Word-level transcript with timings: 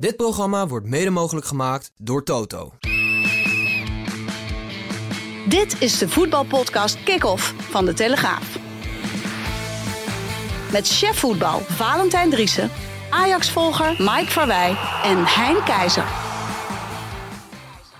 Dit 0.00 0.16
programma 0.16 0.66
wordt 0.66 0.86
mede 0.86 1.10
mogelijk 1.10 1.46
gemaakt 1.46 1.92
door 1.96 2.24
Toto. 2.24 2.72
Dit 5.48 5.80
is 5.80 5.98
de 5.98 6.08
voetbalpodcast 6.08 7.02
Kick-Off 7.02 7.54
van 7.58 7.84
De 7.84 7.92
Telegraaf. 7.92 8.58
Met 10.72 10.88
chef 10.88 11.18
voetbal 11.18 11.60
Valentijn 11.60 12.30
Driessen, 12.30 12.70
Ajax-volger 13.10 13.94
Mike 13.98 14.30
Verwij 14.30 14.76
en 15.02 15.24
Hein 15.24 15.64
Keizer. 15.64 16.06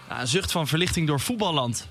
Ja, 0.09 0.21
een 0.21 0.27
zucht 0.27 0.53
van 0.53 0.67
verlichting 0.67 1.07
door 1.07 1.21
voetballand. 1.21 1.89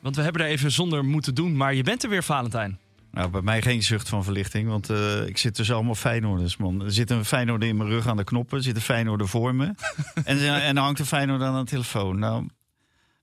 Want 0.00 0.16
we 0.16 0.22
hebben 0.22 0.42
er 0.42 0.48
even 0.48 0.70
zonder 0.70 1.04
moeten 1.04 1.34
doen, 1.34 1.56
maar 1.56 1.74
je 1.74 1.82
bent 1.82 2.02
er 2.02 2.08
weer, 2.08 2.22
Valentijn. 2.22 2.78
Nou, 3.14 3.30
bij 3.30 3.42
mij 3.42 3.62
geen 3.62 3.82
zucht 3.82 4.08
van 4.08 4.24
verlichting, 4.24 4.68
want 4.68 4.90
eh, 4.90 5.26
ik 5.26 5.38
zit 5.38 5.54
tussen 5.54 5.74
allemaal 5.74 5.94
Feyenoorders, 5.94 6.56
man. 6.56 6.84
Er 6.84 6.92
zit 6.92 7.10
een 7.10 7.24
Feyenoorder 7.24 7.68
in 7.68 7.76
mijn 7.76 7.88
rug 7.88 8.06
aan 8.06 8.16
de 8.16 8.24
knoppen, 8.24 8.58
er 8.58 8.64
zit 8.64 8.76
een 8.76 8.82
Feyenoorder 8.82 9.28
voor 9.28 9.54
me. 9.54 9.64
en, 10.24 10.38
en 10.62 10.74
dan 10.74 10.84
hangt 10.84 10.98
een 10.98 11.06
Feyenoorder 11.06 11.46
aan 11.46 11.64
de 11.64 11.70
telefoon. 11.70 12.18
Nou, 12.18 12.48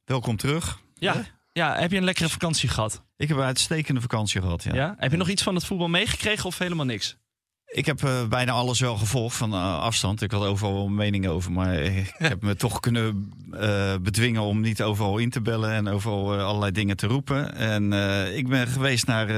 welkom 0.05 0.37
terug. 0.37 0.79
Ja, 0.95 1.25
ja, 1.53 1.75
heb 1.75 1.91
je 1.91 1.97
een 1.97 2.03
lekkere 2.03 2.29
vakantie 2.29 2.69
gehad? 2.69 3.03
Ik 3.17 3.27
heb 3.27 3.37
een 3.37 3.43
uitstekende 3.43 4.01
vakantie 4.01 4.41
gehad, 4.41 4.63
ja. 4.63 4.73
Ja? 4.73 4.95
Heb 4.97 5.11
je 5.11 5.17
nog 5.17 5.29
iets 5.29 5.43
van 5.43 5.55
het 5.55 5.65
voetbal 5.65 5.87
meegekregen 5.87 6.45
of 6.45 6.57
helemaal 6.57 6.85
niks? 6.85 7.17
Ik 7.71 7.85
heb 7.85 8.03
eh, 8.03 8.27
bijna 8.27 8.51
alles 8.51 8.79
wel 8.79 8.97
gevolgd 8.97 9.37
van 9.37 9.53
uh, 9.53 9.79
afstand. 9.79 10.21
Ik 10.21 10.31
had 10.31 10.43
overal 10.43 10.73
wel 10.73 10.87
meningen 10.87 11.31
over, 11.31 11.51
maar 11.51 11.73
ik 11.73 12.13
heb 12.31 12.41
me 12.41 12.55
toch 12.55 12.79
kunnen 12.79 13.33
uh, 13.53 13.95
bedwingen 14.01 14.41
om 14.41 14.61
niet 14.61 14.81
overal 14.81 15.17
in 15.17 15.29
te 15.29 15.41
bellen 15.41 15.71
en 15.71 15.87
overal 15.87 16.39
allerlei 16.39 16.71
dingen 16.71 16.97
te 16.97 17.07
roepen. 17.07 17.55
En 17.55 17.93
ik 18.35 18.47
ben 18.47 18.67
geweest 18.67 19.07
naar 19.07 19.29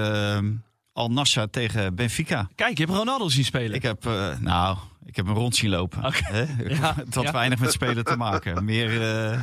Al 0.94 1.12
Nassr 1.12 1.44
tegen 1.52 1.96
Benfica. 1.96 2.50
Kijk, 2.56 2.78
je 2.78 2.84
hebt 2.84 2.98
Ronaldo 2.98 3.30
zien 3.30 3.46
spelen. 3.46 3.76
Ik 3.76 3.82
heb, 3.82 4.04
nou, 4.40 4.78
ik 5.06 5.16
heb 5.16 5.26
hem 5.26 5.36
rond 5.36 5.56
zien 5.56 5.70
lopen. 5.70 6.06
Okay. 6.06 6.48
Ja, 6.80 6.96
het 7.06 7.16
had 7.16 7.24
ja. 7.24 7.32
weinig 7.32 7.60
met 7.60 7.72
spelen 7.72 8.04
te 8.04 8.16
maken. 8.18 8.66
Meer, 8.66 8.90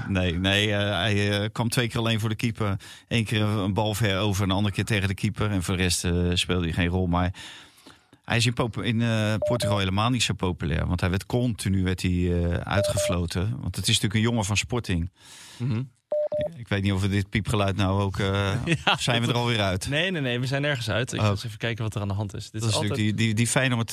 nee, 0.08 0.38
nee 0.38 0.68
hij 0.72 1.48
kwam 1.52 1.68
twee 1.68 1.88
keer 1.88 1.98
alleen 1.98 2.20
voor 2.20 2.28
de 2.28 2.34
keeper. 2.34 2.76
Eén 3.08 3.24
keer 3.24 3.42
een 3.42 3.74
bal 3.74 3.94
ver 3.94 4.18
over, 4.18 4.44
een 4.44 4.50
andere 4.50 4.74
keer 4.74 4.84
tegen 4.84 5.08
de 5.08 5.14
keeper. 5.14 5.50
En 5.50 5.62
voor 5.62 5.76
de 5.76 5.82
rest 5.82 5.98
speelde 6.34 6.64
hij 6.64 6.72
geen 6.72 6.88
rol, 6.88 7.06
maar... 7.06 7.32
Hij 8.30 8.38
is 8.38 8.46
in, 8.46 8.54
in 8.82 9.00
uh, 9.00 9.34
Portugal 9.38 9.78
helemaal 9.78 10.10
niet 10.10 10.22
zo 10.22 10.34
populair. 10.34 10.86
Want 10.86 11.00
hij 11.00 11.10
werd 11.10 11.26
continu 11.26 11.82
werd 11.82 12.02
hij, 12.02 12.10
uh, 12.10 12.54
uitgefloten. 12.54 13.58
Want 13.60 13.76
het 13.76 13.88
is 13.88 13.94
natuurlijk 13.94 14.14
een 14.14 14.20
jongen 14.20 14.44
van 14.44 14.56
Sporting. 14.56 15.10
Mm 15.56 15.70
-hmm. 15.70 15.90
Ik 16.56 16.68
weet 16.68 16.82
niet 16.82 16.92
of 16.92 17.00
we 17.00 17.08
dit 17.08 17.28
piepgeluid 17.28 17.76
nou 17.76 18.00
ook... 18.00 18.18
Uh, 18.18 18.52
ja, 18.84 18.96
zijn 18.96 19.22
we 19.22 19.28
er 19.28 19.34
alweer 19.34 19.60
uit? 19.60 19.88
Nee, 19.88 20.10
nee, 20.10 20.20
nee. 20.20 20.40
We 20.40 20.46
zijn 20.46 20.64
ergens 20.64 20.90
uit. 20.90 21.12
Ik 21.12 21.20
ga 21.20 21.30
eens 21.30 21.44
even 21.44 21.58
kijken 21.58 21.84
wat 21.84 21.94
er 21.94 22.00
aan 22.00 22.08
de 22.08 22.14
hand 22.14 22.34
is. 22.34 22.50
Dit 22.50 22.60
dat 22.60 22.70
is, 22.70 22.76
altijd... 22.76 22.90
natuurlijk 22.90 23.18
die, 23.18 23.26
die, 23.26 23.36
die 23.36 23.46
Feyenoord 23.46 23.92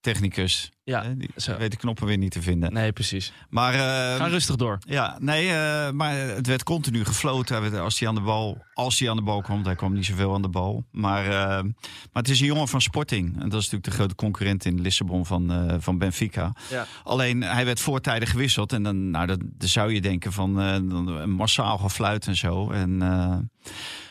technicus. 0.00 0.70
Ja, 0.84 1.02
hè? 1.02 1.16
die 1.16 1.30
zo. 1.36 1.56
weet 1.56 1.70
de 1.70 1.76
knoppen 1.76 2.06
weer 2.06 2.16
niet 2.16 2.30
te 2.30 2.42
vinden. 2.42 2.72
Nee, 2.72 2.92
precies. 2.92 3.32
Maar, 3.48 3.74
uh, 3.74 3.80
Ga 4.16 4.26
rustig 4.26 4.56
door. 4.56 4.78
Ja, 4.80 5.16
nee, 5.20 5.46
uh, 5.46 5.90
maar 5.90 6.14
het 6.16 6.46
werd 6.46 6.62
continu 6.62 7.04
gefloten 7.04 7.80
als 7.80 7.98
hij 7.98 8.08
aan 8.08 8.14
de 8.14 8.20
bal, 8.20 8.64
als 8.72 8.98
hij 8.98 9.10
aan 9.10 9.16
de 9.16 9.22
bal 9.22 9.42
kwam. 9.42 9.64
Hij 9.64 9.74
kwam 9.74 9.92
niet 9.92 10.04
zoveel 10.04 10.34
aan 10.34 10.42
de 10.42 10.48
bal. 10.48 10.84
Maar, 10.90 11.24
uh, 11.24 11.30
maar 11.32 12.22
het 12.22 12.28
is 12.28 12.40
een 12.40 12.46
jongen 12.46 12.68
van 12.68 12.80
Sporting. 12.80 13.26
En 13.26 13.48
dat 13.48 13.60
is 13.60 13.70
natuurlijk 13.70 13.84
de 13.84 13.90
grote 13.90 14.14
concurrent 14.14 14.64
in 14.64 14.80
Lissabon 14.80 15.26
van, 15.26 15.76
van 15.80 15.98
Benfica. 15.98 16.56
Ja. 16.70 16.86
Alleen 17.04 17.42
hij 17.42 17.64
werd 17.64 17.80
voortijdig 17.80 18.30
gewisseld. 18.30 18.72
En 18.72 18.82
dan, 18.82 19.10
nou, 19.10 19.26
dat, 19.26 19.38
dan 19.42 19.68
zou 19.68 19.92
je 19.92 20.00
denken 20.00 20.32
van 20.32 20.56
een 20.56 21.30
massaal 21.30 21.78
gefluit 21.78 22.26
en 22.26 22.36
zo. 22.36 22.70
En, 22.70 22.96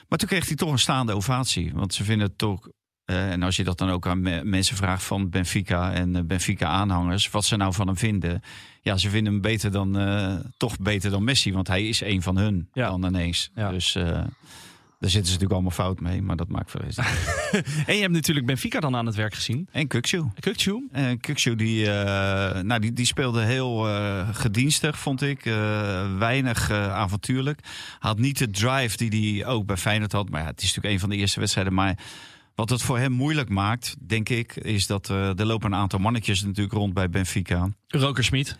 maar 0.07 0.17
toen 0.17 0.27
kreeg 0.27 0.47
hij 0.47 0.55
toch 0.55 0.71
een 0.71 0.79
staande 0.79 1.13
ovatie. 1.13 1.71
Want 1.73 1.93
ze 1.93 2.03
vinden 2.03 2.27
het 2.27 2.37
toch 2.37 2.69
uh, 3.07 3.31
en 3.31 3.43
als 3.43 3.55
je 3.55 3.63
dat 3.63 3.77
dan 3.77 3.89
ook 3.89 4.07
aan 4.07 4.21
me 4.21 4.43
mensen 4.43 4.75
vraagt 4.75 5.03
van 5.03 5.29
Benfica 5.29 5.93
en 5.93 6.15
uh, 6.15 6.21
Benfica-aanhangers, 6.23 7.29
wat 7.29 7.45
ze 7.45 7.55
nou 7.55 7.73
van 7.73 7.87
hem 7.87 7.97
vinden. 7.97 8.41
Ja, 8.81 8.97
ze 8.97 9.09
vinden 9.09 9.33
hem 9.33 9.41
beter 9.41 9.71
dan, 9.71 10.01
uh, 10.01 10.35
toch 10.57 10.79
beter 10.79 11.11
dan 11.11 11.23
Messi, 11.23 11.53
want 11.53 11.67
hij 11.67 11.87
is 11.87 12.01
een 12.01 12.21
van 12.21 12.37
hun 12.37 12.69
ja. 12.73 12.89
dan 12.89 13.05
ineens. 13.05 13.51
Ja. 13.55 13.71
Dus 13.71 13.93
daar 13.93 15.09
zitten 15.09 15.25
ze 15.25 15.31
natuurlijk 15.31 15.51
allemaal 15.51 15.71
fout 15.71 15.99
mee, 15.99 16.21
maar 16.21 16.35
dat 16.35 16.47
maakt 16.47 16.73
eens. 16.83 16.97
en 17.87 17.95
je 17.95 18.01
hebt 18.01 18.13
natuurlijk 18.13 18.45
Benfica 18.45 18.79
dan 18.79 18.95
aan 18.95 19.05
het 19.05 19.15
werk 19.15 19.33
gezien. 19.33 19.67
En 19.71 19.87
Kukcu. 19.87 20.23
Kukcu? 20.39 20.87
En 20.91 21.19
Kukcu 21.19 21.55
die, 21.55 21.85
nou, 22.61 22.79
die, 22.79 22.93
die 22.93 23.05
speelde 23.05 23.41
heel 23.41 23.87
gedienstig, 24.31 24.99
vond 24.99 25.21
ik. 25.21 25.43
weinig 26.17 26.71
avontuurlijk. 26.71 27.59
Had 27.99 28.19
niet 28.19 28.37
de 28.37 28.49
drive 28.49 28.97
die 28.97 29.33
hij 29.33 29.45
ook 29.45 29.65
bij 29.65 29.77
Feyenoord 29.77 30.11
had. 30.11 30.29
Maar 30.29 30.41
ja, 30.41 30.47
het 30.47 30.61
is 30.61 30.67
natuurlijk 30.67 30.93
een 30.93 30.99
van 30.99 31.09
de 31.09 31.15
eerste 31.15 31.39
wedstrijden, 31.39 31.73
maar... 31.73 31.97
Wat 32.57 32.69
het 32.69 32.81
voor 32.81 32.97
hem 32.97 33.11
moeilijk 33.11 33.49
maakt, 33.49 33.95
denk 34.07 34.29
ik, 34.29 34.55
is 34.55 34.87
dat 34.87 35.09
uh, 35.09 35.39
er 35.39 35.45
lopen 35.45 35.71
een 35.71 35.79
aantal 35.79 35.99
mannetjes 35.99 36.43
natuurlijk 36.43 36.73
rond 36.73 36.93
bij 36.93 37.09
Benfica. 37.09 37.69
Roger 37.87 38.23
Smit. 38.23 38.55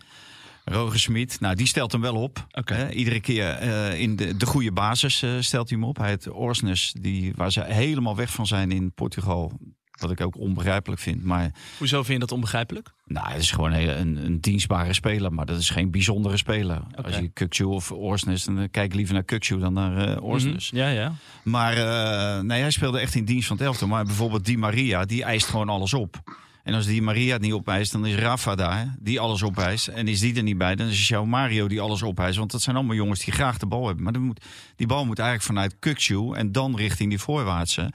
Roger 0.64 1.00
Smit, 1.00 1.40
nou 1.40 1.54
die 1.54 1.66
stelt 1.66 1.92
hem 1.92 2.00
wel 2.00 2.14
op. 2.14 2.46
Okay. 2.50 2.88
Uh, 2.88 2.96
iedere 2.96 3.20
keer 3.20 3.62
uh, 3.62 4.00
in 4.00 4.16
de, 4.16 4.36
de 4.36 4.46
goede 4.46 4.72
basis 4.72 5.16
stelt 5.40 5.68
hij 5.68 5.78
hem 5.78 5.88
op. 5.88 5.96
Hij 5.96 6.08
heeft 6.08 6.30
Orsnes, 6.30 6.94
die, 7.00 7.32
waar 7.36 7.52
ze 7.52 7.64
helemaal 7.64 8.16
weg 8.16 8.30
van 8.30 8.46
zijn 8.46 8.70
in 8.70 8.92
Portugal. 8.92 9.52
Wat 10.00 10.10
ik 10.10 10.20
ook 10.20 10.36
onbegrijpelijk 10.38 11.00
vind. 11.00 11.24
Maar, 11.24 11.50
Hoezo 11.78 11.96
vind 11.96 12.12
je 12.12 12.18
dat 12.18 12.32
onbegrijpelijk? 12.32 12.92
Nou, 13.06 13.28
het 13.28 13.42
is 13.42 13.50
gewoon 13.50 13.72
een, 13.72 14.00
een, 14.00 14.24
een 14.24 14.40
dienstbare 14.40 14.92
speler. 14.92 15.32
Maar 15.32 15.46
dat 15.46 15.58
is 15.58 15.70
geen 15.70 15.90
bijzondere 15.90 16.36
speler. 16.36 16.80
Okay. 16.90 17.04
Als 17.04 17.16
je 17.16 17.28
Kukcu 17.28 17.64
of 17.64 17.92
Orsnes, 17.92 18.44
dan 18.44 18.68
kijk 18.70 18.94
liever 18.94 19.14
naar 19.14 19.22
Kukcu 19.22 19.58
dan 19.58 19.72
naar 19.72 20.08
uh, 20.08 20.22
Orsnes. 20.22 20.70
Mm 20.70 20.78
-hmm. 20.78 20.88
Ja, 20.88 20.94
ja. 20.94 21.12
Maar 21.42 21.76
uh, 21.76 22.42
nee, 22.42 22.60
hij 22.60 22.70
speelde 22.70 22.98
echt 22.98 23.14
in 23.14 23.24
dienst 23.24 23.46
van 23.46 23.56
het 23.56 23.66
elftal. 23.66 23.88
Maar 23.88 24.04
bijvoorbeeld 24.04 24.44
Di 24.44 24.56
Maria, 24.56 25.04
die 25.04 25.24
eist 25.24 25.46
gewoon 25.46 25.68
alles 25.68 25.94
op. 25.94 26.22
En 26.68 26.74
als 26.74 26.86
Di 26.86 27.02
Maria 27.02 27.32
het 27.32 27.42
niet 27.42 27.52
opeist, 27.52 27.92
dan 27.92 28.06
is 28.06 28.14
Rafa 28.14 28.54
daar, 28.54 28.94
die 28.98 29.20
alles 29.20 29.42
opeist. 29.42 29.88
En 29.88 30.08
is 30.08 30.20
die 30.20 30.36
er 30.36 30.42
niet 30.42 30.58
bij, 30.58 30.74
dan 30.74 30.86
is 30.86 31.12
João 31.12 31.26
Mario 31.26 31.68
die 31.68 31.80
alles 31.80 32.02
opeist. 32.02 32.38
Want 32.38 32.50
dat 32.50 32.62
zijn 32.62 32.76
allemaal 32.76 32.96
jongens 32.96 33.24
die 33.24 33.32
graag 33.32 33.58
de 33.58 33.66
bal 33.66 33.86
hebben. 33.86 34.04
Maar 34.04 34.20
moet, 34.20 34.44
die 34.76 34.86
bal 34.86 35.06
moet 35.06 35.18
eigenlijk 35.18 35.48
vanuit 35.48 35.76
Kukcu 35.78 36.32
en 36.32 36.52
dan 36.52 36.76
richting 36.76 37.08
die 37.08 37.18
voorwaartse. 37.18 37.80
Ja. 37.80 37.90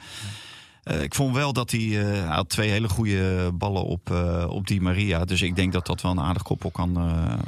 Uh, 0.92 1.02
ik 1.02 1.16
vond 1.16 1.36
wel 1.36 1.54
dat 1.54 1.72
hij, 1.72 1.80
uh, 1.82 2.04
hij 2.04 2.20
had 2.36 2.50
twee 2.50 2.70
hele 2.70 2.90
goede 2.90 3.52
ballen 3.54 3.84
op, 3.84 4.10
uh, 4.12 4.46
op 4.50 4.68
die 4.68 4.82
Maria. 4.82 5.26
Dus 5.26 5.42
ik 5.42 5.56
denk 5.56 5.74
dat 5.74 5.86
dat 5.86 6.02
wel 6.02 6.12
een 6.12 6.20
aardig 6.20 6.44
koppel 6.44 6.72
kan, 6.72 6.98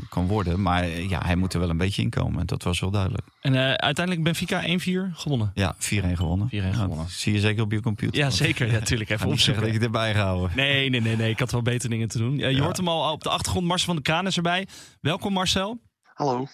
kan 0.10 0.28
worden. 0.28 0.62
Maar 0.62 0.88
ja, 0.88 1.22
hij 1.26 1.36
moet 1.36 1.54
er 1.54 1.60
wel 1.60 1.70
een 1.70 1.78
beetje 1.78 2.02
in 2.02 2.10
komen. 2.10 2.40
En 2.40 2.46
dat 2.46 2.64
was 2.64 2.80
wel 2.80 2.92
duidelijk. 2.92 3.24
En 3.42 3.56
uiteindelijk 3.82 4.24
Benfica 4.26 4.62
1-4 4.62 5.14
gewonnen? 5.14 5.52
Ja, 5.54 5.76
4-1 5.76 5.78
gewonnen. 6.14 6.48
4-1 6.48 6.52
gewonnen. 6.52 6.98
Ja, 6.98 7.06
zie 7.08 7.34
je 7.34 7.40
zeker 7.40 7.64
op 7.64 7.72
je 7.72 7.82
computer. 7.82 8.18
Ja, 8.18 8.30
zeker. 8.30 8.68
Ja, 8.68 8.72
natuurlijk. 8.74 9.10
Even 9.10 9.28
opzoeken. 9.28 9.62
dat 9.64 9.72
je 9.72 9.78
het 9.78 9.86
erbij 9.86 10.14
gehouden. 10.14 10.52
Nee, 10.56 10.90
nee, 10.90 11.02
nee, 11.02 11.16
nee. 11.18 11.30
Ik 11.30 11.40
had 11.40 11.52
wel 11.52 11.62
betere 11.62 11.90
dingen 11.90 12.08
te 12.08 12.18
doen. 12.18 12.38
je 12.38 12.50
Ja. 12.50 12.64
hoort 12.64 12.78
hem 12.78 12.88
al 12.88 13.12
op 13.12 13.24
de 13.24 13.30
achtergrond. 13.30 13.66
Marcel 13.66 13.86
van 13.88 13.96
de 13.96 14.02
Kraan 14.02 14.28
is 14.28 14.36
erbij. 14.36 14.68
Welkom 15.02 15.34
Marcel. 15.34 15.80
Hallo. 16.14 16.48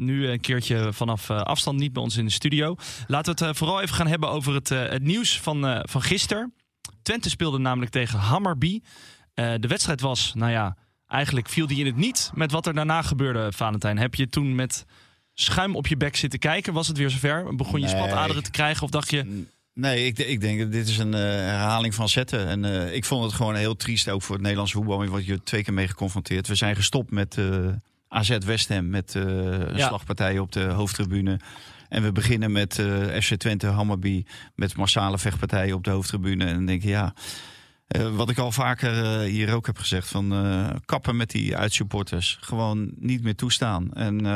Nu 0.00 0.28
een 0.28 0.40
keertje 0.40 0.92
vanaf 0.92 1.28
uh, 1.28 1.40
afstand, 1.40 1.78
niet 1.78 1.92
bij 1.92 2.02
ons 2.02 2.16
in 2.16 2.24
de 2.24 2.30
studio. 2.32 2.76
Laten 3.06 3.34
we 3.34 3.44
het 3.44 3.50
uh, 3.50 3.58
vooral 3.58 3.80
even 3.80 3.94
gaan 3.94 4.06
hebben 4.06 4.30
over 4.30 4.54
het, 4.54 4.70
uh, 4.70 4.88
het 4.88 5.02
nieuws 5.02 5.40
van, 5.40 5.82
van 5.88 6.02
gisteren. 6.02 6.54
Twente 7.02 7.30
speelde 7.30 7.58
namelijk 7.58 7.90
tegen 7.90 8.18
Hammarby. 8.18 8.80
de 9.34 9.68
wedstrijd 9.68 10.00
was, 10.00 10.32
nou 10.34 10.50
ja, 10.50 10.76
eigenlijk 11.06 11.48
viel 11.48 11.66
die 11.66 11.78
in 11.78 11.86
het 11.86 11.96
niet 11.96 12.30
met 12.34 12.52
wat 12.52 12.66
er 12.66 12.74
daarna 12.74 13.02
gebeurde, 13.02 13.52
Valentijn. 13.52 13.98
Heb 13.98 14.14
je 14.14 14.28
toen 14.28 14.54
met 14.54 14.84
schuim 15.34 15.76
op 15.76 15.86
je 15.86 15.96
bek 15.96 16.16
zitten 16.16 16.38
kijken? 16.38 16.72
Was 16.72 16.88
het 16.88 16.96
weer 16.96 17.10
zover? 17.10 17.56
Begon 17.56 17.80
je 17.80 17.86
Nee. 17.86 17.96
spataderen 17.96 18.42
te 18.42 18.50
krijgen 18.50 18.82
of 18.82 18.90
dacht 18.90 19.10
je... 19.10 19.44
Nee, 19.74 20.06
ik, 20.06 20.18
ik 20.18 20.40
denk 20.40 20.58
dat 20.58 20.72
dit 20.72 20.88
is 20.88 20.98
een 20.98 21.14
eh, 21.14 21.20
herhaling 21.20 21.94
van 21.94 22.08
zetten. 22.08 22.46
En 22.46 22.64
eh, 22.64 22.94
ik 22.94 23.04
vond 23.04 23.24
het 23.24 23.32
gewoon 23.32 23.54
heel 23.54 23.76
triest, 23.76 24.08
ook 24.08 24.22
voor 24.22 24.34
het 24.34 24.42
Nederlandse 24.42 24.76
voetbal. 24.76 25.06
Want 25.06 25.26
je 25.26 25.42
twee 25.42 25.62
keer 25.62 25.74
mee 25.74 25.88
geconfronteerd. 25.88 26.46
We 26.46 26.54
zijn 26.54 26.76
gestopt 26.76 27.10
met 27.10 27.38
eh, 27.38 27.68
AZ 28.12 28.38
West 28.44 28.68
Ham, 28.68 28.88
met 28.90 29.14
eh, 29.14 29.22
een 29.22 29.76
Ja. 29.76 29.86
slagpartij 29.88 30.38
op 30.38 30.52
de 30.52 30.62
hoofdtribune. 30.64 31.40
En 31.88 32.02
we 32.02 32.12
beginnen 32.12 32.52
met 32.52 32.78
eh, 32.78 33.20
FC 33.20 33.34
Twente 33.34 33.66
Hammarby, 33.66 34.24
met 34.54 34.76
massale 34.76 35.18
vechtpartijen 35.18 35.74
op 35.74 35.84
de 35.84 35.90
hoofdtribune. 35.90 36.44
En 36.44 36.54
dan 36.54 36.66
denk 36.66 36.82
je, 36.82 36.88
ja... 36.88 37.14
eh, 37.86 38.16
wat 38.16 38.30
ik 38.30 38.38
al 38.38 38.52
vaker 38.52 39.20
hier 39.20 39.54
ook 39.54 39.66
heb 39.66 39.78
gezegd, 39.78 40.08
van 40.08 40.34
kappen 40.84 41.16
met 41.16 41.30
die 41.30 41.56
uitsupporters. 41.56 42.38
Gewoon 42.40 42.90
niet 42.96 43.22
meer 43.22 43.34
toestaan. 43.34 43.92
En, 43.92 44.26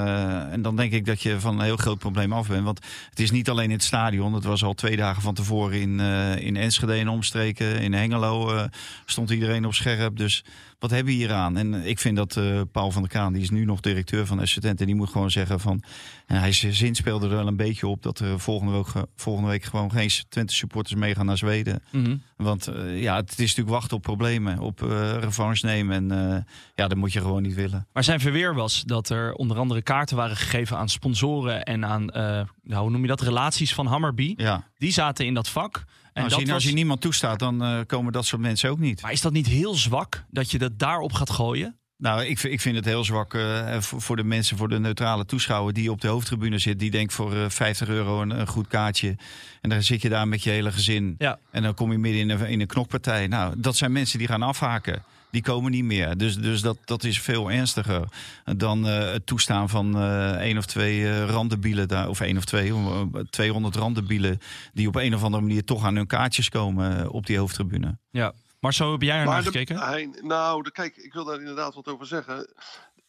en 0.50 0.62
dan 0.62 0.76
denk 0.76 0.92
ik 0.92 1.04
dat 1.06 1.22
je 1.22 1.40
van 1.40 1.58
een 1.58 1.64
heel 1.64 1.76
groot 1.76 1.98
probleem 1.98 2.32
af 2.32 2.48
bent. 2.48 2.64
Want 2.64 2.80
het 3.10 3.20
is 3.20 3.30
niet 3.30 3.50
alleen 3.50 3.64
in 3.64 3.70
het 3.70 3.82
stadion. 3.84 4.34
Het 4.34 4.44
was 4.44 4.64
al 4.64 4.74
twee 4.74 4.96
dagen 4.96 5.22
van 5.22 5.34
tevoren 5.34 5.80
in, 5.80 6.00
in 6.40 6.56
Enschede 6.56 6.94
en 6.94 7.08
omstreken. 7.08 7.80
In 7.80 7.92
Hengelo 7.92 8.66
stond 9.04 9.30
iedereen 9.30 9.64
op 9.66 9.74
scherp. 9.74 10.16
Dus 10.16 10.44
wat 10.78 10.90
hebben 10.90 11.12
we 11.12 11.18
hier 11.18 11.32
aan? 11.32 11.56
En 11.56 11.74
ik 11.74 11.98
vind 11.98 12.16
dat 12.16 12.36
eh, 12.36 12.60
Paul 12.72 12.90
van 12.90 13.02
der 13.02 13.10
Kraan, 13.10 13.32
die 13.32 13.42
is 13.42 13.50
nu 13.50 13.64
nog 13.64 13.80
directeur 13.80 14.26
van 14.26 14.46
FC 14.46 14.60
Twente. 14.60 14.84
Die 14.86 14.94
moet 14.94 15.08
gewoon 15.10 15.30
zeggen 15.30 15.60
van... 15.60 15.82
En 16.26 16.38
hij 16.38 16.52
zijn 16.52 16.72
zin 16.74 16.94
speelde 16.94 17.26
er 17.28 17.34
wel 17.34 17.46
een 17.46 17.56
beetje 17.56 17.86
op 17.86 18.02
dat 18.02 18.18
er 18.18 18.40
volgende 18.40 18.72
week, 18.72 18.86
ge- 18.86 19.08
volgende 19.16 19.48
week 19.50 19.62
gewoon 19.64 19.90
geen 19.90 20.10
Twente 20.28 20.54
supporters 20.54 20.94
meegaan 21.00 21.26
naar 21.26 21.38
Zweden. 21.38 21.82
Mhm. 21.90 22.16
Want 22.36 22.66
eh, 22.66 23.02
ja, 23.02 23.16
het 23.16 23.30
is 23.30 23.38
natuurlijk 23.38 23.68
wachten 23.68 23.96
op 23.96 24.02
problemen, 24.02 24.58
op 24.58 24.82
eh 24.82 25.16
revanche 25.20 25.66
nemen. 25.66 26.10
En 26.10 26.30
eh, 26.34 26.42
ja, 26.74 26.88
dat 26.88 26.96
moet 26.98 27.12
je 27.12 27.20
gewoon 27.20 27.42
niet 27.42 27.54
willen. 27.54 27.86
Maar 27.92 28.04
zijn 28.04 28.20
verweer 28.20 28.54
was 28.54 28.82
dat 28.82 29.08
er 29.08 29.34
onder 29.34 29.58
andere 29.58 29.82
kaarten 29.82 30.16
waren 30.16 30.36
gegeven 30.36 30.76
aan 30.78 30.88
sponsoren 30.88 31.62
en 31.64 31.84
aan, 31.84 32.10
eh, 32.10 32.22
nou, 32.62 32.82
hoe 32.82 32.90
noem 32.90 33.02
je 33.02 33.08
dat, 33.08 33.20
relaties 33.20 33.74
van 33.74 33.86
Hammarby. 33.86 34.34
Ja. 34.36 34.68
Die 34.78 34.92
zaten 34.92 35.26
in 35.26 35.34
dat 35.34 35.48
vak. 35.48 35.84
En 36.14 36.24
als, 36.24 36.34
je, 36.34 36.40
was... 36.44 36.54
als 36.54 36.64
je 36.64 36.72
niemand 36.72 37.00
toestaat, 37.00 37.38
dan 37.38 37.62
eh, 37.64 37.78
komen 37.86 38.12
dat 38.12 38.26
soort 38.26 38.42
mensen 38.42 38.70
ook 38.70 38.78
niet. 38.78 39.02
Maar 39.02 39.12
is 39.12 39.20
dat 39.20 39.32
niet 39.32 39.46
heel 39.46 39.74
zwak 39.74 40.24
dat 40.30 40.50
je 40.50 40.58
dat 40.58 40.78
daarop 40.78 41.12
gaat 41.12 41.30
gooien? 41.30 41.78
Nou, 41.96 42.24
ik, 42.24 42.38
vind- 42.38 42.52
ik 42.52 42.60
vind 42.60 42.76
het 42.76 42.84
heel 42.84 43.04
zwak 43.04 43.34
eh, 43.34 43.80
voor, 43.80 44.16
de 44.16 44.24
mensen, 44.24 44.56
voor 44.56 44.68
de 44.68 44.78
neutrale 44.78 45.24
toeschouwer 45.24 45.72
die 45.74 45.90
op 45.90 46.00
de 46.00 46.08
hoofdtribune 46.08 46.58
zit. 46.58 46.78
Die 46.78 46.90
denkt 46.90 47.12
voor 47.12 47.34
eh, 47.34 47.48
50 47.48 47.88
euro 47.88 48.22
een, 48.22 48.30
een 48.40 48.46
goed 48.46 48.68
kaartje. 48.68 49.16
En 49.60 49.70
dan 49.70 49.82
zit 49.82 50.02
je 50.02 50.08
daar 50.08 50.28
met 50.28 50.42
je 50.42 50.50
hele 50.50 50.72
gezin. 50.72 51.14
Ja. 51.18 51.38
En 51.50 51.62
dan 51.62 51.74
kom 51.74 51.92
je 51.92 51.98
midden 51.98 52.20
in 52.20 52.30
een, 52.30 52.46
in 52.48 52.60
een 52.60 52.66
knokpartij. 52.66 53.26
Nou, 53.26 53.54
dat 53.56 53.76
zijn 53.76 53.92
mensen 53.92 54.18
die 54.18 54.28
gaan 54.28 54.42
afhaken. 54.42 55.02
Die 55.34 55.42
komen 55.42 55.70
niet 55.70 55.84
meer. 55.84 56.16
Dus, 56.16 56.36
dus 56.36 56.60
dat, 56.60 56.76
dat 56.84 57.04
is 57.04 57.20
veel 57.20 57.50
ernstiger 57.50 58.08
dan 58.56 58.86
eh, 58.86 59.12
het 59.12 59.26
toestaan 59.26 59.68
van 59.68 59.96
eh 59.96 60.32
één 60.36 60.58
of 60.58 60.66
twee 60.66 61.06
eh 61.06 61.28
randenbielen 61.28 61.88
daar. 61.88 62.08
Of 62.08 62.20
één 62.20 62.36
of 62.36 62.44
twee, 62.44 62.72
eh, 62.72 63.02
200 63.30 63.76
randenbielen. 63.76 64.38
Die 64.72 64.88
op 64.88 64.94
een 64.94 65.14
of 65.14 65.22
andere 65.22 65.42
manier 65.42 65.64
toch 65.64 65.84
aan 65.84 65.96
hun 65.96 66.06
kaartjes 66.06 66.48
komen 66.48 67.10
op 67.10 67.26
die 67.26 67.38
hoofdtribune. 67.38 67.98
Ja. 68.10 68.32
Marcel, 68.60 68.92
heb 68.92 69.02
jij 69.02 69.18
er 69.18 69.24
naar 69.24 69.38
de- 69.38 69.44
gekeken? 69.44 69.78
hij- 69.78 70.08
nou, 70.22 70.62
de, 70.62 70.70
kijk, 70.72 70.96
ik 70.96 71.12
wil 71.12 71.24
daar 71.24 71.38
inderdaad 71.38 71.74
wat 71.74 71.88
over 71.88 72.06
zeggen. 72.06 72.36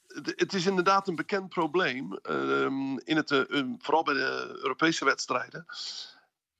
De- 0.07 0.33
Het 0.35 0.53
is 0.53 0.65
inderdaad 0.65 1.07
een 1.07 1.15
bekend 1.15 1.49
probleem. 1.49 2.13
ehm, 2.21 2.97
in 2.97 3.15
het, 3.15 3.45
vooral 3.79 4.03
bij 4.03 4.13
de 4.13 4.59
Europese 4.61 5.05
wedstrijden. 5.05 5.65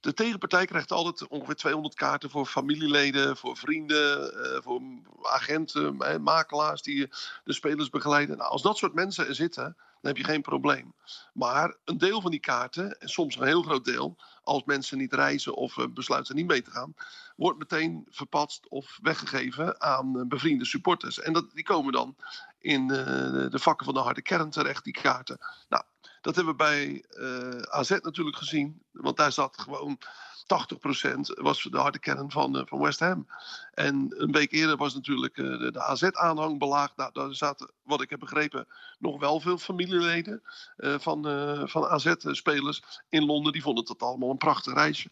De 0.06 0.14
tegenpartij 0.14 0.66
krijgt 0.66 0.92
altijd 0.92 1.28
ongeveer 1.28 1.56
200 1.56 1.96
kaarten 1.96 2.30
voor 2.30 2.46
familieleden, 2.46 3.38
voor 3.38 3.58
vrienden, 3.58 4.34
eh, 4.44 4.62
voor 4.62 4.82
agenten, 5.22 5.96
makelaars 6.22 6.82
die 6.82 7.10
de 7.44 7.54
spelers 7.54 7.90
begeleiden. 7.90 8.38
Nou, 8.38 8.50
als 8.50 8.62
dat 8.62 8.78
soort 8.78 8.94
mensen 8.94 9.28
er 9.28 9.36
zitten, 9.36 9.64
dan 9.64 10.14
heb 10.14 10.18
je 10.18 10.24
geen 10.24 10.42
probleem. 10.42 10.94
Maar 11.34 11.76
een 11.86 11.98
deel 11.98 12.22
van 12.22 12.32
die 12.32 12.40
kaarten, 12.40 13.00
en 13.00 13.10
soms 13.10 13.36
een 13.36 13.48
heel 13.48 13.62
groot 13.62 13.86
deel, 13.86 14.16
als 14.44 14.64
mensen 14.64 14.98
niet 14.98 15.14
reizen 15.14 15.56
of 15.56 15.78
eh, 15.78 15.86
besluiten 15.88 16.36
niet 16.36 16.48
mee 16.48 16.62
te 16.62 16.72
gaan, 16.72 16.94
wordt 17.36 17.60
meteen 17.60 18.08
verpatst 18.10 18.70
of 18.70 19.00
weggegeven 19.02 19.82
aan 19.82 20.20
eh, 20.20 20.28
bevriende 20.28 20.66
supporters. 20.66 21.20
En 21.20 21.34
dat, 21.34 21.52
die 21.54 21.64
komen 21.64 21.94
dan 21.94 22.16
in 22.60 22.88
de 22.88 23.60
vakken 23.60 23.86
van 23.86 23.96
de 23.96 24.02
harde 24.02 24.22
kern 24.22 24.50
terecht, 24.50 24.84
die 24.84 24.94
kaarten. 24.94 25.38
Nou, 25.70 25.84
dat 26.26 26.36
hebben 26.36 26.54
we 26.54 26.64
bij 26.64 27.04
eh, 27.10 27.60
AZ 27.62 27.90
natuurlijk 27.90 28.38
gezien, 28.38 28.82
want 28.92 29.18
daar 29.18 29.32
zat 29.32 29.62
gewoon 29.62 29.98
80% 29.98 31.20
was 31.20 31.64
de 31.64 31.78
harde 31.78 32.00
kern 32.00 32.32
van, 32.32 32.58
eh, 32.58 32.62
van 32.66 32.80
West 32.80 33.00
Ham. 33.00 33.28
En 33.74 34.14
een 34.18 34.32
week 34.32 34.52
eerder 34.52 34.78
was 34.78 34.94
natuurlijk 34.94 35.38
eh, 35.38 35.46
de, 35.46 35.72
de 35.72 35.82
AZ-aanhang 35.82 36.60
belaagd. 36.60 36.96
Nou, 36.96 37.12
daar 37.14 37.36
zaten, 37.36 37.72
wat 37.84 38.02
ik 38.02 38.10
heb 38.10 38.20
begrepen, 38.20 38.68
nog 39.00 39.20
wel 39.20 39.40
veel 39.40 39.58
familieleden 39.58 40.42
van, 40.78 41.24
van 41.70 41.86
AZ-spelers 41.86 42.82
in 43.10 43.26
Londen. 43.26 43.52
Die 43.52 43.62
vonden 43.62 43.84
het 43.88 44.02
allemaal 44.02 44.30
een 44.30 44.38
prachtig 44.38 44.74
reisje. 44.74 45.10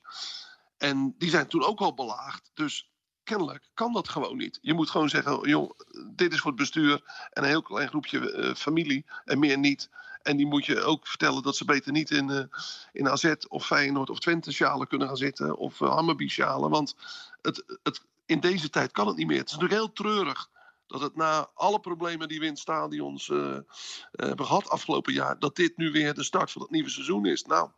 En 0.77 1.15
die 1.18 1.30
zijn 1.30 1.48
toen 1.48 1.63
ook 1.63 1.80
al 1.80 1.94
belaagd. 1.94 2.51
Dus 2.54 2.92
kennelijk 3.24 3.69
kan 3.74 3.94
dat 3.94 4.10
gewoon 4.10 4.38
niet. 4.38 4.60
Je 4.62 4.74
moet 4.74 4.89
gewoon 4.89 5.10
zeggen, 5.10 5.50
joh, 5.50 5.71
dit 6.15 6.33
is 6.33 6.39
voor 6.39 6.51
het 6.51 6.60
bestuur 6.60 6.94
en 7.30 7.44
een 7.44 7.50
heel 7.50 7.62
klein 7.62 7.88
groepje 7.88 8.54
familie 8.56 9.06
en 9.25 9.39
meer 9.39 9.57
niet. 9.57 9.89
En 10.24 10.38
die 10.38 10.46
moet 10.46 10.66
je 10.66 10.81
ook 10.81 11.08
vertellen 11.08 11.44
dat 11.44 11.56
ze 11.56 11.66
beter 11.66 11.92
niet 11.92 12.12
in, 12.12 12.30
eh, 12.30 12.44
in 12.92 13.10
AZ 13.10 13.34
of 13.48 13.66
Feyenoord 13.66 14.10
of 14.10 14.20
Twente 14.20 14.52
sjalen 14.52 14.88
kunnen 14.88 15.08
gaan 15.08 15.18
zitten. 15.18 15.58
Of 15.58 15.80
uh, 15.80 15.90
Hammerby 15.90 16.28
sjalen. 16.28 16.70
Want 16.70 16.96
het, 17.42 17.78
het, 17.84 18.02
in 18.25 18.40
deze 18.40 18.70
tijd 18.70 18.92
kan 18.92 19.08
het 19.08 19.18
niet 19.18 19.28
meer. 19.28 19.38
Het 19.38 19.48
is 19.48 19.54
natuurlijk 19.54 19.80
heel 19.80 19.94
treurig 19.94 20.52
dat 20.94 21.02
het 21.02 21.16
na 21.16 21.50
alle 21.54 21.80
problemen 21.80 22.28
die 22.28 22.40
we 22.40 22.46
in 22.46 22.52
het 22.52 22.60
stadions 22.60 23.30
eh, 23.30 23.56
eh, 23.56 23.64
hebben 24.12 24.46
gehad 24.46 24.70
afgelopen 24.70 25.14
jaar, 25.14 25.40
dat 25.40 25.56
dit 25.56 25.78
nu 25.78 25.92
weer 25.92 26.14
de 26.14 26.24
start 26.24 26.52
van 26.52 26.62
het 26.62 26.72
nieuwe 26.72 26.90
seizoen 26.90 27.25
is. 27.25 27.44
Nou, 27.44 27.70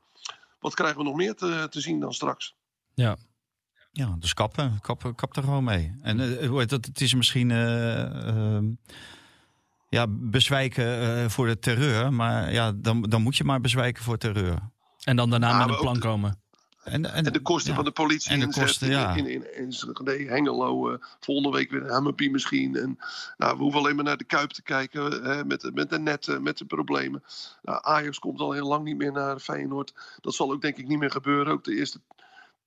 wat 0.59 0.73
krijgen 0.73 0.97
we 0.97 1.03
nog 1.03 1.15
meer 1.15 1.35
te, 1.35 1.67
te 1.69 1.81
zien 1.81 1.99
dan 1.99 2.13
straks? 2.13 2.55
Ja. 2.93 3.17
Ja, 3.91 4.15
dus 4.19 4.33
kappen. 4.33 4.79
Kap, 4.81 5.13
kap 5.15 5.35
er 5.35 5.43
gewoon 5.43 5.63
mee. 5.63 5.97
En 6.01 6.45
hoe 6.47 6.59
heet 6.59 6.69
dat? 6.69 6.85
Het 6.85 7.01
is 7.01 7.13
misschien 7.13 7.51
eh, 7.51 8.27
ehm, 8.27 8.73
ja, 9.95 10.05
bezwijken 10.09 11.01
eh, 11.17 11.29
voor 11.29 11.47
de 11.47 11.59
terreur. 11.59 12.13
Maar 12.13 12.53
ja, 12.53 12.71
dan, 12.75 13.01
dan 13.01 13.21
moet 13.21 13.37
je 13.37 13.43
maar 13.43 13.61
bezwijken 13.61 14.03
voor 14.03 14.17
terreur. 14.17 14.57
En 15.03 15.15
dan 15.15 15.29
daarna 15.29 15.49
Ja, 15.49 15.57
met 15.65 15.69
een 15.69 15.81
plan 15.81 15.99
komen. 15.99 16.43
En, 16.83 17.13
En 17.13 17.23
de 17.23 17.39
kosten 17.41 17.69
ja. 17.69 17.75
van 17.75 17.85
de 17.85 17.91
politie 17.91 18.31
En 18.31 18.39
de 18.39 18.47
kosten, 18.59 18.87
in- 18.87 18.93
ja. 18.93 19.15
in, 19.15 19.27
in, 19.27 19.55
in, 19.57 19.73
in 20.17 20.27
Hengelo, 20.27 20.91
eh, 20.91 20.97
volgende 21.19 21.57
week 21.57 21.71
weer 21.71 21.81
in 21.81 21.89
Hammerby 21.89 22.29
misschien. 22.29 22.75
En 22.75 22.97
nou, 23.37 23.57
we 23.57 23.61
hoeven 23.63 23.79
alleen 23.79 23.95
maar 23.95 24.03
naar 24.05 24.17
de 24.17 24.23
Kuip 24.23 24.51
te 24.51 24.61
kijken 24.63 25.23
hè, 25.23 25.45
met, 25.45 25.61
de- 25.61 25.71
met 25.73 25.89
de 25.89 25.99
netten, 25.99 26.43
met 26.43 26.57
de 26.57 26.65
problemen. 26.65 27.23
Nou, 27.61 27.79
Ajax 27.83 28.19
komt 28.19 28.39
al 28.39 28.51
heel 28.51 28.67
lang 28.67 28.83
niet 28.83 28.97
meer 28.97 29.11
naar 29.11 29.39
Feyenoord. 29.39 29.93
Dat 30.21 30.33
zal 30.33 30.51
ook 30.51 30.61
denk 30.61 30.77
ik 30.77 30.87
niet 30.87 30.99
meer 30.99 31.11
gebeuren. 31.11 31.53
Ook 31.53 31.63
de 31.63 31.75
eerste 31.75 31.99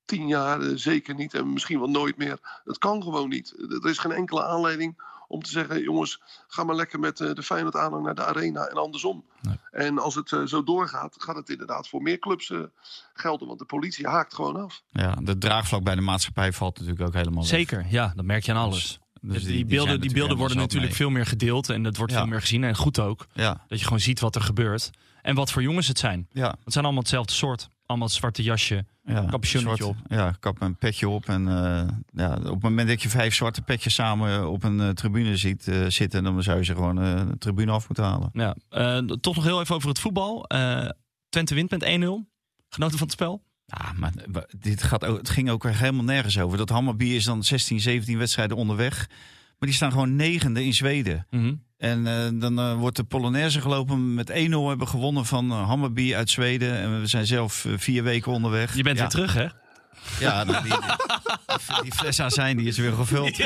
tien 0.05 0.27
jaar 0.29 0.61
eh, 0.61 0.71
zeker 0.75 1.15
niet 1.15 1.35
en 1.35 1.53
misschien 1.53 1.79
wel 1.79 1.91
nooit 1.91 2.17
meer. 2.17 2.61
Dat 2.65 2.79
kan 2.79 3.03
gewoon 3.03 3.29
niet. 3.29 3.55
Er 3.83 3.91
is 3.91 3.99
geen 3.99 4.13
enkele 4.13 4.45
aanleiding 4.45 5.03
om 5.29 5.43
te 5.43 5.51
zeggen... 5.51 5.83
jongens, 5.83 6.21
ga 6.49 6.65
maar 6.65 6.75
lekker 6.77 6.99
met 7.01 7.21
eh, 7.21 7.33
de 7.35 7.43
Feyenoord 7.43 7.77
aanhang 7.77 8.05
naar 8.05 8.15
de 8.15 8.25
arena 8.25 8.67
en 8.67 8.77
andersom. 8.77 9.25
Nee. 9.41 9.57
En 9.71 9.99
als 9.99 10.15
het 10.15 10.33
eh, 10.33 10.43
zo 10.45 10.63
doorgaat, 10.65 11.17
gaat 11.19 11.37
het 11.37 11.49
inderdaad 11.51 11.89
voor 11.89 12.03
meer 12.03 12.19
clubs 12.19 12.51
eh, 12.51 12.59
gelden. 13.15 13.47
Want 13.47 13.59
de 13.59 13.65
politie 13.65 14.07
haakt 14.09 14.35
gewoon 14.35 14.57
af. 14.65 14.83
Ja, 14.91 15.15
de 15.23 15.39
draagvlak 15.39 15.83
bij 15.83 15.95
de 15.95 16.01
maatschappij 16.01 16.53
valt 16.53 16.79
natuurlijk 16.79 17.07
ook 17.07 17.15
helemaal 17.15 17.41
weg. 17.43 17.49
Zeker, 17.51 17.87
ja, 17.89 18.13
dat 18.17 18.25
merk 18.25 18.45
je 18.45 18.53
aan 18.53 18.59
alles. 18.63 18.99
Dus 19.21 19.45
die, 19.45 19.55
zijn 19.55 19.67
beelden, 19.67 20.01
die 20.01 20.13
beelden 20.13 20.37
worden 20.37 20.57
natuurlijk 20.57 20.93
veel 20.95 21.11
meer 21.11 21.27
gedeeld 21.27 21.69
en 21.69 21.83
dat 21.83 21.97
wordt 21.97 22.13
Ja. 22.13 22.19
veel 22.19 22.29
meer 22.29 22.41
gezien. 22.41 22.65
En 22.65 22.77
goed 22.77 22.99
ook. 22.99 23.27
Ja, 23.33 23.65
dat 23.69 23.79
je 23.79 23.85
gewoon 23.85 24.01
ziet 24.01 24.21
wat 24.21 24.35
er 24.35 24.41
gebeurt. 24.43 24.91
En 25.23 25.35
wat 25.35 25.51
voor 25.53 25.63
jongens 25.63 25.89
het 25.89 25.99
zijn. 25.99 26.29
ja, 26.33 26.57
Het 26.65 26.73
zijn 26.73 26.85
allemaal 26.85 27.03
hetzelfde 27.03 27.33
soort. 27.33 27.69
Allemaal 27.89 28.09
zwarte 28.09 28.43
jasje. 28.43 28.85
ja. 29.05 29.25
Capuchonnetje 29.31 29.83
Zwart- 29.83 29.99
Ja, 30.09 30.37
kap 30.41 30.61
een 30.61 30.77
petje 30.77 31.09
op. 31.09 31.27
En 31.29 31.49
eh, 31.49 31.89
ja, 32.13 32.35
op 32.37 32.45
het 32.55 32.63
moment 32.63 32.89
dat 32.89 33.03
je 33.03 33.09
vijf 33.09 33.35
zwarte 33.35 33.63
petjes 33.63 33.95
samen 33.95 34.51
op 34.51 34.63
een 34.65 34.81
eh, 34.81 34.89
tribune 34.89 35.37
ziet 35.37 35.69
eh, 35.69 35.87
zitten... 35.87 36.25
dan 36.25 36.43
zou 36.43 36.59
je 36.59 36.65
ze 36.65 36.75
gewoon 36.75 36.97
de 36.97 37.39
tribune 37.39 37.73
af 37.73 37.87
moeten 37.89 38.05
halen. 38.05 38.31
Ja. 38.33 38.55
Toch 39.21 39.35
nog 39.35 39.45
heel 39.45 39.61
even 39.61 39.75
over 39.75 39.89
het 39.89 39.99
voetbal. 39.99 40.47
Twente 41.29 41.55
wint 41.55 41.71
met 41.71 41.85
1-0. 41.85 41.87
Genoten 42.69 42.99
van 42.99 43.07
het 43.07 43.13
spel? 43.13 43.43
Ja, 43.67 43.93
maar 43.97 44.13
dit 44.59 44.83
gaat 44.83 45.05
ook, 45.05 45.19
het 45.19 45.29
ging 45.31 45.51
ook 45.51 45.63
weer 45.63 45.79
helemaal 45.79 46.05
nergens 46.05 46.39
over. 46.39 46.59
Dat 46.59 46.69
Hammarby 46.69 47.05
is 47.07 47.25
dan 47.25 47.45
16, 47.45 47.81
17 47.81 48.19
wedstrijden 48.19 48.57
onderweg. 48.57 49.07
Maar 49.59 49.69
die 49.69 49.73
staan 49.73 49.91
gewoon 49.93 50.17
negende 50.17 50.65
in 50.65 50.75
Zweden. 50.75 51.27
Mhm. 51.31 51.55
En 51.79 52.07
eh, 52.07 52.41
dan 52.41 52.59
eh, 52.59 52.75
wordt 52.75 52.97
de 52.97 53.05
Polonaise 53.05 53.61
gelopen 53.61 54.15
met 54.15 54.31
1-0 54.31 54.35
hebben 54.69 54.89
gewonnen 54.89 55.27
van 55.27 55.51
eh, 55.51 55.67
Hammarby 55.67 56.15
uit 56.15 56.31
Zweden. 56.31 56.79
En 56.79 57.01
we 57.01 57.07
zijn 57.07 57.27
zelf 57.27 57.67
vier 57.77 58.03
weken 58.03 58.33
onderweg. 58.33 58.77
Je 58.77 58.83
bent 58.83 58.97
ja, 58.97 59.03
weer 59.03 59.11
terug, 59.11 59.35
hè? 59.35 59.47
Ja, 60.21 60.45
nou, 60.45 60.63
die, 60.63 60.73
die, 60.73 61.83
die 61.83 61.93
fles 61.93 62.21
azijn 62.21 62.57
die 62.57 62.67
is 62.67 62.79
weer 62.79 62.93
gevuld. 62.93 63.39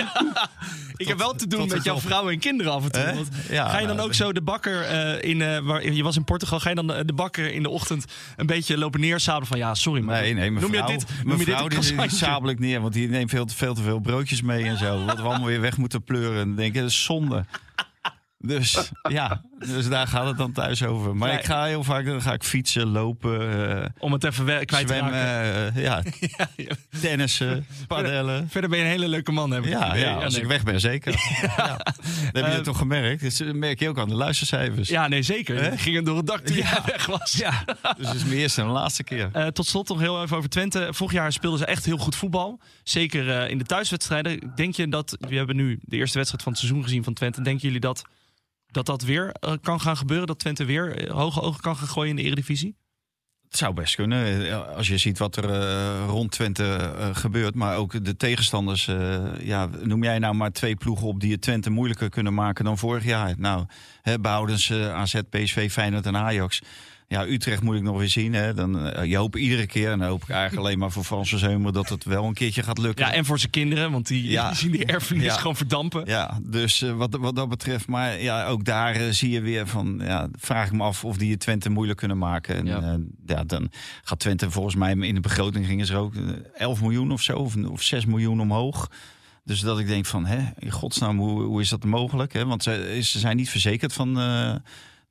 Ik 0.96 1.08
heb 1.08 1.18
wel 1.18 1.34
te 1.34 1.46
doen 1.46 1.68
met 1.68 1.84
jouw 1.84 2.00
vrouw 2.00 2.30
en 2.30 2.38
kinderen 2.38 2.72
af 2.72 2.84
en 2.84 2.92
toe. 2.92 3.02
Hè? 3.02 3.14
Want 3.14 3.28
Ja, 3.50 3.68
ga 3.68 3.78
je 3.78 3.86
dan 3.86 3.96
nou, 3.96 4.08
ook 4.08 4.14
zo 4.14 4.32
de 4.32 4.42
bakker 4.42 4.88
in... 5.24 5.64
waar, 5.64 5.92
je 5.92 6.02
was 6.02 6.16
in 6.16 6.24
Portugal. 6.24 6.60
Ga 6.60 6.68
je 6.68 6.74
dan 6.74 6.86
de, 6.86 7.12
bakker 7.14 7.52
in 7.52 7.62
de 7.62 7.68
ochtend 7.68 8.04
een 8.36 8.46
beetje 8.46 8.78
lopen 8.78 9.00
neersabelen 9.00 9.46
van... 9.46 9.58
Ja, 9.58 9.74
sorry, 9.74 10.02
maar 10.02 10.20
Nee, 10.20 10.34
nee, 10.34 10.50
noem 10.50 10.70
mevrouw, 10.70 10.88
je 10.88 10.96
dit, 10.96 11.06
noem 11.24 11.38
je 11.38 11.44
dit 11.44 11.82
die, 11.82 11.96
die 11.96 12.10
sabel 12.10 12.50
ik 12.50 12.58
neer, 12.58 12.80
want 12.80 12.92
die 12.92 13.08
neemt 13.08 13.30
veel 13.30 13.44
te, 13.44 13.54
veel 13.54 13.74
te 13.74 13.82
veel 13.82 13.98
broodjes 13.98 14.42
mee 14.42 14.64
en 14.64 14.78
zo. 14.78 15.04
Wat 15.04 15.16
we 15.16 15.22
allemaal 15.22 15.46
weer 15.46 15.60
weg 15.60 15.76
moeten 15.76 16.02
pleuren. 16.02 16.40
En 16.40 16.46
dan 16.46 16.56
denk 16.56 16.74
ik, 16.74 16.80
dat 16.80 16.90
is 16.90 17.04
zonde. 17.04 17.44
Dus 18.44 18.90
ja, 19.08 19.42
dus 19.58 19.88
daar 19.88 20.06
gaat 20.06 20.26
het 20.26 20.36
dan 20.36 20.52
thuis 20.52 20.82
over. 20.84 21.16
Maar 21.16 21.32
Ja. 21.32 21.38
ik 21.38 21.44
ga 21.44 21.64
heel 21.64 21.84
vaak 21.84 22.04
dan 22.06 22.22
ga 22.22 22.32
ik 22.32 22.42
fietsen, 22.42 22.86
lopen, 22.86 23.70
eh, 23.82 23.88
Om 23.98 24.12
het 24.12 24.24
even 24.24 24.44
kwijt 24.66 24.86
te 24.86 24.98
raken. 24.98 25.74
eh, 25.74 25.82
ja, 25.82 26.02
Ja, 26.36 26.48
ja. 26.56 26.74
tennissen, 27.00 27.66
padellen. 27.86 28.48
Verder 28.48 28.70
ben 28.70 28.78
je 28.78 28.84
een 28.84 28.90
hele 28.90 29.08
leuke 29.08 29.32
man, 29.32 29.50
heb 29.50 29.64
ik 29.64 29.72
het 29.72 29.80
Ja, 29.80 29.94
ja, 29.94 30.14
als 30.14 30.36
ik 30.38 30.44
weg 30.44 30.62
ben, 30.62 30.80
zeker. 30.80 31.14
Ja. 31.56 31.76
Dat 31.76 31.94
heb 32.32 32.46
je 32.46 32.50
Eh, 32.52 32.58
toch 32.58 32.78
gemerkt? 32.78 33.38
Dat 33.38 33.54
merk 33.54 33.78
je 33.80 33.88
ook 33.88 33.98
aan 33.98 34.08
de 34.08 34.14
luistercijfers. 34.14 34.88
Ja, 34.88 35.08
nee, 35.08 35.22
zeker. 35.22 35.62
Hè? 35.62 35.70
Die 35.70 35.78
gingen 35.78 36.04
door 36.04 36.16
het 36.16 36.26
dak 36.26 36.40
toen 36.40 36.56
jij 36.56 36.78
weg 36.86 37.06
was. 37.06 37.32
Ja. 37.32 37.64
Dus 37.96 38.06
het 38.06 38.16
is 38.16 38.24
mijn 38.24 38.36
eerste 38.38 38.60
en 38.60 38.66
laatste 38.66 39.04
keer. 39.04 39.28
Eh, 39.32 39.46
tot 39.46 39.66
slot 39.66 39.88
nog 39.88 40.00
heel 40.00 40.22
even 40.22 40.36
over 40.36 40.48
Twente. 40.50 40.88
Vorig 40.90 41.12
jaar 41.12 41.32
speelden 41.32 41.58
ze 41.58 41.66
echt 41.66 41.84
heel 41.84 41.98
goed 41.98 42.16
voetbal. 42.16 42.60
Zeker 42.84 43.50
in 43.50 43.58
de 43.58 43.64
thuiswedstrijden. 43.64 44.52
Denk 44.54 44.74
je 44.74 44.88
dat, 44.88 45.16
we 45.20 45.36
hebben 45.36 45.56
nu 45.56 45.78
de 45.82 45.96
eerste 45.96 46.16
wedstrijd 46.16 46.42
van 46.44 46.52
het 46.52 46.60
seizoen 46.60 46.82
gezien 46.82 47.04
van 47.04 47.12
Twente. 47.12 47.42
Denken 47.42 47.62
jullie 47.62 47.80
dat 47.80 48.02
dat, 48.72 48.86
dat 48.86 49.02
weer 49.02 49.32
eh, 49.32 49.52
kan 49.62 49.80
gaan 49.80 49.96
gebeuren? 49.96 50.26
Dat 50.26 50.38
Twente 50.38 50.64
weer 50.64 50.96
eh, 50.96 51.10
hoge 51.14 51.40
ogen 51.40 51.60
kan 51.60 51.76
gaan 51.76 51.88
gooien 51.88 52.10
in 52.10 52.16
de 52.16 52.22
Eredivisie? 52.22 52.76
Het 53.48 53.56
zou 53.60 53.74
best 53.74 53.94
kunnen. 53.94 54.48
eh, 54.50 54.76
Als 54.76 54.88
je 54.88 54.98
ziet 54.98 55.18
wat 55.18 55.36
er 55.36 55.96
rond 56.06 56.30
Twente 56.30 56.92
gebeurt. 57.12 57.54
Maar 57.54 57.76
ook 57.76 58.04
de 58.04 58.16
tegenstanders. 58.16 58.84
ja, 59.40 59.68
noem 59.82 60.02
jij 60.02 60.18
nou 60.18 60.34
maar 60.34 60.52
twee 60.52 60.74
ploegen 60.76 61.06
op 61.06 61.20
die 61.20 61.32
het 61.32 61.40
Twente 61.40 61.70
moeilijker 61.70 62.08
kunnen 62.08 62.34
maken 62.34 62.64
dan 62.64 62.78
vorig 62.78 63.04
jaar. 63.04 63.34
Nou, 63.38 63.66
behoudens 64.20 64.70
eh, 64.70 64.94
AZ, 64.94 65.20
PSV, 65.30 65.70
Feyenoord 65.72 66.06
en 66.06 66.16
Ajax. 66.16 66.60
Ja, 67.12 67.26
Utrecht 67.26 67.62
moet 67.62 67.76
ik 67.76 67.82
nog 67.82 67.98
weer 67.98 68.08
zien. 68.08 68.32
Hè. 68.34 68.54
Dan, 68.54 68.88
eh, 68.88 69.04
je 69.04 69.16
hoopt 69.16 69.36
iedere 69.36 69.66
keer, 69.66 69.90
en 69.90 69.98
dan 69.98 70.08
hoop 70.08 70.22
ik 70.22 70.28
eigenlijk 70.28 70.66
alleen 70.66 70.78
maar 70.78 70.90
voor 70.90 71.04
Franse 71.04 71.38
Zeumer... 71.38 71.72
dat 71.72 71.88
het 71.88 72.04
wel 72.04 72.24
een 72.24 72.34
keertje 72.34 72.62
gaat 72.62 72.78
lukken. 72.78 73.06
Ja, 73.06 73.12
en 73.12 73.24
voor 73.24 73.38
zijn 73.38 73.50
kinderen, 73.50 73.90
want 73.92 74.06
die, 74.06 74.30
Ja. 74.30 74.48
die 74.48 74.56
zien 74.58 74.70
die 74.70 74.84
erfenis 74.84 75.24
Ja. 75.24 75.36
gewoon 75.36 75.56
verdampen. 75.56 76.02
Ja, 76.06 76.38
dus 76.42 76.82
eh, 76.82 76.92
wat, 76.96 77.16
wat 77.20 77.36
dat 77.36 77.48
betreft. 77.48 77.86
Maar 77.86 78.20
ja, 78.20 78.46
ook 78.46 78.64
daar 78.64 78.94
eh, 78.94 79.08
zie 79.10 79.30
je 79.30 79.40
weer 79.40 79.66
van. 79.66 80.00
Ja, 80.04 80.28
vraag 80.38 80.66
ik 80.66 80.72
me 80.72 80.82
af 80.82 81.04
of 81.04 81.16
die 81.16 81.30
het 81.30 81.40
Twente 81.40 81.70
moeilijk 81.70 81.98
kunnen 81.98 82.18
maken. 82.18 82.56
En 82.56 82.66
Ja. 83.26 83.44
dan 83.46 83.70
gaat 84.02 84.18
Twente 84.18 84.50
volgens 84.50 84.74
mij 84.74 84.92
in 84.92 85.14
de 85.14 85.20
begroting 85.20 85.66
gingen 85.66 85.86
ze 85.86 85.96
ook 85.96 86.14
eh, 86.14 86.22
11 86.54 86.80
miljoen 86.80 87.12
of 87.12 87.22
zo, 87.22 87.36
of, 87.38 87.56
of 87.56 87.82
6 87.82 88.04
miljoen 88.06 88.40
omhoog. 88.40 88.90
Dus 89.44 89.60
dat 89.60 89.78
ik 89.78 89.86
denk 89.86 90.06
van, 90.06 90.26
hè, 90.26 90.38
in 90.58 90.70
godsnaam, 90.70 91.18
hoe, 91.18 91.42
hoe 91.42 91.60
is 91.60 91.68
dat 91.68 91.84
mogelijk? 91.84 92.32
Hè? 92.32 92.44
Want 92.46 92.62
ze, 92.62 92.98
ze 93.02 93.18
zijn 93.18 93.36
niet 93.36 93.50
verzekerd 93.50 93.92
van 93.92 94.16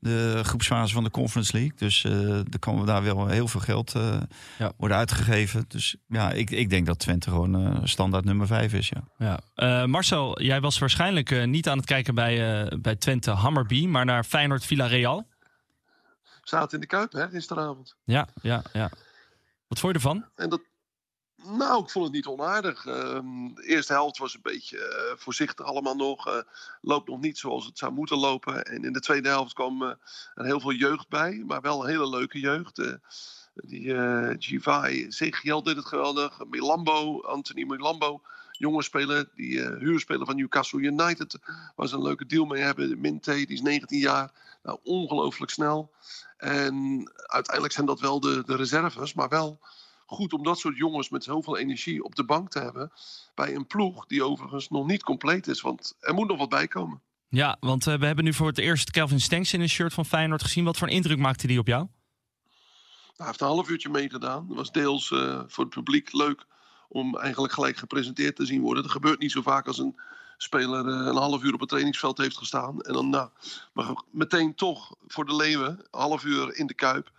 de 0.02 0.40
groepsfase 0.44 0.94
van 0.94 1.04
de 1.04 1.12
Conference 1.12 1.54
League. 1.54 1.78
Dus 1.78 2.04
uh, 2.04 2.38
er 2.38 2.60
kan 2.60 2.86
daar 2.86 3.04
wel 3.04 3.28
heel 3.28 3.48
veel 3.48 3.60
geld 3.60 3.96
uh, 3.96 4.18
ja. 4.58 4.72
worden 4.78 4.98
uitgegeven. 4.98 5.66
Dus 5.68 5.96
ja, 6.08 6.32
ik, 6.32 6.50
ik 6.50 6.70
denk 6.70 6.86
dat 6.86 7.00
Twente 7.00 7.30
gewoon 7.30 7.82
standaard 7.88 8.26
nummer 8.26 8.48
5 8.48 8.74
is. 8.74 8.92
Ja. 9.18 9.40
ja. 9.56 9.86
Marcel, 9.88 10.42
jij 10.42 10.62
was 10.62 10.80
waarschijnlijk 10.80 11.46
niet 11.46 11.70
aan 11.70 11.78
het 11.78 11.86
kijken 11.86 12.16
bij, 12.16 12.68
bij 12.82 12.96
Twente 12.96 13.32
Hammerby, 13.32 13.88
maar 13.88 14.06
naar 14.06 14.24
Feyenoord 14.24 14.66
Villarreal. 14.66 15.28
Zaten 16.44 16.74
in 16.74 16.80
de 16.80 16.88
Kuip, 16.88 17.12
hè, 17.12 17.28
gisteravond. 17.30 17.96
Ja, 18.04 18.28
ja, 18.42 18.64
ja. 18.74 18.92
Wat 19.68 19.80
vond 19.80 19.94
je 19.94 20.00
ervan? 20.00 20.26
En 20.36 20.50
dat, 20.50 20.62
nou, 21.46 21.84
ik 21.84 21.90
vond 21.90 22.06
het 22.06 22.14
niet 22.14 22.26
onaardig. 22.26 22.86
Ehm, 22.86 23.54
de 23.54 23.64
eerste 23.64 23.94
helft 23.94 24.18
was 24.18 24.34
een 24.34 24.42
beetje 24.44 24.78
uh, 24.78 25.18
voorzichtig 25.18 25.66
allemaal 25.66 25.96
nog. 25.96 26.28
Uh, 26.28 26.42
loopt 26.82 27.10
nog 27.10 27.22
niet 27.22 27.38
zoals 27.38 27.66
het 27.66 27.78
zou 27.78 27.92
moeten 27.92 28.18
lopen. 28.18 28.66
En 28.66 28.84
in 28.84 28.94
de 28.94 29.00
tweede 29.00 29.30
helft 29.30 29.54
kwam 29.54 29.82
uh, 29.82 29.90
er 30.36 30.46
heel 30.46 30.60
veel 30.60 30.72
jeugd 30.72 31.10
bij. 31.10 31.44
Maar 31.48 31.62
wel 31.62 31.84
een 31.84 31.90
hele 31.90 32.10
leuke 32.10 32.40
jeugd. 32.40 32.82
die 33.54 33.96
Givai 34.40 35.12
Zegiel 35.12 35.64
deed 35.64 35.76
het 35.76 35.86
geweldig. 35.86 36.46
Milambo, 36.50 37.22
Anthony 37.22 37.64
Milambo. 37.64 38.22
Jonge 38.52 38.84
speler, 38.84 39.30
die 39.36 39.62
huurspeler 39.62 40.26
van 40.26 40.36
Newcastle 40.36 40.80
United. 40.80 41.40
Waar 41.76 41.88
ze 41.88 41.96
een 41.96 42.02
leuke 42.02 42.26
deal 42.26 42.46
mee 42.46 42.62
hebben. 42.62 43.02
Minte, 43.02 43.34
die 43.34 43.48
is 43.48 43.62
19 43.62 44.00
jaar. 44.00 44.32
Nou, 44.64 44.80
ongelooflijk 44.84 45.52
snel. 45.52 45.92
En 46.38 47.06
uiteindelijk 47.16 47.74
zijn 47.74 47.86
dat 47.86 48.00
wel 48.00 48.20
de, 48.20 48.44
de 48.46 48.56
reserves. 48.56 49.14
Maar 49.14 49.30
wel 49.30 49.60
goed 50.12 50.34
om 50.34 50.44
dat 50.44 50.60
soort 50.60 50.78
jongens 50.78 51.10
met 51.10 51.24
zoveel 51.24 51.58
energie 51.58 52.04
op 52.04 52.16
de 52.16 52.26
bank 52.26 52.50
te 52.50 52.60
hebben. 52.60 52.92
Bij 53.36 53.56
een 53.56 53.68
ploeg 53.68 54.06
die 54.06 54.24
overigens 54.24 54.70
nog 54.70 54.88
niet 54.88 55.04
compleet 55.04 55.48
is. 55.48 55.62
Want 55.62 55.96
er 56.00 56.14
moet 56.14 56.28
nog 56.28 56.38
wat 56.38 56.50
bij 56.50 56.68
komen. 56.68 57.02
Ja, 57.28 57.58
want 57.60 57.88
uh, 57.88 57.96
we 57.96 58.06
hebben 58.06 58.24
nu 58.24 58.34
voor 58.34 58.48
het 58.48 58.58
eerst 58.58 58.92
Kelvin 58.92 59.22
Stenks 59.22 59.54
in 59.54 59.62
een 59.62 59.70
shirt 59.70 59.94
van 59.94 60.06
Feyenoord 60.06 60.44
gezien. 60.44 60.64
Wat 60.64 60.78
voor 60.78 60.88
een 60.88 60.94
indruk 60.94 61.18
maakte 61.18 61.48
die 61.48 61.60
op 61.60 61.68
jou? 61.68 61.82
Nou, 61.82 61.94
hij 63.16 63.26
heeft 63.26 63.42
een 63.42 63.48
half 63.48 63.70
uurtje 63.70 63.90
meegedaan. 63.90 64.48
Dat 64.48 64.58
was 64.58 64.72
deels 64.72 65.10
uh, 65.10 65.42
voor 65.48 65.64
het 65.64 65.74
publiek 65.74 66.14
leuk 66.14 66.46
om 66.90 67.18
eigenlijk 67.18 67.54
gelijk 67.54 67.78
gepresenteerd 67.78 68.36
te 68.36 68.46
zien 68.46 68.62
worden. 68.62 68.84
Dat 68.84 68.92
gebeurt 68.92 69.20
niet 69.20 69.32
zo 69.32 69.42
vaak 69.42 69.68
als 69.68 69.78
een 69.78 70.00
speler 70.38 70.86
uh, 70.86 71.08
een 71.08 71.16
half 71.16 71.44
uur 71.44 71.54
op 71.54 71.60
het 71.60 71.70
trainingsveld 71.70 72.18
heeft 72.18 72.38
gestaan. 72.38 72.82
En 72.82 72.94
dan 72.94 73.10
nou, 73.10 73.30
maar 73.74 74.04
meteen 74.12 74.56
toch 74.56 74.96
voor 75.08 75.26
de 75.26 75.36
leeuwen, 75.36 75.70
een 75.70 76.00
half 76.00 76.24
uur 76.24 76.56
in 76.56 76.68
de 76.68 76.74
kuip. 76.74 77.12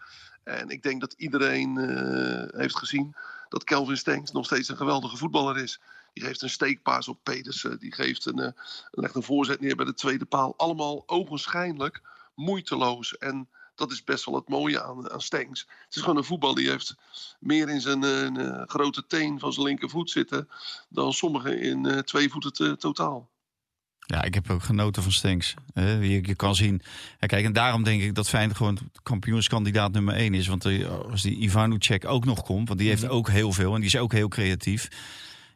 En 0.44 0.68
ik 0.68 0.82
denk 0.82 1.00
dat 1.00 1.14
iedereen 1.16 1.76
uh, 1.76 2.60
heeft 2.60 2.76
gezien 2.76 3.14
dat 3.48 3.64
Kelvin 3.64 3.96
Stenks 3.96 4.32
nog 4.32 4.44
steeds 4.44 4.68
een 4.68 4.76
geweldige 4.76 5.16
voetballer 5.16 5.58
is. 5.58 5.80
Die 6.12 6.24
geeft 6.24 6.42
een 6.42 6.50
steekpaas 6.50 7.08
op 7.08 7.18
Pedersen. 7.22 7.78
Die 7.78 7.94
geeft 7.94 8.26
een, 8.26 8.38
uh, 8.38 8.48
legt 8.90 9.14
een 9.14 9.22
voorzet 9.22 9.60
neer 9.60 9.76
bij 9.76 9.84
de 9.84 9.94
tweede 9.94 10.24
paal. 10.24 10.54
Allemaal 10.56 11.02
ogenschijnlijk 11.06 12.00
moeiteloos. 12.34 13.18
En 13.18 13.48
dat 13.74 13.90
is 13.90 14.04
best 14.04 14.24
wel 14.24 14.34
het 14.34 14.48
mooie 14.48 14.82
aan, 14.82 15.10
aan 15.10 15.20
Stenks. 15.20 15.60
Het 15.60 15.96
is 15.96 16.02
gewoon 16.02 16.16
een 16.16 16.24
voetbal 16.24 16.54
die 16.54 16.70
heeft 16.70 16.94
meer 17.40 17.68
in 17.68 17.80
zijn 17.80 18.04
uh, 18.04 18.62
grote 18.66 19.06
teen 19.06 19.38
van 19.38 19.52
zijn 19.52 19.66
linkervoet 19.66 20.10
zitten... 20.10 20.48
dan 20.88 21.12
sommigen 21.12 21.60
in 21.60 22.02
twee 22.04 22.30
voeten 22.30 22.78
totaal. 22.78 23.30
Ja, 24.12 24.22
ik 24.22 24.34
heb 24.34 24.50
ook 24.50 24.62
genoten 24.62 25.02
van 25.02 25.12
Stenks. 25.12 25.54
je, 25.74 26.20
je, 26.22 26.34
kan 26.34 26.54
zien. 26.54 26.82
En 27.18 27.28
kijk, 27.28 27.44
en 27.44 27.52
daarom 27.52 27.82
denk 27.82 28.02
ik 28.02 28.14
dat 28.14 28.28
Feyenoord 28.28 28.56
gewoon 28.56 28.78
kampioenskandidaat 29.02 29.92
nummer 29.92 30.14
1 30.14 30.34
is. 30.34 30.46
Want 30.46 30.66
als 31.10 31.22
die 31.22 31.36
Ivanucek 31.36 32.04
ook 32.04 32.24
nog 32.24 32.42
komt, 32.42 32.68
want 32.68 32.80
die 32.80 32.88
heeft 32.88 33.02
mhm. 33.02 33.12
ook 33.12 33.28
heel 33.28 33.52
veel 33.52 33.74
en 33.74 33.80
die 33.80 33.88
is 33.88 33.96
ook 33.96 34.12
heel 34.12 34.28
creatief. 34.28 34.88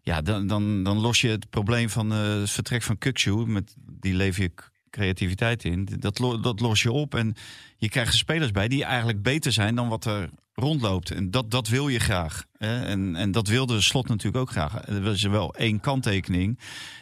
Ja, 0.02 0.22
dan, 0.22 0.46
dan, 0.46 0.82
dan 0.82 0.98
los 0.98 1.20
je 1.20 1.28
het 1.28 1.50
probleem 1.50 1.90
van 1.90 2.12
uh, 2.12 2.40
het 2.40 2.50
vertrek 2.50 2.82
van 2.82 2.98
Kukcu, 2.98 3.46
met 3.46 3.74
die 4.00 4.14
leef 4.14 4.36
je 4.36 4.52
creativiteit 4.90 5.64
in. 5.64 5.88
Dat, 5.98 6.16
dat 6.42 6.60
los 6.60 6.82
je 6.82 6.92
op 6.92 7.14
en 7.14 7.34
je 7.76 7.88
krijgt 7.88 8.12
er 8.12 8.18
spelers 8.18 8.50
bij 8.50 8.68
die 8.68 8.84
eigenlijk 8.84 9.22
beter 9.22 9.52
zijn 9.52 9.74
dan 9.74 9.88
wat 9.88 10.04
er 10.04 10.30
rondloopt. 10.56 11.10
En 11.10 11.30
dat, 11.30 11.50
dat 11.50 11.68
wil 11.68 11.88
je 11.88 11.98
graag. 11.98 12.44
Hè? 12.58 12.84
En, 12.84 13.16
en 13.16 13.32
dat 13.32 13.48
wilde 13.48 13.80
Slot 13.80 14.08
natuurlijk 14.08 14.36
ook 14.36 14.50
graag. 14.50 14.88
Er 14.88 15.02
was 15.02 15.22
wel 15.22 15.54
één 15.54 15.80
kanttekening. 15.80 16.58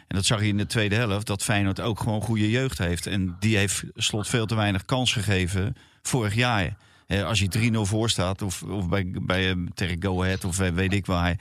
En 0.08 0.16
dat 0.16 0.24
zag 0.24 0.40
je 0.40 0.46
in 0.46 0.56
de 0.56 0.66
tweede 0.66 0.94
helft. 0.94 1.26
Dat 1.26 1.42
Feyenoord 1.42 1.80
ook 1.80 2.00
gewoon 2.00 2.20
goede 2.20 2.50
jeugd 2.50 2.78
heeft. 2.78 3.06
En 3.06 3.36
die 3.40 3.56
heeft 3.56 3.84
Slot 3.94 4.28
veel 4.28 4.46
te 4.46 4.54
weinig 4.54 4.84
kans 4.84 5.12
gegeven 5.12 5.76
vorig 6.02 6.34
jaar. 6.34 6.76
Als 7.08 7.38
je 7.38 7.72
3-0 7.72 7.80
voor 7.80 8.10
staat, 8.10 8.42
of, 8.42 8.62
of 8.62 8.88
bij, 8.88 9.10
bij 9.22 9.54
uh, 9.54 9.66
tegen 9.74 10.02
Go 10.02 10.22
Ahead, 10.22 10.44
of 10.44 10.56
weet 10.56 10.92
ik 10.92 11.06
waar 11.06 11.38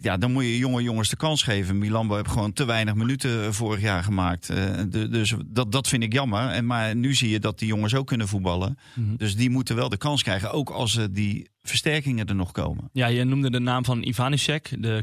ja, 0.00 0.16
dan 0.16 0.32
moet 0.32 0.44
je 0.44 0.58
jonge 0.58 0.82
jongens 0.82 1.08
de 1.08 1.16
kans 1.16 1.42
geven. 1.42 1.78
Milambo 1.78 2.16
heeft 2.16 2.30
gewoon 2.30 2.52
te 2.52 2.64
weinig 2.64 2.94
minuten 2.94 3.44
eh, 3.44 3.50
vorig 3.50 3.80
jaar 3.80 4.04
gemaakt. 4.04 4.50
Uh, 4.50 4.58
dus 4.88 5.34
dat, 5.46 5.72
dat 5.72 5.88
vind 5.88 6.02
ik 6.02 6.12
jammer. 6.12 6.48
En, 6.48 6.66
maar 6.66 6.96
nu 6.96 7.14
zie 7.14 7.30
je 7.30 7.40
dat 7.40 7.58
die 7.58 7.68
jongens 7.68 7.94
ook 7.94 8.06
kunnen 8.06 8.28
voetballen. 8.28 8.78
Mhm. 8.94 9.16
Dus 9.16 9.36
die 9.36 9.50
moeten 9.50 9.76
wel 9.76 9.88
de 9.88 9.96
kans 9.96 10.22
krijgen. 10.22 10.52
Ook 10.52 10.70
als 10.70 10.94
uh, 10.94 11.04
die 11.10 11.48
versterkingen 11.62 12.26
er 12.26 12.34
nog 12.34 12.52
komen. 12.52 12.90
Ja, 12.92 13.06
je 13.06 13.24
noemde 13.24 13.50
de 13.50 13.60
naam 13.60 13.84
van 13.84 14.02
Ivanišek. 14.02 14.76
De 14.78 15.00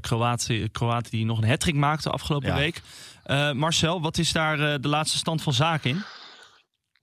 Kroaat 0.72 1.10
die 1.10 1.26
nog 1.26 1.42
een 1.42 1.48
hattrick 1.48 1.76
maakte 1.76 2.10
afgelopen 2.10 2.56
week. 2.56 2.82
Marcel, 3.54 4.02
wat 4.02 4.18
is 4.18 4.32
daar 4.32 4.82
de 4.82 4.88
laatste 4.88 5.18
stand 5.18 5.42
van 5.42 5.54
zaken 5.54 5.90
in? 5.90 6.02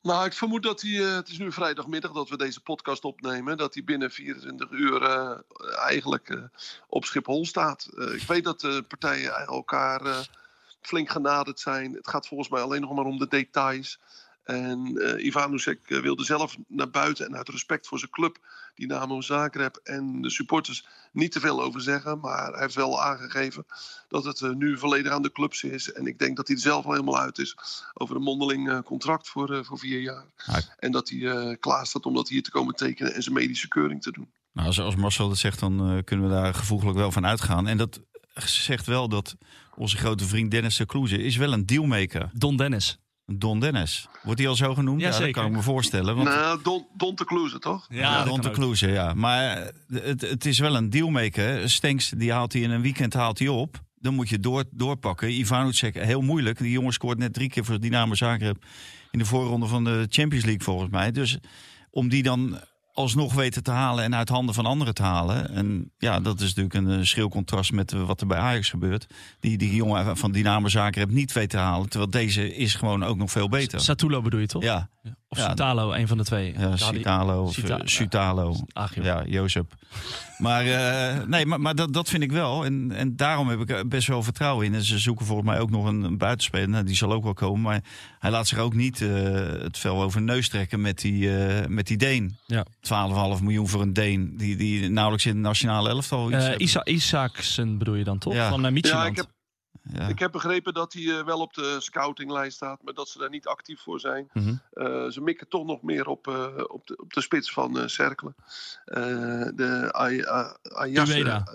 Nou, 0.02 0.26
ik 0.26 0.32
vermoed 0.32 0.62
dat 0.62 0.80
hij, 0.80 0.90
uh, 0.90 1.14
het 1.14 1.28
is 1.28 1.38
nu 1.38 1.52
vrijdagmiddag 1.52 2.12
dat 2.12 2.28
we 2.28 2.36
deze 2.36 2.60
podcast 2.60 3.04
opnemen, 3.04 3.56
dat 3.56 3.74
hij 3.74 3.84
binnen 3.84 4.10
24 4.10 4.70
uur 4.70 5.02
uh, 5.02 5.38
eigenlijk 5.78 6.28
uh, 6.28 6.42
op 6.88 7.04
Schiphol 7.04 7.44
staat. 7.44 7.88
ik 8.14 8.22
weet 8.22 8.44
dat 8.44 8.60
de 8.60 8.84
partijen 8.88 9.32
elkaar 9.34 10.28
flink 10.80 11.10
genaderd 11.10 11.60
zijn. 11.60 11.92
Het 11.92 12.08
gaat 12.08 12.26
volgens 12.26 12.48
mij 12.48 12.60
alleen 12.60 12.80
nog 12.80 12.94
maar 12.94 13.04
om 13.04 13.18
de 13.18 13.28
details. 13.28 13.98
En 14.48 14.90
uh, 14.94 15.24
Ivanusek 15.24 15.78
uh, 15.86 16.00
wilde 16.00 16.24
zelf 16.24 16.56
naar 16.68 16.90
buiten 16.90 17.26
en 17.26 17.36
uit 17.36 17.48
respect 17.48 17.86
voor 17.86 17.98
zijn 17.98 18.10
club, 18.10 18.38
Dynamo 18.74 19.20
Zagreb 19.20 19.80
en 19.82 20.22
de 20.22 20.30
supporters, 20.30 20.86
niet 21.12 21.32
te 21.32 21.40
veel 21.40 21.62
over 21.62 21.80
zeggen. 21.80 22.18
Maar 22.18 22.52
hij 22.52 22.60
heeft 22.60 22.74
wel 22.74 23.02
aangegeven 23.02 23.66
dat 24.08 24.24
het 24.24 24.40
uh, 24.40 24.50
nu 24.50 24.78
volledig 24.78 25.12
aan 25.12 25.22
de 25.22 25.32
clubs 25.32 25.62
is. 25.62 25.92
En 25.92 26.06
ik 26.06 26.18
denk 26.18 26.36
dat 26.36 26.46
hij 26.46 26.56
er 26.56 26.62
zelf 26.62 26.84
al 26.84 26.90
helemaal 26.90 27.18
uit 27.18 27.38
is 27.38 27.56
over 27.94 28.16
een 28.16 28.22
mondeling 28.22 28.82
contract 28.82 29.28
voor, 29.28 29.64
voor 29.64 29.78
vier 29.78 30.00
jaar. 30.00 30.24
En 30.78 30.92
dat 30.92 31.08
hij 31.08 31.56
klaar 31.56 31.86
staat 31.86 32.06
om 32.06 32.14
dat 32.14 32.28
hier 32.28 32.42
te 32.42 32.50
komen 32.50 32.74
tekenen 32.74 33.14
en 33.14 33.22
zijn 33.22 33.34
medische 33.34 33.68
keuring 33.68 34.02
te 34.02 34.12
doen. 34.12 34.30
Nou, 34.52 34.66
als, 34.66 34.80
als 34.80 34.96
Marcel 34.96 35.28
dat 35.28 35.38
zegt, 35.38 35.60
dan 35.60 36.02
kunnen 36.04 36.28
we 36.28 36.34
daar 36.34 36.54
gevoeglijk 36.54 36.96
wel 36.96 37.12
van 37.12 37.26
uitgaan. 37.26 37.66
En 37.66 37.76
dat 37.76 38.00
zegt 38.34 38.86
wel 38.86 39.08
dat 39.08 39.36
onze 39.74 39.96
grote 39.96 40.24
vriend 40.24 40.50
Dennis 40.50 40.76
de 40.76 40.86
Kloeze 40.86 41.22
is 41.22 41.36
wel 41.36 41.52
een 41.52 41.66
dealmaker. 41.66 42.30
Don 42.32 42.56
Dennis. 42.56 42.98
Don 43.32 43.60
Dennis. 43.60 44.08
Wordt 44.22 44.40
hij 44.40 44.48
al 44.48 44.56
zo 44.56 44.74
genoemd? 44.74 45.00
Ja, 45.00 45.18
dat 45.18 45.30
kan 45.30 45.46
ik 45.46 45.52
me 45.52 45.62
voorstellen. 45.62 46.16
Want... 46.16 46.28
Nou, 46.28 46.62
Don, 46.62 46.86
Don 46.96 47.14
te 47.14 47.24
Kloeze, 47.24 47.58
toch? 47.58 47.86
Ja, 47.88 47.98
ja 47.98 48.24
Don 48.24 48.40
te 48.40 48.50
Kloeze, 48.50 48.88
ja. 48.88 49.14
Maar 49.14 49.56
eh, 49.56 50.02
het, 50.02 50.20
het 50.20 50.46
is 50.46 50.58
wel 50.58 50.76
een 50.76 50.90
dealmaker. 50.90 51.70
Stenks, 51.70 52.12
die 52.16 52.32
haalt 52.32 52.52
hij 52.52 52.62
in 52.62 52.70
een 52.70 52.82
weekend 52.82 53.14
haalt 53.14 53.38
hij 53.38 53.48
op. 53.48 53.80
Dan 54.00 54.14
moet 54.14 54.28
je 54.28 54.40
door, 54.40 54.64
doorpakken. 54.70 55.38
Ivanucek, 55.38 55.94
heel 55.94 56.20
moeilijk. 56.20 56.58
Die 56.58 56.70
jongen 56.70 56.92
scoort 56.92 57.18
net 57.18 57.32
drie 57.32 57.48
keer 57.48 57.64
voor 57.64 57.80
Dynamo 57.80 58.14
Zagreb... 58.14 58.64
in 59.10 59.18
de 59.18 59.24
voorronde 59.24 59.66
van 59.66 59.84
de 59.84 60.06
Champions 60.10 60.44
League, 60.44 60.64
volgens 60.64 60.90
mij. 60.90 61.10
Dus 61.10 61.38
om 61.90 62.08
die 62.08 62.22
dan 62.22 62.58
alsnog 62.98 63.34
weten 63.34 63.62
te 63.62 63.70
halen 63.70 64.04
en 64.04 64.14
uit 64.14 64.28
handen 64.28 64.54
van 64.54 64.66
anderen 64.66 64.94
te 64.94 65.02
halen. 65.02 65.50
En 65.50 65.90
ja, 65.98 66.20
dat 66.20 66.40
is 66.40 66.54
natuurlijk 66.54 66.74
een 66.74 67.06
schril 67.06 67.28
contrast 67.28 67.72
met 67.72 67.92
eh, 67.92 68.06
wat 68.06 68.20
er 68.20 68.26
bij 68.26 68.38
Ajax 68.38 68.70
gebeurt. 68.70 69.06
Die, 69.40 69.58
die 69.58 69.74
jongen 69.74 70.16
van 70.16 70.32
Dynamo 70.32 70.68
Zagreb 70.68 71.10
niet 71.10 71.32
weten 71.32 71.48
te 71.48 71.56
halen. 71.56 71.88
Terwijl 71.88 72.10
deze 72.10 72.54
is 72.54 72.74
gewoon 72.74 73.04
ook 73.04 73.16
nog 73.16 73.30
veel 73.30 73.48
beter. 73.48 73.80
Satulo 73.80 74.22
bedoel 74.22 74.40
je 74.40 74.46
toch? 74.46 74.62
Ja. 74.62 74.88
Of 75.28 75.38
ja, 75.38 75.48
Citalo, 75.48 75.92
een 75.92 76.08
van 76.08 76.16
de 76.16 76.24
twee. 76.24 76.54
Ja, 76.58 76.76
Citalo 76.76 77.42
of 77.42 77.52
Cita 77.52 77.80
Sutalo. 77.84 78.56
Ja, 79.02 79.24
Jozef. 79.26 79.64
Maar, 80.38 80.66
uh, 80.66 81.26
nee, 81.26 81.46
maar, 81.46 81.60
maar 81.60 81.74
dat, 81.74 81.92
dat 81.92 82.08
vind 82.08 82.22
ik 82.22 82.32
wel. 82.32 82.64
En, 82.64 82.92
en 82.92 83.16
daarom 83.16 83.48
heb 83.48 83.60
ik 83.60 83.88
best 83.88 84.08
wel 84.08 84.22
vertrouwen 84.22 84.66
in. 84.66 84.74
En 84.74 84.82
ze 84.82 84.98
zoeken 84.98 85.26
volgens 85.26 85.48
mij 85.48 85.58
ook 85.60 85.70
nog 85.70 85.84
een, 85.84 86.02
een 86.02 86.18
buitenspeler. 86.18 86.68
Nou, 86.68 86.84
die 86.84 86.96
zal 86.96 87.12
ook 87.12 87.22
wel 87.22 87.34
komen. 87.34 87.60
Maar 87.60 87.80
hij 88.18 88.30
laat 88.30 88.48
zich 88.48 88.58
ook 88.58 88.74
niet 88.74 89.00
uh, 89.00 89.10
het 89.62 89.78
vel 89.78 90.02
over 90.02 90.22
neus 90.22 90.48
trekken 90.48 90.80
met 90.80 91.00
die, 91.00 91.22
uh, 91.22 91.66
met 91.66 91.86
die 91.86 91.96
Deen. 91.96 92.36
Ja. 92.46 92.66
12,5 93.36 93.42
miljoen 93.42 93.68
voor 93.68 93.82
een 93.82 93.92
Deen. 93.92 94.36
Die, 94.36 94.56
die 94.56 94.88
nauwelijks 94.88 95.26
in 95.26 95.32
het 95.32 95.42
nationale 95.42 95.88
elftal 95.88 96.32
iets 96.32 96.56
Isa 96.56 96.84
Isaacsen 96.84 97.78
bedoel 97.78 97.94
je 97.94 98.04
dan 98.04 98.18
toch? 98.18 98.34
Ja. 98.34 98.48
Van 98.48 98.66
uh, 98.66 98.80
Ja, 98.80 99.06
ik 99.06 99.16
heb, 99.16 99.26
ja. 99.92 100.08
Ik 100.08 100.18
heb 100.18 100.32
begrepen 100.32 100.74
dat 100.74 100.92
hij 100.92 101.02
uh, 101.02 101.24
wel 101.24 101.40
op 101.40 101.54
de 101.54 101.76
scoutinglijst 101.80 102.56
staat, 102.56 102.82
maar 102.82 102.94
dat 102.94 103.08
ze 103.08 103.18
daar 103.18 103.30
niet 103.30 103.46
actief 103.46 103.80
voor 103.80 104.00
zijn. 104.00 104.30
Mm 104.32 104.42
-hmm. 104.42 104.60
uh, 104.74 105.08
ze 105.10 105.20
mikken 105.20 105.48
toch 105.48 105.64
nog 105.64 105.82
meer 105.82 106.06
op, 106.06 106.26
uh, 106.26 106.46
op, 106.66 106.86
de, 106.86 106.96
op 106.96 107.12
de 107.12 107.20
spits 107.20 107.52
van 107.52 107.88
Cerkelen. 107.88 108.34
de 108.84 109.88
Ayase, 110.62 111.14
Ueda. 111.14 111.48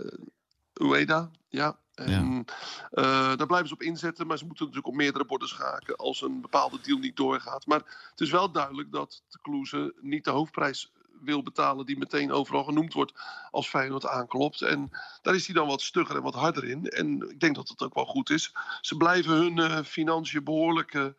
Ueda, 0.74 1.32
ja. 1.50 1.78
En, 1.94 2.46
ja. 2.92 3.36
daar 3.36 3.48
blijven 3.48 3.68
ze 3.68 3.74
op 3.74 3.82
inzetten, 3.82 4.28
maar 4.28 4.38
ze 4.38 4.46
moeten 4.46 4.66
natuurlijk 4.66 4.94
op 4.94 5.00
meerdere 5.00 5.26
borden 5.26 5.48
schaken 5.48 5.96
als 5.96 6.22
een 6.22 6.42
bepaalde 6.42 6.78
deal 6.82 6.98
niet 6.98 7.16
doorgaat. 7.16 7.66
Maar 7.66 8.10
het 8.10 8.22
is 8.22 8.32
wel 8.32 8.52
duidelijk 8.52 8.92
dat 8.92 9.24
de 9.30 9.40
Kloeze 9.42 9.94
niet 10.02 10.24
de 10.24 10.32
hoofdprijs 10.32 10.92
wil 11.24 11.44
betalen 11.44 11.86
die 11.86 11.98
meteen 11.98 12.32
overal 12.32 12.64
genoemd 12.64 12.94
wordt 12.94 13.14
als 13.52 13.70
Feyenoord 13.70 14.08
aanklopt. 14.08 14.62
En 14.62 14.90
daar 15.22 15.36
is 15.36 15.46
hij 15.46 15.56
dan 15.56 15.68
wat 15.68 15.82
stugger 15.82 16.16
en 16.16 16.22
wat 16.22 16.34
harder 16.34 16.64
in. 16.64 16.86
En 16.86 17.30
ik 17.30 17.40
denk 17.40 17.56
dat 17.56 17.68
dat 17.68 17.82
ook 17.82 17.94
wel 17.94 18.06
goed 18.06 18.30
is. 18.30 18.54
Ze 18.82 18.98
blijven 18.98 19.34
hun 19.34 19.58
uh, 19.58 19.80
financiën 19.84 20.44
behoorlijk 20.44 20.94
uh, 20.94 21.10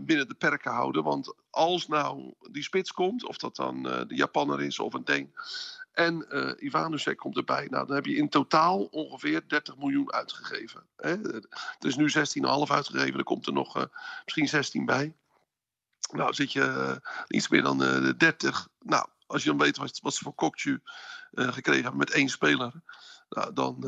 binnen 0.00 0.28
de 0.28 0.34
perken 0.38 0.72
houden. 0.72 1.02
Want 1.02 1.34
als 1.50 1.88
nou 1.88 2.34
die 2.50 2.62
spits 2.62 2.92
komt, 2.92 3.24
of 3.24 3.36
dat 3.36 3.56
dan 3.56 3.82
de 3.82 4.14
Japanner 4.14 4.62
is 4.62 4.78
of 4.78 4.94
een 4.94 5.04
Deen... 5.04 5.32
En 5.90 6.26
uh, 6.60 7.14
komt 7.16 7.36
erbij. 7.36 7.66
Nou, 7.70 7.86
dan 7.86 7.94
heb 7.96 8.06
je 8.06 8.14
in 8.14 8.28
totaal 8.28 8.84
ongeveer 8.84 9.42
30 9.46 9.76
miljoen 9.76 10.12
uitgegeven. 10.12 10.82
Hè? 10.96 11.34
Er 11.34 11.46
is 11.78 11.96
nu 11.96 12.08
16,5 12.08 12.12
uitgegeven. 12.72 13.18
Er 13.18 13.24
komt 13.24 13.46
er 13.46 13.52
nog 13.52 13.88
misschien 14.24 14.48
16 14.48 14.84
bij. 14.84 15.14
Nou, 16.12 16.34
zit 16.34 16.52
je 16.52 16.60
uh, 16.60 16.96
iets 17.28 17.48
meer 17.48 17.62
dan 17.62 17.82
uh, 17.82 18.12
30. 18.16 18.68
Nou, 18.80 19.06
als 19.26 19.42
je 19.42 19.48
dan 19.48 19.58
weet 19.58 19.76
wat, 19.76 20.14
ze 20.14 20.22
voor 20.24 20.34
Kokju 20.34 20.82
uh, 21.32 21.52
gekregen 21.52 21.82
hebben 21.82 22.00
met 22.00 22.10
één 22.10 22.28
speler. 22.28 22.72
Nou, 23.28 23.52
dan, 23.52 23.80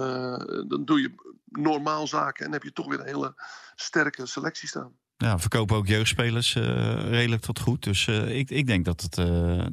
dan 0.69 0.85
doe 0.85 1.01
je 1.01 1.15
normaal 1.45 2.07
zaken 2.07 2.47
en 2.47 2.53
heb 2.53 2.63
je 2.63 2.73
toch 2.73 2.87
weer 2.87 3.01
een 3.01 3.07
hele 3.07 3.35
sterke 3.75 4.27
selectie 4.27 4.69
staan. 4.69 4.93
Ja, 5.17 5.39
verkopen 5.39 5.77
ook 5.77 5.87
jeugdspelers 5.87 6.55
redelijk 6.55 7.43
tot 7.43 7.59
goed. 7.59 7.83
Dus 7.83 8.07
ik, 8.09 8.51
ik 8.51 8.67
denk 8.67 8.85
dat 8.85 9.01
het, 9.01 9.15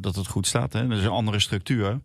dat 0.01 0.15
het 0.15 0.27
goed 0.27 0.47
staat. 0.47 0.73
Hè? 0.73 0.87
Dat 0.87 0.97
is 0.97 1.03
een 1.03 1.09
andere 1.09 1.39
structuur. 1.39 2.01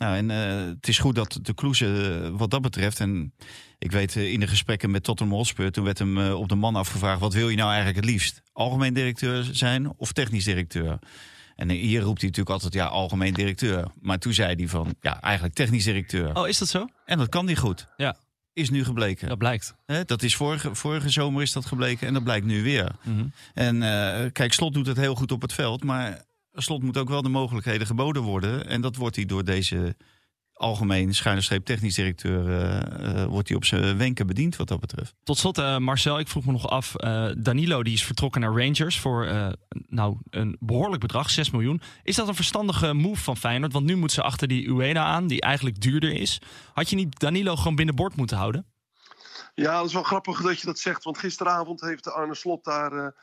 Nou, 0.00 0.16
en 0.16 0.30
uh, 0.30 0.68
het 0.74 0.88
is 0.88 0.98
goed 0.98 1.14
dat 1.14 1.38
de 1.42 1.54
Kloeze 1.54 2.30
wat 2.32 2.50
dat 2.50 2.60
betreft. 2.60 3.00
En 3.00 3.34
ik 3.78 3.92
weet 3.92 4.14
uh, 4.14 4.32
in 4.32 4.40
de 4.40 4.46
gesprekken 4.46 4.90
met 4.90 5.04
Tottenham 5.04 5.36
Hotspur, 5.36 5.72
toen 5.72 5.84
werd 5.84 5.98
hem 5.98 6.32
op 6.32 6.48
de 6.48 6.54
man 6.54 6.76
afgevraagd: 6.76 7.20
wat 7.20 7.32
wil 7.32 7.48
je 7.48 7.56
nou 7.56 7.68
eigenlijk 7.68 7.96
het 7.96 8.10
liefst? 8.10 8.42
Algemeen 8.52 8.94
directeur 8.94 9.48
zijn 9.52 9.92
of 9.96 10.12
technisch 10.12 10.44
directeur? 10.44 10.98
En 11.56 11.70
hier 11.70 12.00
roept 12.00 12.20
hij 12.20 12.28
natuurlijk 12.28 12.50
altijd 12.50 12.74
ja, 12.74 12.86
algemeen 12.86 13.34
directeur. 13.34 13.90
Maar 14.00 14.18
toen 14.18 14.32
zei 14.32 14.54
hij 14.54 14.68
van 14.68 14.94
ja, 15.00 15.20
eigenlijk 15.20 15.54
technisch 15.54 15.84
directeur. 15.84 16.36
Oh, 16.36 16.48
is 16.48 16.58
dat 16.58 16.68
zo? 16.68 16.86
En 17.04 17.18
dat 17.18 17.28
kan 17.28 17.44
niet 17.44 17.58
goed. 17.58 17.88
Ja. 17.96 18.16
Is 18.52 18.70
nu 18.70 18.84
gebleken. 18.84 19.28
Dat 19.28 19.38
blijkt. 19.38 19.74
He, 19.86 20.04
dat 20.04 20.22
is 20.22 20.36
vorige, 20.36 20.74
vorige 20.74 21.10
zomer 21.10 21.42
is 21.42 21.52
dat 21.52 21.66
gebleken 21.66 22.06
en 22.06 22.14
dat 22.14 22.24
blijkt 22.24 22.46
nu 22.46 22.62
weer. 22.62 22.92
Mm 23.02 23.16
-hmm. 23.16 23.32
En 23.54 24.32
kijk, 24.32 24.52
Slot 24.52 24.74
doet 24.74 24.86
het 24.86 24.96
heel 24.96 25.14
goed 25.14 25.32
op 25.32 25.42
het 25.42 25.52
veld, 25.52 25.84
maar 25.84 26.24
slot 26.52 26.82
moet 26.82 26.98
ook 26.98 27.08
wel 27.08 27.22
de 27.22 27.28
mogelijkheden 27.28 27.86
geboden 27.86 28.22
worden. 28.22 28.66
En 28.66 28.80
dat 28.80 28.96
wordt 28.96 29.16
hij 29.16 29.24
door 29.24 29.44
deze 29.44 29.96
algemeen 30.52 31.14
schuine 31.14 31.40
streep 31.40 31.64
technisch 31.64 31.94
directeur 31.94 32.48
uh, 32.48 33.14
uh, 33.14 33.24
wordt 33.24 33.48
hij 33.48 33.56
op 33.56 33.64
zijn 33.64 33.96
wenken 33.96 34.26
bediend 34.26 34.56
wat 34.56 34.68
dat 34.68 34.80
betreft. 34.80 35.14
Tot 35.22 35.38
slot, 35.38 35.58
uh, 35.58 35.76
Marcel, 35.76 36.18
ik 36.18 36.28
vroeg 36.28 36.44
me 36.44 36.52
nog 36.52 36.68
af. 36.68 36.92
Danilo 37.38 37.82
die 37.82 37.92
is 37.92 38.04
vertrokken 38.04 38.40
naar 38.40 38.56
Rangers 38.56 38.98
voor 38.98 39.26
nou, 39.86 40.16
een 40.30 40.56
behoorlijk 40.60 41.00
bedrag, 41.00 41.30
6 41.30 41.50
miljoen. 41.50 41.80
Is 42.02 42.16
dat 42.16 42.28
een 42.28 42.34
verstandige 42.34 42.92
move 42.92 43.22
van 43.22 43.36
Feyenoord? 43.36 43.72
Want 43.72 43.86
nu 43.86 43.96
moet 43.96 44.12
ze 44.12 44.22
achter 44.22 44.48
die 44.48 44.68
Ueda 44.68 45.04
aan, 45.04 45.26
die 45.26 45.40
eigenlijk 45.40 45.80
duurder 45.80 46.12
is. 46.12 46.40
Had 46.72 46.90
je 46.90 46.96
niet 46.96 47.18
Danilo 47.18 47.56
gewoon 47.56 47.74
binnenboord 47.74 48.16
moeten 48.16 48.36
houden? 48.36 48.66
Ja, 49.54 49.76
dat 49.76 49.86
is 49.86 49.92
wel 49.92 50.02
grappig 50.02 50.40
dat 50.42 50.60
je 50.60 50.66
dat 50.66 50.78
zegt. 50.78 51.04
Want 51.04 51.18
gisteravond 51.18 51.80
heeft 51.80 52.10
Arne 52.10 52.34
Slot 52.34 52.64
daar 52.64 53.14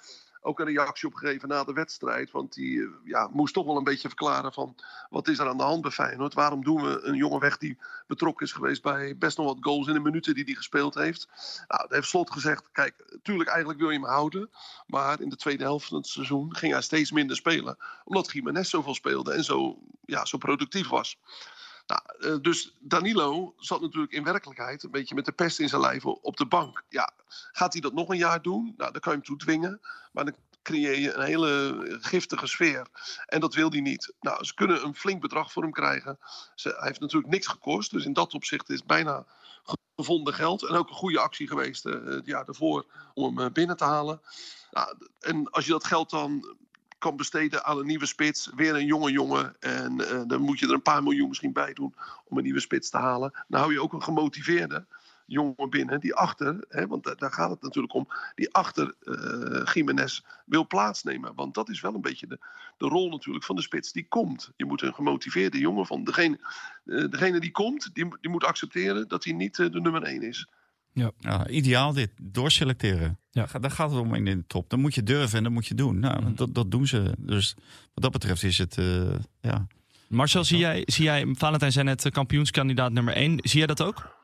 ook 0.48 0.60
een 0.60 0.66
reactie 0.66 1.08
op 1.08 1.14
gegeven 1.14 1.48
na 1.48 1.64
de 1.64 1.74
wedstrijd. 1.74 2.32
Want 2.32 2.54
die 2.54 2.90
ja, 3.04 3.30
moest 3.32 3.54
toch 3.54 3.66
wel 3.66 3.78
een 3.78 3.84
beetje 3.84 4.08
verklaren 4.08 4.54
van 4.54 4.76
wat 5.10 5.28
is 5.28 5.40
er 5.40 5.48
aan 5.48 5.58
de 5.58 5.64
hand 5.64 5.82
bij 5.82 5.92
Feyenoord. 5.92 6.34
Waarom 6.34 6.64
doen 6.64 6.82
we 6.82 7.00
een 7.02 7.16
jongen 7.16 7.40
weg 7.40 7.58
die 7.58 7.78
betrokken 8.08 8.46
is 8.46 8.52
geweest 8.52 8.82
bij 8.82 9.18
best 9.18 9.38
nog 9.38 9.46
wat 9.46 9.58
goals 9.60 9.88
in 9.88 9.94
de 9.94 10.00
minuten 10.00 10.34
die 10.34 10.44
hij 10.44 10.54
gespeeld 10.54 10.96
heeft. 10.96 11.28
Nou, 11.68 11.86
heeft 11.90 12.08
Slot 12.08 12.32
gezegd, 12.32 12.70
kijk, 12.72 13.18
tuurlijk 13.24 13.50
eigenlijk 13.50 13.80
wil 13.80 13.90
je 13.90 14.00
hem 14.00 14.08
houden. 14.08 14.50
Maar 14.88 15.22
in 15.22 15.30
de 15.30 15.36
tweede 15.36 15.64
helft 15.64 15.88
van 15.88 15.98
het 15.98 16.08
seizoen 16.08 16.56
ging 16.56 16.72
hij 16.72 16.82
steeds 16.82 17.12
minder 17.12 17.36
spelen. 17.36 17.78
Omdat 18.04 18.32
Jiménez 18.32 18.70
zoveel 18.70 18.96
speelde 18.96 19.34
en 19.34 19.44
zo, 19.44 19.78
ja, 20.06 20.26
zo 20.26 20.38
productief 20.38 20.90
was. 20.90 21.18
Nou, 21.88 22.42
dus 22.42 22.78
Danilo 22.80 23.54
zat 23.58 23.82
natuurlijk 23.82 24.14
in 24.14 24.24
werkelijkheid 24.24 24.84
een 24.84 24.92
beetje 24.92 25.16
met 25.16 25.26
de 25.26 25.32
pest 25.32 25.60
in 25.60 25.70
zijn 25.70 25.82
lijf 25.82 26.06
op 26.06 26.38
de 26.38 26.46
bank. 26.46 26.84
Ja, 26.90 27.12
gaat 27.52 27.74
hij 27.74 27.82
dat 27.82 27.94
nog 27.94 28.10
een 28.10 28.18
jaar 28.18 28.42
doen? 28.42 28.74
Nou, 28.78 28.92
dan 28.92 29.02
kan 29.02 29.12
je 29.12 29.18
hem 29.18 29.28
toe 29.28 29.38
dwingen. 29.38 29.80
Maar 30.12 30.26
dan 30.26 30.36
creëer 30.62 31.00
je 31.00 31.14
een 31.14 31.26
hele 31.26 31.86
giftige 32.02 32.48
sfeer. 32.48 32.88
En 33.26 33.40
dat 33.40 33.54
wil 33.54 33.70
hij 33.70 33.82
niet. 33.82 34.14
Nou, 34.20 34.44
ze 34.44 34.54
kunnen 34.54 34.86
een 34.86 34.96
flink 34.96 35.22
bedrag 35.22 35.52
voor 35.52 35.64
hem 35.64 35.72
krijgen. 35.72 36.20
Ze, 36.56 36.70
hij 36.70 36.88
heeft 36.88 37.00
natuurlijk 37.00 37.32
niks 37.32 37.48
gekost. 37.48 37.92
Dus 37.92 38.06
in 38.06 38.14
dat 38.14 38.34
opzicht 38.34 38.70
is 38.70 38.84
bijna 38.84 39.26
gevonden 39.96 40.34
geld. 40.34 40.64
En 40.64 40.76
ook 40.76 40.90
een 40.90 40.96
goede 40.96 41.20
actie 41.20 41.48
geweest 41.48 41.86
uh, 41.86 42.06
het 42.06 42.26
jaar 42.26 42.46
daarvoor 42.46 42.86
om 43.14 43.38
hem 43.38 43.54
binnen 43.54 43.78
te 43.78 43.84
halen. 43.84 44.22
Nou, 44.72 44.98
en 45.20 45.50
als 45.50 45.66
je 45.66 45.72
dat 45.72 45.86
geld 45.86 46.10
dan 46.10 46.58
kan 46.98 47.16
besteden 47.16 47.66
aan 47.66 47.78
een 47.78 47.86
nieuwe 47.86 48.06
spits. 48.06 48.52
Weer 48.56 48.76
een 48.76 48.86
jonge 48.86 49.12
jongen. 49.12 49.56
En 49.60 50.00
uh, 50.00 50.22
dan 50.28 50.42
moet 50.42 50.60
je 50.60 50.68
er 50.68 50.74
een 50.74 50.82
paar 50.82 51.04
miljoen 51.04 51.28
misschien 51.28 51.54
bij 51.54 51.74
doen 51.74 51.96
om 52.26 52.38
een 52.38 52.44
nieuwe 52.44 52.60
spits 52.60 52.90
te 52.90 52.98
halen. 52.98 53.32
Dan 53.48 53.60
hou 53.60 53.74
je 53.74 53.82
ook 53.82 53.94
een 53.94 54.04
gemotiveerde 54.04 54.86
jongen 55.28 55.70
binnen 55.70 56.00
die 56.00 56.16
achter, 56.16 56.66
hè, 56.70 56.88
want 56.88 57.20
daar 57.20 57.32
gaat 57.32 57.50
het 57.50 57.62
natuurlijk 57.62 57.94
om, 57.94 58.08
die 58.36 58.54
achter 58.54 58.96
uh, 59.04 59.74
Jiménez 59.74 60.22
wil 60.46 60.68
plaatsnemen. 60.68 61.36
Want 61.36 61.54
dat 61.54 61.70
is 61.70 61.82
wel 61.82 61.94
een 61.94 62.02
beetje 62.02 62.28
de, 62.28 62.40
de 62.78 62.88
rol 62.88 63.10
natuurlijk 63.10 63.46
van 63.46 63.56
de 63.56 63.62
spits 63.62 63.92
die 63.92 64.08
komt. 64.08 64.52
Je 64.56 64.66
moet 64.66 64.82
een 64.82 64.94
gemotiveerde 64.94 65.60
jongen 65.60 65.86
van 65.86 66.04
degene, 66.04 66.40
uh, 66.86 67.10
degene 67.10 67.40
die 67.40 67.52
komt, 67.52 67.90
die, 67.94 68.08
die 68.22 68.32
moet 68.32 68.44
accepteren 68.44 69.08
dat 69.08 69.24
hij 69.24 69.34
niet 69.34 69.56
de 69.56 69.82
nummer 69.82 70.04
1 70.04 70.22
is. 70.22 70.48
Ja. 70.98 71.12
ja. 71.20 71.48
ideaal 71.48 71.94
dit, 71.94 72.12
doorselecteren. 72.22 73.20
Ja. 73.32 73.48
Daar 73.60 73.72
gaat 73.72 73.92
het 73.92 74.00
om 74.00 74.14
in 74.14 74.26
de 74.26 74.48
top. 74.48 74.70
Dan 74.70 74.80
moet 74.80 74.96
je 74.96 75.04
durven 75.04 75.38
en 75.38 75.44
dat 75.44 75.52
moet 75.52 75.68
je 75.68 75.76
doen. 75.76 76.00
Nou, 76.00 76.22
mm. 76.22 76.36
dat, 76.36 76.56
dat 76.56 76.72
doen 76.72 76.88
ze. 76.88 77.14
Dus 77.18 77.56
wat 77.94 78.04
dat 78.04 78.12
betreft 78.12 78.44
is 78.44 78.58
het, 78.58 78.78
uh, 78.78 79.16
ja. 79.42 79.68
Marcel, 80.08 80.44
zie 80.44 80.58
jij, 80.58 80.84
zie 80.86 81.04
jij, 81.04 81.34
Valentijn 81.38 81.72
zijn 81.72 81.86
net 81.86 82.10
kampioenskandidaat 82.10 82.92
nummer 82.92 83.14
1. 83.14 83.40
Zie 83.44 83.58
jij 83.58 83.68
dat 83.68 83.82
ook? 83.82 84.16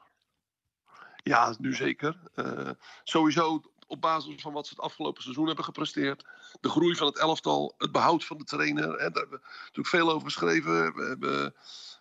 Ja, 1.23 1.55
nu 1.59 1.75
zeker. 1.75 2.17
Uh, 2.35 2.69
sowieso 3.03 3.61
op 3.87 4.01
basis 4.01 4.41
van 4.41 4.53
wat 4.53 4.67
ze 4.67 4.73
het 4.73 4.83
afgelopen 4.83 5.23
seizoen 5.23 5.47
hebben 5.47 5.65
gepresteerd. 5.65 6.25
De 6.61 6.69
groei 6.69 6.95
van 6.95 7.07
het 7.07 7.17
elftal, 7.17 7.73
het 7.77 7.91
behoud 7.91 8.25
van 8.25 8.37
de 8.37 8.43
trainer. 8.43 8.83
Hè, 8.83 9.09
daar 9.09 9.21
hebben 9.21 9.39
we 9.39 9.47
natuurlijk 9.59 9.87
veel 9.87 10.11
over 10.11 10.31
geschreven. 10.31 10.93
We 10.95 11.03
hebben 11.03 11.53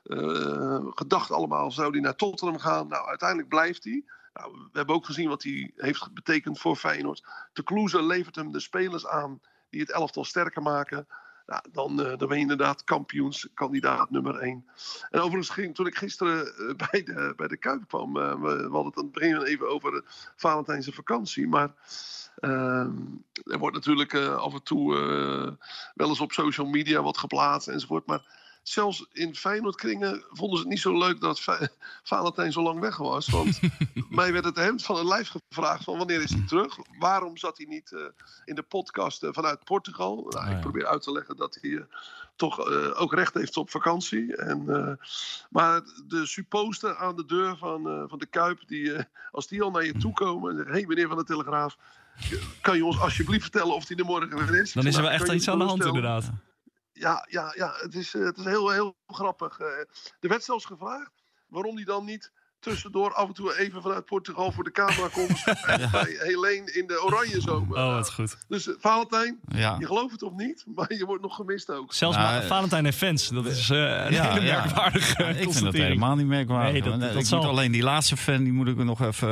uh, 0.05 0.93
gedacht 0.95 1.31
allemaal, 1.31 1.71
zou 1.71 1.91
hij 1.91 2.01
naar 2.01 2.17
Tottenham 2.17 2.59
gaan? 2.59 2.89
Nou, 2.89 3.09
uiteindelijk 3.09 3.49
blijft 3.49 3.85
hij. 3.85 4.05
Nou, 4.33 4.53
we 4.53 4.79
hebben 4.79 4.95
ook 4.95 5.07
gezien 5.07 5.29
wat 5.29 5.43
hij 5.43 5.73
heeft 5.77 6.15
betekend 6.15 6.59
voor 6.59 6.77
Feyenoord. 6.77 7.25
De 7.53 7.63
Kloeze 7.63 8.03
levert 8.03 8.37
hem 8.37 8.53
de 8.53 8.61
spelers 8.61 9.07
aan 9.07 9.41
die 9.71 9.81
het 9.81 9.91
elftal 9.91 10.25
sterker 10.25 10.63
maken. 10.63 11.07
Nou, 11.47 11.63
dan, 11.73 12.01
uh, 12.01 12.19
dan 12.19 12.29
ben 12.29 12.37
je 12.37 12.43
inderdaad 12.43 12.85
kampioenskandidaat 12.85 14.11
nummer 14.11 14.39
1. 14.39 14.67
En 15.11 15.21
overigens 15.21 15.49
ging 15.49 15.75
toen 15.75 15.87
ik 15.87 15.97
gisteren 15.97 16.47
uh, 16.47 16.75
bij, 16.91 17.03
de, 17.03 17.33
bij 17.37 17.49
de 17.49 17.57
Kuip 17.57 17.89
kwam, 17.89 18.13
we, 18.13 18.39
we, 18.39 18.49
hadden 18.49 18.85
het 18.85 18.97
aan 18.97 19.05
het 19.05 19.13
begin 19.13 19.43
even 19.43 19.69
over 19.69 19.91
de 19.91 20.03
Valentijnse 20.37 20.93
vakantie. 20.93 21.49
Maar 21.49 21.73
ehm, 22.37 22.97
er 23.45 23.59
wordt 23.59 23.77
natuurlijk 23.77 24.15
af 24.15 24.53
en 24.53 24.63
toe 24.63 24.95
wel 25.95 26.09
eens 26.09 26.21
op 26.21 26.33
social 26.33 26.67
media 26.67 27.03
wat 27.03 27.19
geplaatst 27.19 27.69
enzovoort. 27.69 28.07
Maar 28.07 28.42
zelfs 28.63 29.07
in 29.13 29.37
Feyenoordkringen 29.37 30.25
vonden 30.31 30.57
ze 30.57 30.63
het 30.63 30.73
niet 30.73 30.81
zo 30.81 30.99
leuk 30.99 31.21
dat 31.21 31.41
Valentijn 32.03 32.53
zo 32.53 32.63
lang 32.63 32.81
weg 32.81 32.97
was. 32.97 33.29
Want 33.29 33.61
mij 34.11 34.33
werd 34.33 34.45
het 34.45 34.57
hemd 34.57 34.85
van 34.85 34.97
een 34.97 35.09
lijf 35.09 35.33
gevraagd 35.49 35.85
van 35.85 35.99
wanneer 35.99 36.23
is 36.23 36.31
hij 36.31 36.45
terug? 36.47 36.79
Waarom 36.99 37.37
zat 37.37 37.57
hij 37.57 37.67
niet 37.67 37.91
uh, 37.91 38.01
in 38.45 38.55
de 38.55 38.63
podcast 38.63 39.23
uh, 39.23 39.31
vanuit 39.33 39.65
Portugal? 39.65 40.27
Nou, 40.29 40.47
Ah, 40.47 40.51
ik 40.51 40.61
probeer 40.61 40.87
uit 40.87 41.03
te 41.03 41.13
leggen 41.13 41.37
dat 41.37 41.59
hij 41.61 41.71
uh, 41.71 41.83
toch 42.37 42.69
uh, 42.69 43.01
ook 43.01 43.15
recht 43.15 43.35
heeft 43.35 43.57
op 43.57 43.71
vakantie. 43.71 44.37
En, 44.37 44.65
uh, 44.67 44.93
maar 45.51 45.81
de 46.07 46.27
supposter 46.27 46.97
aan 46.97 47.17
de 47.17 47.25
deur 47.25 47.57
van, 47.57 47.87
uh, 47.87 48.05
van 48.07 48.19
de 48.19 48.27
Kuip, 48.27 48.61
die, 48.67 48.83
uh, 48.83 49.01
als 49.31 49.47
die 49.47 49.63
al 49.63 49.71
naar 49.71 49.85
je 49.85 49.93
toe 49.93 50.13
komen 50.13 50.51
en 50.51 50.57
zeggen... 50.57 50.73
hé 50.73 50.79
hey, 50.79 50.89
meneer 50.89 51.09
van 51.09 51.17
de 51.17 51.25
Telegraaf, 51.25 51.77
kan 52.61 52.77
je 52.77 52.85
ons 52.85 53.01
alsjeblieft 53.01 53.43
vertellen 53.43 53.75
of 53.75 53.89
hij 53.89 53.97
er 53.97 54.05
morgen 54.05 54.47
weer 54.47 54.61
is? 54.61 54.73
Dan 54.73 54.87
is 54.87 54.97
er 54.97 55.01
Nou, 55.01 55.03
wel 55.03 55.11
echt 55.11 55.23
kan 55.23 55.35
je 55.35 55.41
iets 55.41 55.49
aan 55.49 55.59
de 55.59 55.65
hand, 55.65 55.85
inderdaad. 55.85 56.31
Ja, 57.03 57.27
ja, 57.29 57.53
ja 57.57 57.73
het, 57.73 57.95
is, 57.95 58.15
eh, 58.15 58.25
het 58.25 58.39
is 58.39 58.45
heel, 58.45 58.71
heel 58.71 58.97
grappig. 59.07 59.59
Eh, 59.59 59.79
er 60.21 60.29
werd 60.29 60.45
zelfs 60.45 60.65
gevraagd 60.65 61.25
waarom 61.47 61.77
hij 61.77 61.85
dan 61.85 62.05
niet 62.05 62.33
tussendoor 62.63 63.15
af 63.15 63.29
en 63.29 63.35
toe 63.35 63.59
even 63.59 63.83
vanuit 63.83 64.05
Portugal 64.05 64.53
voor 64.53 64.65
de 64.65 64.71
camera 64.73 65.09
komt. 65.13 65.45
bij 65.93 66.17
Helene 66.19 66.73
in 66.73 66.87
de 66.87 67.03
Oranje 67.05 67.41
Zomer. 67.41 67.77
Oh, 67.79 67.95
wat 67.95 68.13
goed. 68.13 68.37
Dus 68.49 68.69
eh, 68.69 68.75
Valentijn, 68.79 69.39
Ja. 69.49 69.77
je 69.79 69.87
gelooft 69.87 70.13
het 70.13 70.23
of 70.23 70.33
niet, 70.37 70.65
maar 70.75 70.95
je 70.95 71.05
wordt 71.07 71.23
nog 71.23 71.35
gemist 71.37 71.71
ook. 71.71 71.93
Zelfs 71.95 72.17
Nou, 72.17 72.29
Ma- 72.35 72.41
eh, 72.41 72.47
Valentijn 72.47 72.85
heeft 72.85 72.97
fans. 72.99 73.29
Dat 73.29 73.47
is 73.47 73.71
eh, 73.71 73.77
een 73.79 74.13
Ja, 74.13 74.33
hele 74.33 74.47
ja. 74.47 74.61
merkwaardige 74.63 75.23
Ja, 75.23 75.29
ik 75.29 75.53
vind 75.53 75.61
dat 75.65 75.73
helemaal 75.73 76.17
niet 76.17 76.27
merkwaardig. 76.27 76.73
Nee, 76.73 76.83
dat- 76.83 77.01
dat 77.01 77.15
ik 77.15 77.27
zal. 77.27 77.39
moet 77.39 77.49
alleen 77.49 77.73
die 77.73 77.83
laatste 77.83 78.17
fan, 78.17 78.43
die 78.45 78.53
moet 78.53 78.69
ik 78.69 78.77
nog 78.77 79.01
even, 79.03 79.29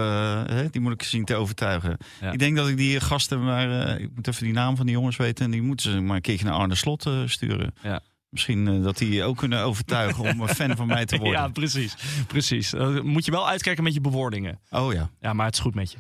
hè, 0.54 0.70
die 0.70 0.80
moet 0.80 0.92
ik 0.92 1.02
zien 1.02 1.24
te 1.24 1.34
overtuigen. 1.34 1.96
Ja. 2.20 2.30
Ik 2.32 2.38
denk 2.38 2.56
dat 2.56 2.68
ik 2.68 2.76
die 2.76 3.00
gasten, 3.00 3.44
maar 3.44 3.86
eh, 3.86 4.00
ik 4.02 4.10
moet 4.14 4.28
even 4.28 4.44
die 4.44 4.52
naam 4.52 4.76
van 4.76 4.86
die 4.86 4.94
jongens 4.94 5.16
weten 5.16 5.44
en 5.44 5.50
die 5.50 5.62
moeten 5.62 5.90
ze 5.90 6.00
maar 6.00 6.16
een 6.16 6.22
keertje 6.22 6.44
naar 6.46 6.54
Arne 6.54 6.74
Slot 6.74 7.06
eh, 7.06 7.12
sturen. 7.26 7.74
Ja. 7.82 8.00
Misschien 8.30 8.68
eh, 8.68 8.82
dat 8.82 8.98
die 8.98 9.12
je 9.12 9.24
ook 9.24 9.36
kunnen 9.36 9.62
overtuigen 9.62 10.24
om 10.24 10.40
een 10.40 10.48
fan 10.48 10.76
van 10.76 10.86
mij 10.86 11.06
te 11.06 11.16
worden. 11.22 11.40
Ja, 11.40 11.48
precies. 11.48 11.94
precies. 12.26 12.74
Uh, 12.74 13.00
moet 13.00 13.24
je 13.24 13.30
wel 13.30 13.48
uitkijken 13.48 13.84
met 13.84 13.94
je 13.94 14.00
bewoordingen. 14.00 14.60
Oh 14.70 14.92
ja. 14.92 15.10
Ja, 15.20 15.32
maar 15.32 15.46
het 15.46 15.54
is 15.54 15.60
goed 15.60 15.74
met 15.74 15.92
je. 15.92 15.98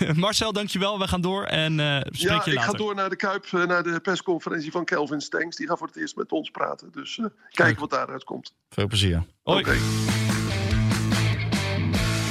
Uh, 0.00 0.14
Marcel, 0.24 0.52
dankjewel. 0.52 0.98
We 0.98 1.08
gaan 1.08 1.20
door 1.20 1.44
en 1.44 1.72
spreek 1.72 2.12
ja, 2.12 2.28
je 2.28 2.34
later. 2.34 2.52
ik 2.52 2.60
ga 2.60 2.72
door 2.72 2.94
naar 2.94 3.08
de 3.08 3.16
Kuip, 3.16 3.52
naar 3.52 3.82
de 3.82 4.00
persconferentie 4.00 4.70
van 4.70 4.84
Kelvin 4.84 5.20
Stenks. 5.20 5.56
Die 5.56 5.66
gaat 5.66 5.78
voor 5.78 5.86
het 5.86 5.96
eerst 5.96 6.16
met 6.16 6.32
ons 6.32 6.50
praten. 6.50 6.88
Dus 6.92 7.20
kijken 7.50 7.80
wat 7.80 7.90
daaruit 7.90 8.24
komt. 8.24 8.52
Veel 8.68 8.86
plezier. 8.86 9.26
Hoi. 9.42 9.60
Okay. 9.60 9.78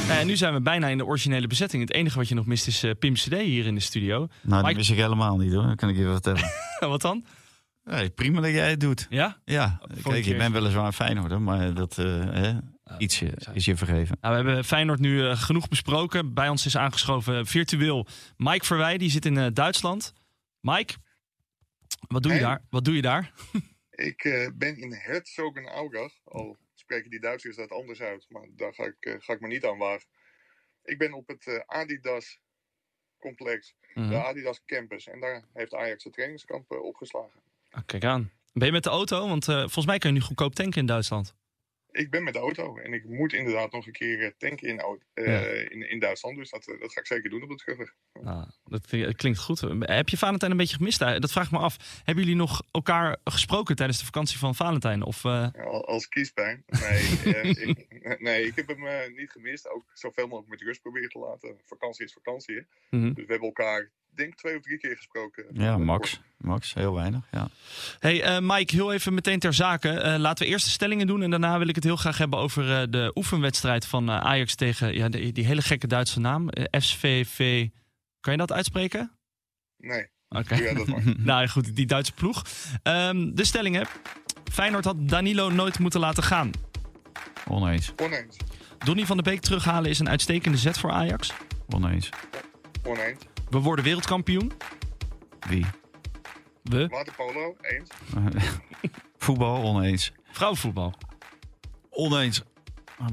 En 0.09 0.27
nu 0.27 0.35
zijn 0.35 0.53
we 0.53 0.61
bijna 0.61 0.87
in 0.87 0.97
de 0.97 1.05
originele 1.05 1.47
bezetting. 1.47 1.81
Het 1.81 1.93
enige 1.93 2.17
wat 2.17 2.27
je 2.27 2.35
nog 2.35 2.45
mist 2.45 2.67
is 2.67 2.83
uh, 2.83 2.91
Pim 2.99 3.13
CD 3.13 3.33
hier 3.33 3.65
in 3.65 3.75
de 3.75 3.81
studio. 3.81 4.27
Nou, 4.41 4.63
dat 4.63 4.75
mis 4.75 4.89
ik 4.89 4.97
helemaal 4.97 5.37
niet 5.37 5.53
hoor. 5.53 5.67
Dat 5.67 5.75
kan 5.75 5.89
ik 5.89 5.97
je 5.97 6.03
vertellen. 6.03 6.51
wat 6.79 7.01
dan? 7.01 7.23
Nee, 7.89 8.09
prima 8.09 8.41
dat 8.41 8.51
jij 8.51 8.69
het 8.69 8.79
doet. 8.79 9.07
Ja? 9.09 9.41
Ja. 9.45 9.81
Kijk, 10.03 10.25
je 10.25 10.35
bent 10.35 10.53
weliswaar 10.53 10.91
Feyenoord, 10.91 11.39
maar 11.39 11.73
dat 11.73 11.97
uh, 11.97 12.05
hè, 12.31 12.57
ietsje 12.97 13.33
is 13.53 13.65
je 13.65 13.75
vergeven. 13.75 14.17
Nou, 14.21 14.33
we 14.35 14.49
hebben 14.49 14.65
Feyenoord 14.65 14.99
nu 14.99 15.21
uh, 15.21 15.41
genoeg 15.41 15.67
besproken. 15.67 16.33
Bij 16.33 16.49
ons 16.49 16.65
is 16.65 16.77
aangeschoven 16.77 17.45
virtueel 17.45 18.07
Mike 18.37 18.65
Verwij. 18.65 18.97
Die 18.97 19.09
zit 19.09 19.25
in 19.25 19.35
uh, 19.35 19.47
Duitsland. 19.53 20.13
Mike, 20.61 20.93
wat 22.07 22.23
doe 22.23 22.33
je 22.33 22.39
daar? 22.39 22.61
Wat 22.69 22.85
doe 22.85 22.95
je 22.95 23.01
daar? 23.01 23.31
ik 24.11 24.51
ben 24.57 24.77
in 24.77 24.93
Herzogenaurach. 24.93 26.13
Al 26.23 26.57
spreken 26.75 27.09
die 27.09 27.19
Duitsers 27.19 27.55
dat 27.55 27.71
anders 27.71 28.01
uit, 28.01 28.25
maar 28.29 28.47
daar 28.55 28.73
ga 28.73 28.83
ik, 28.83 29.17
ga 29.19 29.33
ik 29.33 29.39
me 29.39 29.47
niet 29.47 29.65
aan 29.65 29.77
wagen. 29.77 30.07
Ik 30.83 30.97
ben 30.97 31.13
op 31.13 31.27
het 31.27 31.63
Adidas 31.65 32.39
complex, 33.19 33.75
mm 33.93 34.03
-hmm. 34.03 34.11
de 34.11 34.23
Adidas 34.23 34.65
campus. 34.65 35.07
En 35.07 35.19
daar 35.19 35.43
heeft 35.53 35.73
Ajax 35.73 36.03
de 36.03 36.09
trainingskamp 36.09 36.71
opgeslagen. 36.71 37.47
Ah, 37.69 37.81
kijk 37.85 38.03
aan. 38.03 38.31
Ben 38.53 38.67
je 38.67 38.73
met 38.73 38.83
de 38.83 38.89
auto? 38.89 39.27
Want 39.27 39.47
uh, 39.47 39.57
volgens 39.59 39.85
mij 39.85 39.97
kun 39.97 40.09
je 40.09 40.15
nu 40.15 40.21
goedkoop 40.21 40.55
tanken 40.55 40.79
in 40.79 40.85
Duitsland. 40.85 41.37
Ik 41.91 42.09
ben 42.09 42.23
met 42.23 42.33
de 42.33 42.39
auto 42.39 42.77
en 42.77 42.93
ik 42.93 43.05
moet 43.05 43.33
inderdaad 43.33 43.71
nog 43.71 43.85
een 43.85 43.91
keer 43.91 44.33
tanken 44.37 44.67
in, 44.67 44.81
uh, 45.13 45.25
ja. 45.25 45.39
in, 45.69 45.89
in, 45.89 45.99
Duitsland. 45.99 46.37
Dus 46.37 46.49
dat, 46.49 46.75
dat 46.79 46.93
ga 46.93 46.99
ik 46.99 47.07
zeker 47.07 47.29
doen 47.29 47.43
op 47.43 47.49
het 47.49 47.57
terugweg. 47.57 47.93
Ah, 48.23 48.49
dat 48.65 48.87
klinkt 49.15 49.39
goed. 49.39 49.59
Heb 49.79 50.09
je 50.09 50.17
Valentijn 50.17 50.51
een 50.51 50.57
beetje 50.57 50.75
gemist? 50.75 50.99
Dat 50.99 51.31
vraag 51.31 51.45
ik 51.45 51.51
me 51.51 51.57
af. 51.57 52.01
Hebben 52.03 52.23
jullie 52.23 52.39
nog 52.39 52.61
elkaar 52.71 53.17
gesproken 53.23 53.75
tijdens 53.75 53.99
de 53.99 54.05
vakantie 54.05 54.37
van 54.37 54.55
Valentijn? 54.55 55.03
Of, 55.03 55.23
uh... 55.23 55.47
ja, 55.53 55.63
als 55.63 56.07
kiespijn? 56.07 56.63
Nee, 56.67 57.01
ik, 57.67 58.19
nee, 58.19 58.45
ik 58.45 58.55
heb 58.55 58.67
hem 58.67 59.15
niet 59.15 59.31
gemist. 59.31 59.69
Ook 59.69 59.85
zoveel 59.93 60.27
mogelijk 60.27 60.49
met 60.49 60.61
rust 60.61 60.81
proberen 60.81 61.09
te 61.09 61.19
laten. 61.19 61.57
Vakantie 61.65 62.05
is 62.05 62.13
vakantie. 62.13 62.55
Hè? 62.55 62.61
Mm 62.89 63.03
-hmm. 63.03 63.13
Dus 63.13 63.25
we 63.25 63.31
hebben 63.31 63.47
elkaar 63.47 63.91
denk 64.19 64.35
twee 64.35 64.55
of 64.55 64.61
drie 64.61 64.77
keer 64.77 64.95
gesproken. 64.95 65.45
Ja, 65.53 65.77
Max. 65.77 66.19
Max, 66.37 66.73
heel 66.73 66.93
weinig. 66.93 67.21
Ja. 67.31 67.47
Hey 67.99 68.37
uh, 68.37 68.55
Mike, 68.55 68.75
heel 68.75 68.93
even 68.93 69.13
meteen 69.13 69.39
ter 69.39 69.53
zake. 69.53 69.89
Uh, 69.89 70.15
laten 70.17 70.45
we 70.45 70.51
eerst 70.51 70.65
de 70.65 70.71
stellingen 70.71 71.07
doen 71.07 71.21
en 71.21 71.29
daarna 71.29 71.57
wil 71.57 71.67
ik 71.67 71.75
het 71.75 71.83
heel 71.83 71.95
graag 71.95 72.17
hebben 72.17 72.39
over 72.39 72.63
uh, 72.63 72.83
de 72.89 73.11
oefenwedstrijd 73.15 73.85
van 73.85 74.11
Ajax 74.11 74.55
tegen 74.55 74.93
ja, 74.93 75.09
die, 75.09 75.31
die 75.31 75.45
hele 75.45 75.61
gekke 75.61 75.87
Duitse 75.87 76.19
naam. 76.19 76.49
SVV. 76.71 77.67
Kan 78.19 78.31
je 78.31 78.39
dat 78.39 78.51
uitspreken? 78.51 79.11
Nee. 79.77 80.07
Oké. 80.29 80.53
Okay. 80.53 81.03
nou 81.17 81.47
goed, 81.47 81.75
die 81.75 81.85
Duitse 81.85 82.13
ploeg. 82.13 82.45
Um, 82.83 83.35
de 83.35 83.45
stellingen. 83.45 83.87
Feyenoord 84.51 84.85
had 84.85 85.09
Danilo 85.09 85.49
nooit 85.49 85.79
moeten 85.79 85.99
laten 85.99 86.23
gaan. 86.23 86.51
Oneens. 87.47 87.93
Oneens. 87.95 88.37
Donny 88.77 89.05
van 89.05 89.17
de 89.17 89.23
Beek 89.23 89.41
terughalen 89.41 89.89
is 89.89 89.99
een 89.99 90.09
uitstekende 90.09 90.57
zet 90.57 90.79
voor 90.79 90.91
Ajax. 90.91 91.33
Oneens. 91.67 92.09
Oneens. 92.83 93.19
We 93.49 93.57
worden 93.57 93.85
wereldkampioen. 93.85 94.51
Wie? 95.47 95.65
We. 96.63 96.87
Waterpolo, 96.87 97.55
eens. 97.61 97.89
Voetbal, 99.17 99.63
oneens. 99.63 100.11
Vrouwenvoetbal. 100.31 100.93
Oneens. 101.89 102.41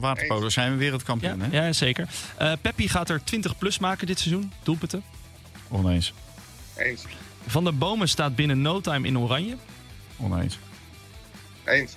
Waterpolo 0.00 0.48
zijn 0.48 0.72
we 0.72 0.76
wereldkampioen, 0.76 1.38
ja, 1.38 1.44
hè? 1.44 1.66
Ja, 1.66 1.72
zeker. 1.72 2.08
Uh, 2.40 2.52
Peppi 2.60 2.88
gaat 2.88 3.10
er 3.10 3.24
20 3.24 3.58
plus 3.58 3.78
maken 3.78 4.06
dit 4.06 4.18
seizoen. 4.18 4.52
Doelpunten. 4.62 5.02
Oneens. 5.68 6.12
Eens. 6.76 7.04
Van 7.46 7.64
der 7.64 7.78
Bomen 7.78 8.08
staat 8.08 8.36
binnen 8.36 8.62
no 8.62 8.80
time 8.80 9.06
in 9.06 9.18
oranje. 9.18 9.56
Oneens. 10.16 10.58
Eens. 11.64 11.96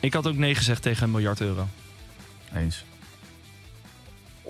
Ik 0.00 0.12
had 0.14 0.26
ook 0.26 0.36
nee 0.36 0.54
gezegd 0.54 0.82
tegen 0.82 1.02
een 1.02 1.10
miljard 1.10 1.40
euro. 1.40 1.68
Eens. 2.54 2.84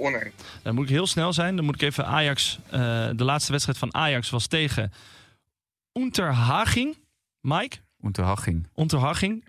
Oneens. 0.00 0.34
Dan 0.62 0.74
moet 0.74 0.84
ik 0.84 0.90
heel 0.90 1.06
snel 1.06 1.32
zijn. 1.32 1.56
Dan 1.56 1.64
moet 1.64 1.74
ik 1.74 1.82
even 1.82 2.06
Ajax. 2.06 2.58
Uh, 2.66 2.70
de 3.16 3.24
laatste 3.24 3.52
wedstrijd 3.52 3.78
van 3.78 3.94
Ajax 3.94 4.30
was 4.30 4.46
tegen 4.46 4.92
Unterhaching. 5.92 6.96
Mike? 7.40 7.76
Unterhaching. 8.02 8.66
Unterhaching. 8.76 9.44
5-3. 9.44 9.48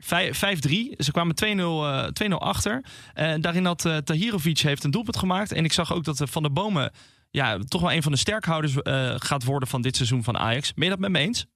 Ze 0.97 1.11
kwamen 1.11 1.35
2-0 1.45 1.47
uh, 1.47 2.07
2-0 2.31 2.33
achter. 2.35 2.83
Uh, 3.15 3.33
daarin 3.39 3.65
had 3.65 3.85
uh, 3.85 3.97
Tahirovic 3.97 4.59
heeft 4.59 4.83
een 4.83 4.91
doelpunt 4.91 5.17
gemaakt. 5.17 5.51
En 5.51 5.63
ik 5.63 5.73
zag 5.73 5.93
ook 5.93 6.03
dat 6.03 6.21
Van 6.29 6.41
der 6.41 6.53
Bomen 6.53 6.91
ja, 7.29 7.57
toch 7.57 7.81
wel 7.81 7.91
een 7.91 8.03
van 8.03 8.11
de 8.11 8.17
sterkhouders 8.17 8.75
gaat 9.15 9.43
worden 9.43 9.69
van 9.69 9.81
dit 9.81 9.95
seizoen 9.95 10.23
van 10.23 10.37
Ajax. 10.37 10.73
Ben 10.73 10.83
je 10.83 10.89
dat 10.89 10.99
met 10.99 11.11
me 11.11 11.19
eens? 11.19 11.47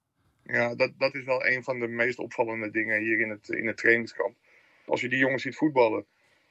Ja, 0.44 0.76
dat, 0.76 0.92
dat 0.98 1.16
is 1.16 1.24
wel 1.24 1.46
een 1.46 1.64
van 1.64 1.80
de 1.80 1.88
meest 1.88 2.20
opvallende 2.20 2.72
dingen 2.72 3.02
hier 3.02 3.20
in 3.20 3.30
het, 3.30 3.50
in 3.50 3.68
het 3.68 3.78
trainingskamp. 3.78 4.36
Als 4.86 5.02
je 5.02 5.10
die 5.10 5.20
jongens 5.20 5.42
ziet 5.42 5.56
voetballen, 5.56 6.06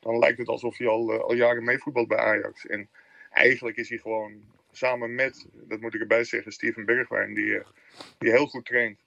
dan 0.04 0.18
lijkt 0.18 0.38
het 0.38 0.48
alsof 0.48 0.78
hij 0.78 0.88
al, 0.88 1.22
al 1.22 1.34
jaren 1.34 1.64
meevoetbalt 1.64 2.08
bij 2.08 2.18
Ajax. 2.18 2.66
En 2.66 2.88
eigenlijk 3.30 3.76
is 3.76 3.88
hij 3.88 3.98
gewoon 3.98 4.32
samen 4.72 5.14
met, 5.14 5.46
dat 5.68 5.80
moet 5.80 5.94
ik 5.94 6.00
erbij 6.00 6.24
zeggen, 6.24 6.52
Steven 6.52 6.84
Bergwijn, 6.84 7.34
die, 7.34 7.62
die 8.18 8.30
heel 8.30 8.46
goed 8.46 8.64
traint, 8.64 8.98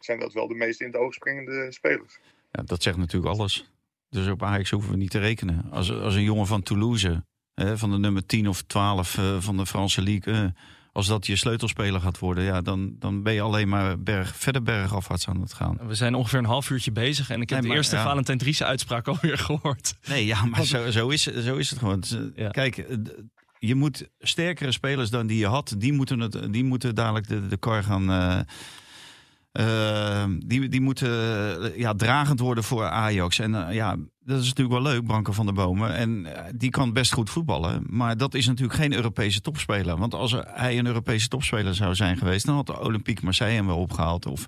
zijn 0.00 0.18
dat 0.18 0.32
wel 0.32 0.48
de 0.48 0.54
meest 0.54 0.80
in 0.80 0.86
het 0.86 0.96
oog 0.96 1.14
springende 1.14 1.72
spelers. 1.72 2.18
Ja, 2.50 2.62
dat 2.62 2.82
zegt 2.82 2.96
natuurlijk 2.96 3.34
alles. 3.34 3.70
Dus 4.10 4.28
op 4.28 4.42
Ajax 4.42 4.70
hoeven 4.70 4.90
we 4.90 4.96
niet 4.96 5.10
te 5.10 5.18
rekenen. 5.18 5.70
Als, 5.70 5.92
als 5.92 6.14
een 6.14 6.22
jongen 6.22 6.46
van 6.46 6.62
Toulouse, 6.62 7.24
hè, 7.54 7.78
van 7.78 7.90
de 7.90 7.98
nummer 7.98 8.26
10 8.26 8.48
of 8.48 8.62
12 8.62 9.16
uh, 9.18 9.40
van 9.40 9.56
de 9.56 9.66
Franse 9.66 10.02
League, 10.02 10.34
uh, 10.34 10.48
als 10.94 11.06
dat 11.06 11.26
je 11.26 11.36
sleutelspeler 11.36 12.00
gaat 12.00 12.18
worden, 12.18 12.44
ja, 12.44 12.60
dan, 12.60 12.96
dan 12.98 13.22
ben 13.22 13.32
je 13.32 13.40
alleen 13.40 13.68
maar 13.68 14.02
berg, 14.02 14.36
verder 14.36 14.62
bergafwaarts 14.62 15.28
aan 15.28 15.40
het 15.40 15.52
gaan. 15.52 15.78
We 15.86 15.94
zijn 15.94 16.14
ongeveer 16.14 16.38
een 16.38 16.44
half 16.44 16.70
uurtje 16.70 16.92
bezig 16.92 17.30
en 17.30 17.40
ik 17.40 17.48
heb 17.48 17.58
nee, 17.58 17.60
maar, 17.60 17.70
de 17.70 17.76
eerste 17.76 17.96
ja. 17.96 18.02
Valentijn 18.02 18.38
Driessen 18.38 18.66
uitspraak 18.66 19.08
alweer 19.08 19.38
gehoord. 19.38 19.94
Nee, 20.08 20.26
ja, 20.26 20.44
maar 20.44 20.64
zo, 20.64 20.90
zo, 20.90 21.08
is, 21.08 21.22
zo 21.22 21.56
is 21.56 21.70
het 21.70 21.78
gewoon. 21.78 22.02
Ja. 22.36 22.48
Kijk, 22.48 22.86
je 23.58 23.74
moet 23.74 24.08
sterkere 24.18 24.72
spelers 24.72 25.10
dan 25.10 25.26
die 25.26 25.38
je 25.38 25.46
had, 25.46 25.74
die 25.78 25.92
moeten, 25.92 26.20
het, 26.20 26.52
die 26.52 26.64
moeten 26.64 26.94
dadelijk 26.94 27.28
de, 27.28 27.46
de 27.46 27.56
kar 27.56 27.82
gaan. 27.82 28.10
Uh, 28.10 28.40
uh, 29.52 30.24
die, 30.38 30.68
die 30.68 30.80
moeten 30.80 31.10
ja, 31.78 31.94
dragend 31.94 32.40
worden 32.40 32.64
voor 32.64 32.84
Ajax. 32.84 33.38
En 33.38 33.52
uh, 33.52 33.72
ja, 33.72 33.96
dat 34.24 34.40
is 34.40 34.48
natuurlijk 34.48 34.82
wel 34.82 34.92
leuk, 34.92 35.06
Branko 35.06 35.32
van 35.32 35.46
der 35.46 35.54
Bomen. 35.54 35.94
En 35.94 36.26
die 36.56 36.70
kan 36.70 36.92
best 36.92 37.12
goed 37.12 37.30
voetballen. 37.30 37.82
Maar 37.86 38.16
dat 38.16 38.34
is 38.34 38.46
natuurlijk 38.46 38.78
geen 38.78 38.92
Europese 38.92 39.40
topspeler. 39.40 39.96
Want 39.96 40.14
als 40.14 40.36
hij 40.44 40.78
een 40.78 40.86
Europese 40.86 41.28
topspeler 41.28 41.74
zou 41.74 41.94
zijn 41.94 42.16
geweest, 42.16 42.46
dan 42.46 42.54
had 42.54 42.66
de 42.66 42.80
Olympique 42.80 43.24
Marseille 43.24 43.54
hem 43.54 43.66
wel 43.66 43.78
opgehaald. 43.78 44.26
Of 44.26 44.46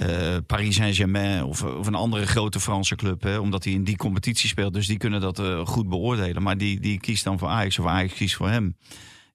uh, 0.00 0.36
Paris 0.46 0.76
Saint-Germain 0.76 1.44
of, 1.44 1.64
of, 1.64 1.86
een 1.86 1.94
andere 1.94 2.26
grote 2.26 2.60
Franse 2.60 2.96
club. 2.96 3.22
Hè, 3.22 3.38
omdat 3.38 3.64
hij 3.64 3.72
in 3.72 3.84
die 3.84 3.96
competitie 3.96 4.48
speelt. 4.48 4.72
Dus 4.72 4.86
die 4.86 4.98
kunnen 4.98 5.20
dat 5.20 5.42
goed 5.64 5.88
beoordelen. 5.88 6.42
Maar 6.42 6.58
die, 6.58 6.80
die 6.80 7.00
kiest 7.00 7.24
dan 7.24 7.38
voor 7.38 7.48
Ajax 7.48 7.78
of 7.78 7.86
Ajax 7.86 8.14
kiest 8.14 8.36
voor 8.36 8.48
hem. 8.48 8.76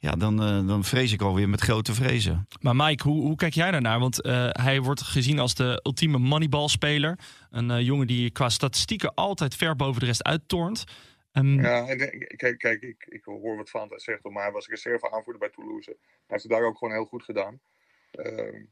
Ja, 0.05 0.11
dan, 0.11 0.43
uh, 0.43 0.67
dan 0.67 0.83
vrees 0.83 1.13
ik 1.13 1.21
alweer 1.21 1.49
met 1.49 1.61
grote 1.61 1.93
vrezen. 1.93 2.47
Maar 2.61 2.75
Mike, 2.75 3.03
hoe, 3.03 3.21
hoe 3.21 3.35
kijk 3.35 3.53
jij 3.53 3.71
daarnaar? 3.71 3.99
Want 3.99 4.23
hij 4.51 4.81
wordt 4.81 5.01
gezien 5.01 5.39
als 5.39 5.55
de 5.55 5.79
ultieme 5.83 6.17
moneyball-speler. 6.17 7.19
Een 7.49 7.83
jongen 7.83 8.07
die 8.07 8.31
qua 8.31 8.49
statistieken 8.49 9.13
altijd 9.13 9.55
ver 9.55 9.75
boven 9.75 9.99
de 9.99 10.05
rest 10.05 10.23
uittornt. 10.23 10.83
Um... 11.33 11.61
Ja, 11.61 11.87
en, 11.87 11.97
kijk, 12.35 12.57
kijk 12.57 12.81
ik, 12.81 13.05
ik 13.09 13.23
hoor 13.23 13.57
wat 13.57 13.69
Fanta 13.69 13.99
zegt. 13.99 14.23
Maar 14.23 14.43
hij 14.43 14.51
was 14.51 14.67
reserve 14.67 15.11
aanvoerder 15.11 15.39
bij 15.39 15.49
Toulouse. 15.49 15.89
Hij 15.89 16.23
heeft 16.27 16.43
het 16.43 16.51
daar 16.51 16.63
ook 16.63 16.77
gewoon 16.77 16.93
heel 16.93 17.05
goed 17.05 17.23
gedaan. 17.23 17.59
Ehm, 18.11 18.63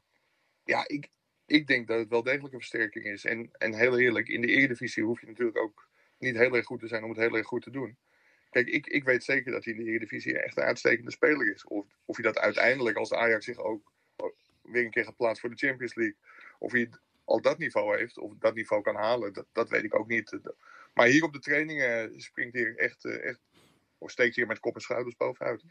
ja, 0.64 0.84
ik, 0.88 1.08
ik 1.46 1.66
denk 1.66 1.86
dat 1.86 1.98
het 1.98 2.08
wel 2.08 2.22
degelijk 2.22 2.54
een 2.54 2.60
versterking 2.60 3.04
is. 3.04 3.24
En, 3.24 3.50
en 3.52 3.74
heel 3.74 3.98
eerlijk, 3.98 4.28
in 4.28 4.40
de 4.40 4.46
Eredivisie 4.46 5.04
hoef 5.04 5.20
je 5.20 5.26
natuurlijk 5.26 5.58
ook 5.58 5.88
niet 6.18 6.36
heel 6.36 6.56
erg 6.56 6.66
goed 6.66 6.80
te 6.80 6.88
zijn 6.88 7.02
om 7.02 7.10
het 7.10 7.18
heel 7.18 7.36
erg 7.36 7.46
goed 7.46 7.62
te 7.62 7.70
doen. 7.70 7.96
Kijk, 8.54 8.68
ik, 8.68 8.86
ik 8.86 9.04
weet 9.04 9.24
zeker 9.24 9.52
dat 9.52 9.64
hij 9.64 9.74
in 9.74 9.84
de 9.84 9.90
Eredivisie 9.90 10.38
echt 10.38 10.56
een 10.56 10.62
uitstekende 10.62 11.10
speler 11.10 11.52
is. 11.54 11.64
Of, 11.64 11.86
of 12.04 12.16
hij 12.16 12.24
dat 12.24 12.38
uiteindelijk, 12.38 12.96
als 12.96 13.12
Ajax 13.12 13.44
zich 13.44 13.58
ook 13.58 13.92
weer 14.62 14.84
een 14.84 14.90
keer 14.90 15.04
gaat 15.04 15.16
plaatsen 15.16 15.40
voor 15.40 15.56
de 15.56 15.66
Champions 15.66 15.94
League, 15.94 16.16
of 16.58 16.72
hij 16.72 16.90
al 17.24 17.40
dat 17.40 17.58
niveau 17.58 17.98
heeft, 17.98 18.18
of 18.18 18.32
dat 18.38 18.54
niveau 18.54 18.82
kan 18.82 18.94
halen, 18.94 19.32
dat, 19.32 19.46
dat 19.52 19.68
weet 19.68 19.84
ik 19.84 19.98
ook 19.98 20.08
niet. 20.08 20.38
Maar 20.92 21.06
hier 21.06 21.24
op 21.24 21.32
de 21.32 21.38
trainingen 21.38 22.20
springt 22.20 22.54
hij 22.54 22.74
echt, 22.74 23.04
echt 23.04 23.40
of 23.98 24.10
steekt 24.10 24.36
hij 24.36 24.46
met 24.46 24.60
kop 24.60 24.74
en 24.74 24.80
schouders 24.80 25.16
bovenuit. 25.16 25.64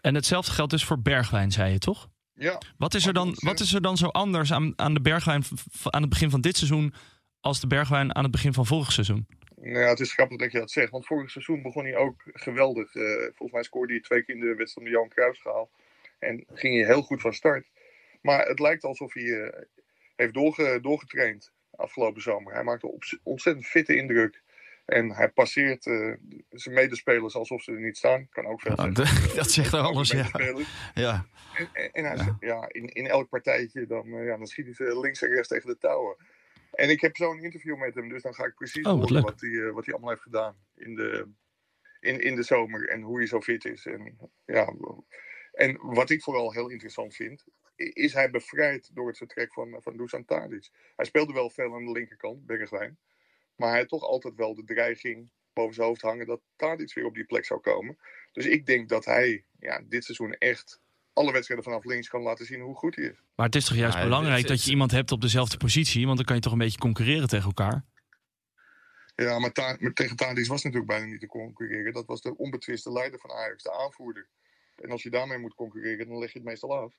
En 0.00 0.14
hetzelfde 0.14 0.52
geldt 0.52 0.70
dus 0.70 0.84
voor 0.84 1.02
Bergwijn, 1.02 1.52
zei 1.52 1.72
je 1.72 1.78
toch? 1.78 2.08
Ja. 2.32 2.60
Wat 2.76 2.94
is 2.94 3.06
er 3.06 3.12
dan, 3.12 3.36
wat 3.36 3.60
is 3.60 3.74
er 3.74 3.82
dan 3.82 3.96
zo 3.96 4.06
anders 4.06 4.52
aan, 4.52 4.72
aan 4.76 4.94
de 4.94 5.00
Bergwijn 5.00 5.44
aan 5.82 6.00
het 6.00 6.10
begin 6.10 6.30
van 6.30 6.40
dit 6.40 6.56
seizoen 6.56 6.94
als 7.40 7.60
de 7.60 7.66
Bergwijn 7.66 8.14
aan 8.14 8.22
het 8.22 8.32
begin 8.32 8.52
van 8.52 8.66
vorig 8.66 8.92
seizoen? 8.92 9.26
Nou 9.64 9.78
ja, 9.78 9.88
het 9.88 10.00
is 10.00 10.12
grappig 10.12 10.38
dat 10.38 10.52
je 10.52 10.58
dat 10.58 10.70
zegt. 10.70 10.90
Want 10.90 11.06
vorig 11.06 11.30
seizoen 11.30 11.62
begon 11.62 11.84
hij 11.84 11.96
ook 11.96 12.22
geweldig. 12.32 12.94
Uh, 12.94 13.22
volgens 13.22 13.52
mij 13.52 13.62
scoorde 13.62 13.92
hij 13.92 14.02
twee 14.02 14.24
keer 14.24 14.34
in 14.34 14.40
de 14.40 14.46
wedstrijd 14.46 14.76
om 14.76 14.84
de 14.84 14.90
Johan 14.90 15.08
Cruijffschaal. 15.08 15.70
En 16.18 16.44
ging 16.52 16.76
hij 16.76 16.86
heel 16.86 17.02
goed 17.02 17.20
van 17.20 17.34
start. 17.34 17.70
Maar 18.22 18.46
het 18.46 18.58
lijkt 18.58 18.84
alsof 18.84 19.14
hij 19.14 19.22
uh, 19.22 19.48
heeft 20.16 20.34
doorge, 20.34 20.78
doorgetraind. 20.82 21.52
afgelopen 21.70 22.22
zomer. 22.22 22.52
Hij 22.52 22.62
maakt 22.62 22.82
een 22.82 23.02
ontzettend 23.22 23.66
fitte 23.66 23.96
indruk. 23.96 24.42
En 24.84 25.10
hij 25.10 25.28
passeert 25.28 25.86
uh, 25.86 26.14
zijn 26.50 26.74
medespelers 26.74 27.34
alsof 27.34 27.62
ze 27.62 27.72
er 27.72 27.80
niet 27.80 27.96
staan. 27.96 28.28
Kan 28.30 28.46
ook 28.46 28.60
veel 28.60 28.74
ja, 28.76 28.94
zeggen. 29.04 29.36
Dat 29.36 29.50
zegt 29.50 29.74
alles, 29.74 30.10
ja. 30.10 30.28
ja. 30.94 31.26
En, 31.54 31.68
en, 31.72 31.92
en 31.92 32.04
hij, 32.04 32.16
ja. 32.16 32.36
ja. 32.40 32.68
in, 32.68 32.86
in 32.86 33.06
elk 33.06 33.28
partijtje 33.28 33.86
dan, 33.86 34.24
ja, 34.24 34.36
dan 34.36 34.46
schiet 34.46 34.78
hij 34.78 35.00
links 35.00 35.22
en 35.22 35.28
rechts 35.28 35.48
tegen 35.48 35.68
de 35.68 35.78
touwen. 35.78 36.16
En 36.74 36.90
ik 36.90 37.00
heb 37.00 37.16
zo'n 37.16 37.42
interview 37.42 37.76
met 37.76 37.94
hem, 37.94 38.08
dus 38.08 38.22
dan 38.22 38.34
ga 38.34 38.44
ik 38.44 38.54
precies 38.54 38.86
oh, 38.86 38.92
horen 38.92 39.22
wat 39.22 39.40
hij, 39.40 39.50
uh, 39.50 39.72
wat 39.72 39.84
hij 39.84 39.94
allemaal 39.94 40.12
heeft 40.12 40.22
gedaan 40.22 40.56
in 40.74 40.94
de, 40.94 41.28
in, 42.00 42.20
in 42.20 42.34
de 42.34 42.42
zomer. 42.42 42.88
En 42.88 43.02
hoe 43.02 43.16
hij 43.16 43.26
zo 43.26 43.40
fit 43.40 43.64
is. 43.64 43.86
En, 43.86 44.18
ja, 44.44 44.74
en 45.52 45.78
wat 45.80 46.10
ik 46.10 46.22
vooral 46.22 46.52
heel 46.52 46.68
interessant 46.68 47.14
vind, 47.14 47.44
is 47.76 48.12
hij 48.12 48.30
bevrijd 48.30 48.90
door 48.94 49.06
het 49.06 49.16
vertrek 49.16 49.52
van, 49.52 49.76
van 49.82 49.96
Dusan 49.96 50.24
Tadic. 50.24 50.70
Hij 50.96 51.04
speelde 51.04 51.32
wel 51.32 51.50
veel 51.50 51.74
aan 51.74 51.84
de 51.84 51.92
linkerkant, 51.92 52.46
Bergwijn. 52.46 52.98
Maar 53.56 53.68
hij 53.70 53.78
had 53.78 53.88
toch 53.88 54.02
altijd 54.02 54.34
wel 54.34 54.54
de 54.54 54.64
dreiging 54.64 55.30
boven 55.52 55.74
zijn 55.74 55.86
hoofd 55.86 56.02
hangen 56.02 56.26
dat 56.26 56.40
Tadic 56.56 56.94
weer 56.94 57.04
op 57.04 57.14
die 57.14 57.24
plek 57.24 57.44
zou 57.44 57.60
komen. 57.60 57.98
Dus 58.32 58.46
ik 58.46 58.66
denk 58.66 58.88
dat 58.88 59.04
hij 59.04 59.44
ja, 59.58 59.82
dit 59.88 60.04
seizoen 60.04 60.32
echt 60.32 60.82
alle 61.14 61.32
wedstrijden 61.32 61.64
vanaf 61.64 61.84
links 61.84 62.08
kan 62.08 62.22
laten 62.22 62.46
zien 62.46 62.60
hoe 62.60 62.74
goed 62.74 62.96
hij 62.96 63.04
is. 63.04 63.16
Maar 63.34 63.46
het 63.46 63.54
is 63.54 63.64
toch 63.64 63.76
juist 63.76 63.96
Ja, 63.96 64.02
belangrijk 64.02 64.42
is- 64.42 64.48
dat 64.48 64.64
je 64.64 64.70
iemand 64.70 64.90
hebt 64.90 65.12
op 65.12 65.20
dezelfde 65.20 65.56
positie, 65.56 66.04
want 66.04 66.16
dan 66.16 66.26
kan 66.26 66.36
je 66.36 66.42
toch 66.42 66.52
een 66.52 66.58
beetje 66.58 66.78
concurreren 66.78 67.28
tegen 67.28 67.44
elkaar. 67.46 67.84
Ja, 69.16 69.38
maar, 69.38 69.52
Ta- 69.52 69.76
maar 69.80 69.92
tegen 69.92 70.16
Tadic 70.16 70.46
was 70.46 70.62
natuurlijk 70.62 70.90
bijna 70.90 71.06
niet 71.06 71.20
te 71.20 71.26
concurreren. 71.26 71.92
Dat 71.92 72.06
was 72.06 72.20
de 72.20 72.36
onbetwiste 72.36 72.92
leider 72.92 73.18
van 73.20 73.30
Ajax, 73.30 73.62
de 73.62 73.72
aanvoerder. 73.72 74.28
En 74.76 74.90
als 74.90 75.02
je 75.02 75.10
daarmee 75.10 75.38
moet 75.38 75.54
concurreren, 75.54 76.08
dan 76.08 76.18
leg 76.18 76.32
je 76.32 76.38
het 76.38 76.48
meestal 76.48 76.76
af. 76.76 76.92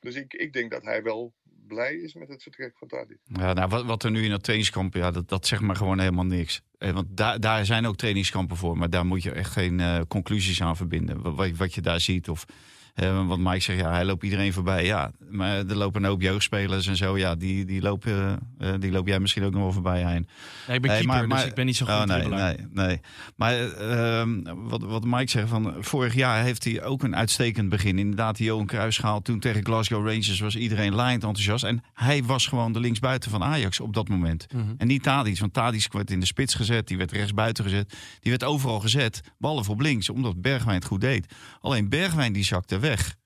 Dus 0.00 0.14
ik, 0.14 0.34
ik 0.34 0.52
denk 0.52 0.70
dat 0.70 0.82
hij 0.82 1.02
wel 1.02 1.34
blij 1.66 1.94
is 1.94 2.14
met 2.14 2.28
het 2.28 2.42
vertrek 2.42 2.78
van 2.78 2.88
Tadic. 2.88 3.18
Ja, 3.24 3.52
nou, 3.52 3.68
wat, 3.68 3.84
wat 3.84 4.02
er 4.04 4.10
nu 4.10 4.24
in 4.24 4.30
dat 4.30 4.42
trainingskamp, 4.42 4.94
ja, 4.94 5.10
dat, 5.10 5.28
dat 5.28 5.46
zegt 5.46 5.62
maar 5.62 5.76
gewoon 5.76 5.98
helemaal 5.98 6.24
niks. 6.24 6.62
Eh, 6.78 6.92
want 6.92 7.06
daar, 7.16 7.40
daar 7.40 7.64
zijn 7.66 7.86
ook 7.86 7.96
trainingskampen 7.96 8.56
voor, 8.56 8.78
maar 8.78 8.90
daar 8.90 9.06
moet 9.06 9.22
je 9.22 9.30
echt 9.32 9.50
geen 9.50 9.80
eh, 9.80 10.00
conclusies 10.08 10.62
aan 10.62 10.76
verbinden. 10.76 11.22
Wat, 11.22 11.34
wat, 11.34 11.50
wat 11.50 11.74
je 11.74 11.80
daar 11.80 12.00
ziet. 12.00 12.28
Of, 12.28 12.44
eh, 12.94 13.26
want 13.26 13.42
Mike 13.42 13.60
zegt, 13.60 13.78
ja, 13.78 13.90
hij 13.90 14.04
loopt 14.04 14.24
iedereen 14.24 14.52
voorbij. 14.52 14.84
Ja, 14.84 15.10
maar 15.30 15.56
er 15.56 15.76
lopen 15.76 16.02
een 16.02 16.08
hoop 16.08 16.20
jeugdspelers 16.20 16.86
en 16.86 16.96
zo. 16.96 17.18
Ja, 17.18 17.34
die, 17.34 17.64
die, 17.64 17.82
lopen, 17.82 18.38
eh, 18.58 18.72
die 18.78 18.90
loop 18.90 19.06
jij 19.06 19.20
misschien 19.20 19.44
ook 19.44 19.52
nog 19.52 19.62
wel 19.62 19.72
voorbij 19.72 19.98
heen. 20.06 20.28
Ja, 20.66 20.74
ik 20.74 20.80
ben 20.80 20.90
Nee, 20.90 21.00
keeper, 21.00 21.06
maar- 21.06 21.28
maar- 21.28 21.38
dus 21.38 21.46
ik 21.46 21.54
ben 21.54 21.66
niet 21.66 21.76
zo 21.76 21.86
goed 21.86 21.94
Oh, 21.94 22.04
nee, 22.04 22.28
nee, 22.28 22.56
nee. 22.72 23.00
Maar 23.36 23.52
eh, 23.52 24.20
ehm, 24.20 24.40
wat, 24.56 24.82
wat 24.82 25.04
Mike 25.04 25.30
zegt, 25.30 25.48
van 25.48 25.74
vorig 25.80 26.14
jaar 26.14 26.42
heeft 26.42 26.64
hij 26.64 26.82
ook 26.84 27.02
een 27.02 27.16
uitstekend 27.16 27.68
begin. 27.68 27.98
Inderdaad, 27.98 28.36
die 28.36 28.46
Johan 28.46 28.66
Cruijff 28.66 28.98
gehaald. 28.98 29.24
Toen 29.24 29.40
tegen 29.40 29.64
Glasgow 29.64 30.06
Rangers 30.06 30.40
was 30.40 30.56
iedereen 30.56 30.94
laaiend 30.94 31.22
enthousiast. 31.24 31.64
En 31.64 31.82
hij 31.94 32.24
was 32.24 32.46
gewoon 32.46 32.72
de 32.72 32.80
linksbuiten 32.80 33.30
van 33.30 33.42
Ajax 33.42 33.80
op 33.80 33.94
dat 33.94 34.08
moment. 34.08 34.46
Mhm. 34.52 34.64
En 34.78 34.86
niet 34.86 35.02
Tadic, 35.02 35.38
want 35.38 35.52
Tadic 35.52 35.92
werd 35.92 36.10
in 36.10 36.20
de 36.20 36.26
spits 36.26 36.54
gezet. 36.54 36.88
Die 36.88 36.96
werd 36.96 37.12
rechtsbuiten 37.12 37.64
gezet. 37.64 37.96
Die 38.20 38.30
werd 38.30 38.44
overal 38.44 38.80
gezet, 38.80 39.20
behalve 39.38 39.70
op 39.70 39.80
links, 39.80 40.08
omdat 40.08 40.40
Bergwijn 40.40 40.76
het 40.76 40.84
goed 40.86 41.00
deed. 41.00 41.34
Alleen 41.60 41.88
Bergwijn 41.88 42.32
die 42.32 42.44
zakte 42.44 42.78
weg. 42.82 43.16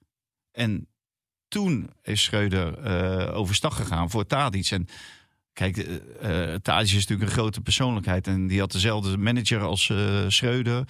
En 0.53 0.89
toen 1.49 1.91
is 2.03 2.23
Schreuder 2.23 2.79
eh 2.79 3.37
overstag 3.37 3.77
gegaan 3.77 4.11
voor 4.11 4.27
Tadic. 4.27 4.71
En 4.71 4.87
kijk, 5.53 5.77
eh, 5.77 6.55
Tadic 6.55 6.87
is 6.87 6.95
natuurlijk 6.95 7.29
een 7.29 7.37
grote 7.37 7.61
persoonlijkheid. 7.61 8.27
En 8.27 8.47
die 8.47 8.61
had 8.61 8.73
dezelfde 8.73 9.17
manager 9.17 9.61
als 9.61 9.93
Schreuder. 10.29 10.85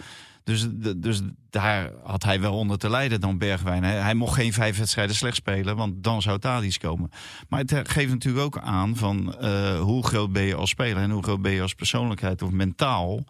Dus, 0.45 0.67
dus 0.97 1.21
daar 1.51 1.91
had 2.03 2.23
hij 2.23 2.41
wel 2.41 2.55
onder 2.55 2.79
te 2.79 2.91
lijden 2.91 3.21
dan 3.21 3.39
Bergwijn. 3.39 3.85
Hij, 3.85 3.95
hij 3.95 4.15
mocht 4.15 4.35
geen 4.35 4.53
vijf 4.53 4.79
wedstrijden 4.79 5.17
slecht 5.17 5.37
spelen, 5.37 5.77
want 5.77 6.05
dan 6.05 6.23
zou 6.23 6.39
Tadic 6.39 6.77
komen. 6.81 7.11
Maar 7.49 7.61
het 7.61 7.89
geeft 7.89 8.13
natuurlijk 8.13 8.45
ook 8.45 8.59
aan 8.59 8.97
van 8.97 9.45
hoe 9.79 10.07
groot 10.07 10.33
ben 10.33 10.43
je 10.43 10.55
als 10.55 10.71
speler... 10.71 11.03
en 11.03 11.11
hoe 11.11 11.23
groot 11.23 11.43
ben 11.43 11.53
je 11.53 11.63
als 11.63 11.75
persoonlijkheid 11.75 12.43
of 12.43 12.51
mentaal 12.51 13.25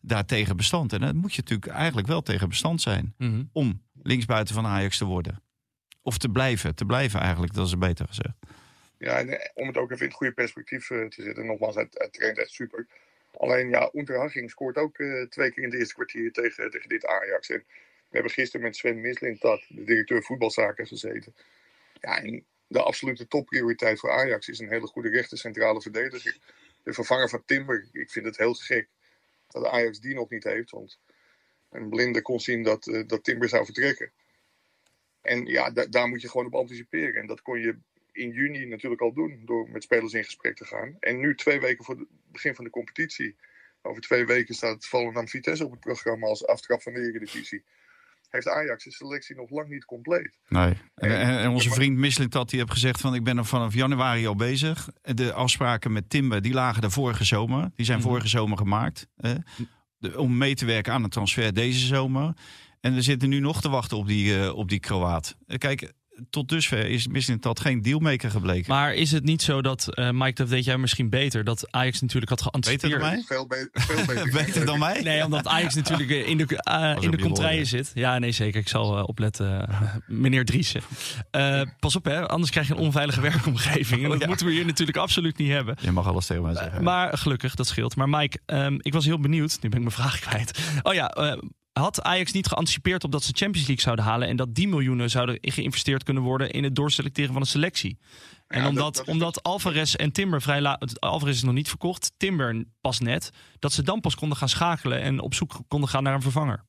daartegen 0.00 0.56
bestand. 0.56 0.92
En 0.92 1.00
daar 1.00 1.16
moet 1.16 1.34
je 1.34 1.40
natuurlijk 1.40 1.72
eigenlijk 1.72 2.06
wel 2.06 2.22
tegen 2.22 2.48
bestand 2.48 2.80
zijn... 2.80 3.14
Mhm. 3.18 3.42
om 3.52 3.80
linksbuiten 4.02 4.54
van 4.54 4.66
Ajax 4.66 4.98
te 4.98 5.04
worden. 5.04 5.42
Of 6.02 6.18
te 6.18 6.28
blijven, 6.28 6.74
te 6.74 6.84
blijven 6.84 7.20
eigenlijk, 7.20 7.54
dat 7.54 7.66
is 7.66 7.78
beter 7.78 8.06
gezegd. 8.06 8.36
Ja, 8.98 9.18
en 9.18 9.40
eh, 9.40 9.48
om 9.54 9.66
het 9.66 9.76
ook 9.76 9.90
even 9.90 10.02
in 10.02 10.08
het 10.08 10.16
goede 10.16 10.32
perspectief 10.32 10.90
eh, 10.90 11.06
te 11.06 11.22
zetten. 11.22 11.46
Nogmaals, 11.46 11.74
hij, 11.74 11.86
hij 11.90 12.08
traint 12.08 12.38
echt 12.38 12.50
super. 12.50 12.86
Alleen 13.36 13.68
ja, 13.68 13.90
Unterhaching 13.92 14.50
scoort 14.50 14.76
ook 14.76 14.98
eh, 14.98 15.22
twee 15.22 15.52
keer 15.52 15.62
in 15.62 15.70
het 15.70 15.78
eerste 15.78 15.94
kwartier 15.94 16.32
tegen, 16.32 16.70
tegen 16.70 16.88
dit 16.88 17.06
Ajax. 17.06 17.50
En 17.50 17.64
we 18.08 18.18
hebben 18.18 18.32
gisteren 18.32 18.66
met 18.66 18.76
Sven 18.76 19.00
Mislintat, 19.00 19.64
de 19.68 19.84
directeur 19.84 20.22
voetbalzaken, 20.22 20.86
gezeten. 20.86 21.34
Ja, 22.00 22.22
en 22.22 22.44
de 22.66 22.82
absolute 22.82 23.26
topprioriteit 23.28 24.00
voor 24.00 24.10
Ajax 24.10 24.48
is 24.48 24.58
een 24.58 24.68
hele 24.68 24.86
goede 24.86 25.08
rechter 25.08 25.38
centrale 25.38 25.80
verdediger. 25.80 26.36
De 26.82 26.92
vervanger 26.92 27.28
van 27.28 27.42
Timber. 27.46 27.88
Ik 27.92 28.10
vind 28.10 28.26
het 28.26 28.36
heel 28.36 28.54
gek 28.54 28.88
dat 29.48 29.66
Ajax 29.66 30.00
die 30.00 30.14
nog 30.14 30.30
niet 30.30 30.44
heeft. 30.44 30.70
Want 30.70 30.98
een 31.72 31.88
blinde 31.88 32.22
kon 32.22 32.40
zien 32.40 32.62
dat, 32.62 32.86
eh, 32.86 33.02
dat 33.06 33.24
Timber 33.24 33.48
zou 33.48 33.64
vertrekken. 33.64 34.12
En 35.20 35.46
ja, 35.46 35.70
da- 35.70 35.86
daar 35.86 36.08
moet 36.08 36.20
je 36.22 36.28
gewoon 36.28 36.46
op 36.46 36.54
anticiperen. 36.54 37.20
En 37.20 37.26
dat 37.26 37.42
kon 37.42 37.60
je 37.60 37.76
in 38.12 38.30
juni 38.30 38.66
natuurlijk 38.66 39.00
al 39.00 39.12
doen 39.12 39.42
door 39.44 39.68
met 39.70 39.82
spelers 39.82 40.12
in 40.12 40.24
gesprek 40.24 40.56
te 40.56 40.64
gaan. 40.64 40.96
En 41.00 41.20
nu 41.20 41.34
twee 41.34 41.60
weken 41.60 41.84
voor 41.84 41.96
het 41.98 42.08
begin 42.32 42.54
van 42.54 42.64
de 42.64 42.70
competitie. 42.70 43.36
Over 43.82 44.02
twee 44.02 44.26
weken 44.26 44.54
staat 44.54 44.86
Volendam 44.86 45.28
Vitesse 45.28 45.64
op 45.64 45.70
het 45.70 45.80
programma 45.80 46.26
als 46.26 46.46
aftrap 46.46 46.82
van 46.82 46.92
de 46.92 47.00
Eredivisie. 47.00 47.64
Heeft 48.28 48.48
Ajax 48.48 48.84
de 48.84 48.92
selectie 48.92 49.36
nog 49.36 49.50
lang 49.50 49.68
niet 49.68 49.84
compleet. 49.84 50.38
Nee. 50.48 50.72
En, 50.94 51.10
en, 51.18 51.38
en 51.38 51.50
onze 51.50 51.70
vriend 51.70 51.96
Mislintat 51.98 52.50
die 52.50 52.58
heeft 52.58 52.72
gezegd 52.72 53.00
van 53.00 53.14
ik 53.14 53.24
ben 53.24 53.38
er 53.38 53.44
vanaf 53.44 53.74
januari 53.74 54.26
al 54.26 54.36
bezig. 54.36 54.88
De 55.02 55.32
afspraken 55.32 55.92
met 55.92 56.10
Timber 56.10 56.42
die 56.42 56.52
lagen 56.52 56.82
de 56.82 56.90
vorige 56.90 57.24
zomer. 57.24 57.70
Die 57.74 57.86
zijn 57.86 57.98
Mhm. 57.98 58.08
vorige 58.08 58.28
zomer 58.28 58.58
gemaakt. 58.58 59.06
De- 59.14 59.42
om 60.16 60.36
mee 60.36 60.54
te 60.54 60.64
werken 60.64 60.92
aan 60.92 61.02
het 61.02 61.12
transfer 61.12 61.54
deze 61.54 61.86
zomer. 61.86 62.34
En 62.80 62.94
we 62.94 63.02
zitten 63.02 63.28
nu 63.28 63.40
nog 63.40 63.60
te 63.60 63.68
wachten 63.68 63.96
op 63.96 64.06
die, 64.06 64.40
eh, 64.40 64.54
op 64.54 64.68
die 64.68 64.80
Kroaat. 64.80 65.36
Eh, 65.46 65.58
Kijk, 65.58 65.92
tot 66.30 66.48
dusver 66.48 66.86
is 66.86 67.06
Mislintat 67.06 67.60
geen 67.60 67.82
dealmaker 67.82 68.30
gebleken. 68.30 68.70
Maar 68.72 68.94
is 68.94 69.12
het 69.12 69.24
niet 69.24 69.42
zo 69.42 69.62
dat, 69.62 69.94
eh, 69.94 70.10
Mike, 70.10 70.32
dat 70.34 70.48
weet 70.48 70.64
jij 70.64 70.78
misschien 70.78 71.10
beter, 71.10 71.44
dat 71.44 71.66
Ajax 71.70 72.00
natuurlijk 72.00 72.30
had 72.30 72.42
geanticipeerd. 72.42 72.92
Beter 72.92 73.08
dan 73.08 73.14
mij? 73.16 73.24
Veel, 73.26 73.46
be- 73.46 73.68
veel 73.72 74.04
beter. 74.06 74.30
Beter 74.44 74.66
dan 74.66 74.78
mij? 74.78 75.00
Nee, 75.02 75.24
omdat 75.24 75.46
Ajax 75.46 75.74
natuurlijk 75.74 76.10
eh, 76.10 76.28
in 76.28 76.36
de, 76.36 76.62
eh, 76.62 76.96
in 77.00 77.10
de 77.10 77.18
contraille 77.18 77.64
zit. 77.64 77.90
Ja, 77.94 78.18
nee, 78.18 78.32
zeker. 78.32 78.60
Ik 78.60 78.68
zal 78.68 79.04
opletten, 79.04 79.68
meneer 80.06 80.44
Driessen. 80.44 80.80
Eh, 81.30 81.60
pas 81.78 81.96
op, 81.96 82.04
hè, 82.04 82.28
anders 82.28 82.50
krijg 82.50 82.66
je 82.66 82.72
een 82.74 82.78
onveilige 82.80 83.20
werkomgeving. 83.30 84.02
En 84.04 84.10
dat 84.10 84.20
Ja. 84.20 84.26
moeten 84.26 84.46
we 84.46 84.52
hier 84.52 84.66
natuurlijk 84.66 84.98
absoluut 84.98 85.36
niet 85.38 85.50
hebben. 85.50 85.76
Je 85.80 85.90
mag 85.92 86.06
alles 86.06 86.26
tegen 86.26 86.42
mij 86.42 86.54
zeggen. 86.54 86.82
Maar 86.82 87.18
gelukkig, 87.18 87.54
dat 87.54 87.66
scheelt. 87.66 87.96
Maar 87.96 88.08
Mike, 88.08 88.38
ehm, 88.46 88.76
ik 88.80 88.92
was 88.92 89.04
heel 89.04 89.20
benieuwd. 89.20 89.58
Nu 89.60 89.68
ben 89.68 89.78
ik 89.78 89.84
mijn 89.84 89.96
vraag 89.96 90.18
kwijt. 90.18 90.58
Oh 90.82 90.94
ja, 90.94 91.08
eh, 91.10 91.38
had 91.72 92.02
Ajax 92.02 92.32
niet 92.32 92.46
geanticipeerd 92.46 93.04
op 93.04 93.12
dat 93.12 93.22
ze 93.22 93.32
Champions 93.34 93.66
League 93.66 93.84
zouden 93.84 94.04
halen... 94.04 94.28
en 94.28 94.36
dat 94.36 94.54
die 94.54 94.68
miljoenen 94.68 95.10
zouden 95.10 95.38
geïnvesteerd 95.40 96.02
kunnen 96.02 96.22
worden... 96.22 96.50
in 96.50 96.64
het 96.64 96.74
doorselecteren 96.74 97.32
van 97.32 97.40
een 97.40 97.46
selectie? 97.46 97.98
En 98.46 98.60
Ja, 98.60 98.68
omdat, 98.68 98.94
dat 98.94 99.06
omdat 99.06 99.42
Alvarez 99.42 99.94
en 99.94 100.12
Timber 100.12 100.42
vrij 100.42 100.60
laat... 100.60 101.00
Alvarez 101.00 101.36
is 101.36 101.42
nog 101.42 101.54
niet 101.54 101.68
verkocht, 101.68 102.12
Timber 102.16 102.64
pas 102.80 103.00
net... 103.00 103.30
dat 103.58 103.72
ze 103.72 103.82
dan 103.82 104.00
pas 104.00 104.14
konden 104.14 104.38
gaan 104.38 104.48
schakelen 104.48 105.00
en 105.00 105.20
op 105.20 105.34
zoek 105.34 105.60
konden 105.68 105.88
gaan 105.88 106.02
naar 106.02 106.14
een 106.14 106.22
vervanger. 106.22 106.64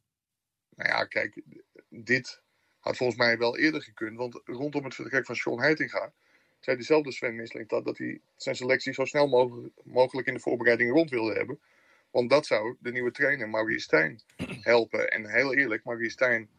Nou 0.76 0.90
ja, 0.90 1.06
kijk, 1.06 1.42
dit 1.90 2.42
had 2.80 2.98
volgens 2.98 3.20
mij 3.20 3.38
wel 3.38 3.58
eerder 3.58 3.82
gekund. 3.82 4.18
Want 4.18 4.42
rondom 4.46 4.84
het 4.84 4.96
vertrek 4.96 5.26
van 5.26 5.36
Sean 5.36 5.60
Heitinga 5.60 6.14
zei 6.60 6.78
dezelfde 6.78 7.12
Sven 7.12 7.36
Misling 7.36 7.70
dat, 7.70 7.86
dat 7.86 7.98
hij 7.98 8.22
zijn 8.36 8.56
selectie 8.56 8.94
zo 8.94 9.06
snel 9.06 9.28
mogelijk, 9.28 9.74
mogelijk 9.84 10.28
in 10.28 10.34
de 10.34 10.40
voorbereiding 10.40 10.92
rond 10.92 11.10
wilde 11.10 11.34
hebben. 11.34 11.60
Want 12.14 12.30
dat 12.30 12.46
zou 12.46 12.76
de 12.80 12.92
nieuwe 12.92 13.12
trainer 13.12 13.50
Maurice 13.50 13.80
Stijn 13.80 14.22
helpen. 14.72 15.10
En 15.10 15.30
heel 15.30 15.54
eerlijk, 15.54 15.84
Maurice 15.84 16.12
Stijn, 16.12 16.50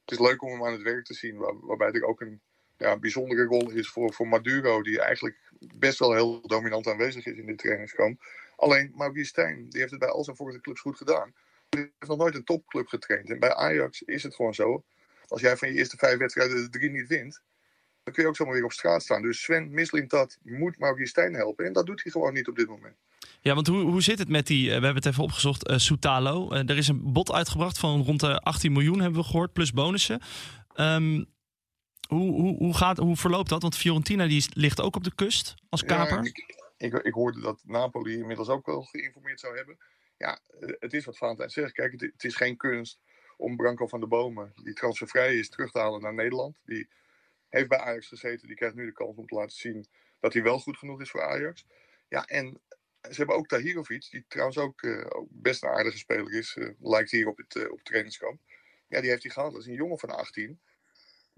het 0.00 0.10
is 0.10 0.18
leuk 0.18 0.42
om 0.42 0.50
hem 0.50 0.64
aan 0.64 0.72
het 0.72 0.82
werk 0.82 1.04
te 1.04 1.14
zien. 1.14 1.36
Waar, 1.36 1.66
waarbij 1.66 1.92
er 1.92 2.04
ook 2.04 2.20
een 2.20 2.40
ja, 2.76 2.98
bijzondere 2.98 3.44
rol 3.44 3.70
is 3.70 3.88
voor, 3.88 4.12
voor 4.12 4.28
Maduro, 4.28 4.82
die 4.82 5.00
eigenlijk 5.00 5.36
best 5.74 5.98
wel 5.98 6.12
heel 6.12 6.40
dominant 6.40 6.86
aanwezig 6.86 7.26
is 7.26 7.36
in 7.36 7.46
dit 7.46 7.58
trainingskamp. 7.58 8.22
Alleen 8.56 8.92
Maurice 8.94 9.28
Stijn, 9.28 9.68
die 9.68 9.80
heeft 9.80 9.90
het 9.90 10.00
bij 10.00 10.08
al 10.08 10.24
zijn 10.24 10.36
vorige 10.36 10.60
clubs 10.60 10.80
goed 10.80 10.96
gedaan. 10.96 11.34
Hij 11.68 11.80
heeft 11.80 12.08
nog 12.08 12.18
nooit 12.18 12.34
een 12.34 12.44
topclub 12.44 12.86
getraind. 12.86 13.30
En 13.30 13.38
bij 13.38 13.54
Ajax 13.54 14.02
is 14.02 14.22
het 14.22 14.34
gewoon 14.34 14.54
zo. 14.54 14.84
Als 15.28 15.40
jij 15.40 15.56
van 15.56 15.68
je 15.68 15.74
eerste 15.74 15.96
vijf 15.96 16.18
wedstrijden 16.18 16.56
de 16.56 16.78
drie 16.78 16.90
niet 16.90 17.08
wint, 17.08 17.42
dan 18.02 18.14
kun 18.14 18.22
je 18.22 18.28
ook 18.28 18.36
zomaar 18.36 18.54
weer 18.54 18.64
op 18.64 18.72
straat 18.72 19.02
staan. 19.02 19.22
Dus 19.22 19.42
Sven 19.42 19.70
Mislintat 19.70 20.38
moet 20.42 20.78
Maurice 20.78 21.08
Stijn 21.08 21.34
helpen. 21.34 21.64
En 21.64 21.72
dat 21.72 21.86
doet 21.86 22.02
hij 22.02 22.12
gewoon 22.12 22.34
niet 22.34 22.48
op 22.48 22.56
dit 22.56 22.68
moment. 22.68 22.96
Ja, 23.46 23.54
want 23.54 23.66
hoe, 23.66 23.82
hoe 23.82 24.02
zit 24.02 24.18
het 24.18 24.28
met 24.28 24.46
die, 24.46 24.62
eh, 24.62 24.66
we 24.66 24.84
hebben 24.84 25.02
het 25.02 25.06
even 25.06 25.22
opgezocht, 25.22 25.66
eh 25.66 25.76
Soutalo. 25.76 26.50
Eh, 26.50 26.68
er 26.68 26.76
is 26.76 26.88
een 26.88 27.12
bod 27.12 27.32
uitgebracht 27.32 27.78
van 27.78 28.02
rond 28.02 28.20
de 28.20 28.40
18 28.40 28.72
miljoen, 28.72 29.00
hebben 29.00 29.20
we 29.20 29.26
gehoord, 29.26 29.52
plus 29.52 29.72
bonussen. 29.72 30.20
Ehm, 30.74 31.24
hoe, 32.08 32.32
hoe, 32.32 32.56
hoe, 32.56 32.74
gaat, 32.74 32.96
hoe 32.96 33.16
verloopt 33.16 33.48
dat? 33.48 33.62
Want 33.62 33.76
Fiorentina 33.76 34.26
die 34.26 34.46
ligt 34.52 34.80
ook 34.80 34.96
op 34.96 35.04
de 35.04 35.14
kust 35.14 35.54
als 35.68 35.84
kaper. 35.84 36.22
Ja, 36.22 36.22
ik, 36.22 36.64
ik, 36.76 36.92
ik 36.92 37.12
hoorde 37.12 37.40
dat 37.40 37.60
Napoli 37.64 38.16
inmiddels 38.16 38.48
ook 38.48 38.66
wel 38.66 38.82
geïnformeerd 38.82 39.40
zou 39.40 39.56
hebben. 39.56 39.78
Ja, 40.16 40.40
het 40.78 40.92
is 40.92 41.04
wat 41.04 41.16
Valentijn 41.16 41.50
zegt. 41.50 41.72
Kijk, 41.72 41.92
het, 41.92 42.00
het 42.00 42.24
is 42.24 42.36
geen 42.36 42.56
kunst 42.56 43.00
om 43.36 43.56
Branco 43.56 43.86
van 43.86 44.00
de 44.00 44.06
Bomen, 44.06 44.52
die 44.62 44.74
transfervrij 44.74 45.36
is, 45.36 45.48
terug 45.48 45.70
te 45.70 45.78
halen 45.78 46.00
naar 46.00 46.14
Nederland. 46.14 46.56
Die 46.64 46.88
heeft 47.48 47.68
bij 47.68 47.78
Ajax 47.78 48.08
gezeten. 48.08 48.46
Die 48.46 48.56
krijgt 48.56 48.74
nu 48.74 48.86
de 48.86 48.92
kans 48.92 49.16
om 49.16 49.26
te 49.26 49.34
laten 49.34 49.56
zien 49.56 49.86
dat 50.20 50.32
hij 50.32 50.42
wel 50.42 50.58
goed 50.58 50.76
genoeg 50.76 51.00
is 51.00 51.10
voor 51.10 51.22
Ajax. 51.22 51.64
Ja, 52.08 52.24
en 52.24 52.60
ze 53.10 53.16
hebben 53.16 53.36
ook 53.36 53.48
Tahirovic, 53.48 54.10
die 54.10 54.24
trouwens 54.28 54.58
ook, 54.58 54.82
eh, 54.82 55.06
ook 55.08 55.26
best 55.30 55.62
een 55.62 55.68
aardige 55.68 55.98
speler 55.98 56.32
is. 56.32 56.56
eh, 56.56 56.68
lijkt 56.80 57.10
hier 57.10 57.28
op 57.28 57.36
het, 57.36 57.56
eh, 57.56 57.70
op 57.70 57.76
het 57.76 57.84
trainingskamp. 57.84 58.40
Ja, 58.88 59.00
die 59.00 59.10
heeft 59.10 59.22
hij 59.22 59.32
gehaald. 59.32 59.52
Dat 59.52 59.60
is 59.62 59.68
een 59.68 59.74
jongen 59.74 59.98
van 59.98 60.10
18. 60.10 60.60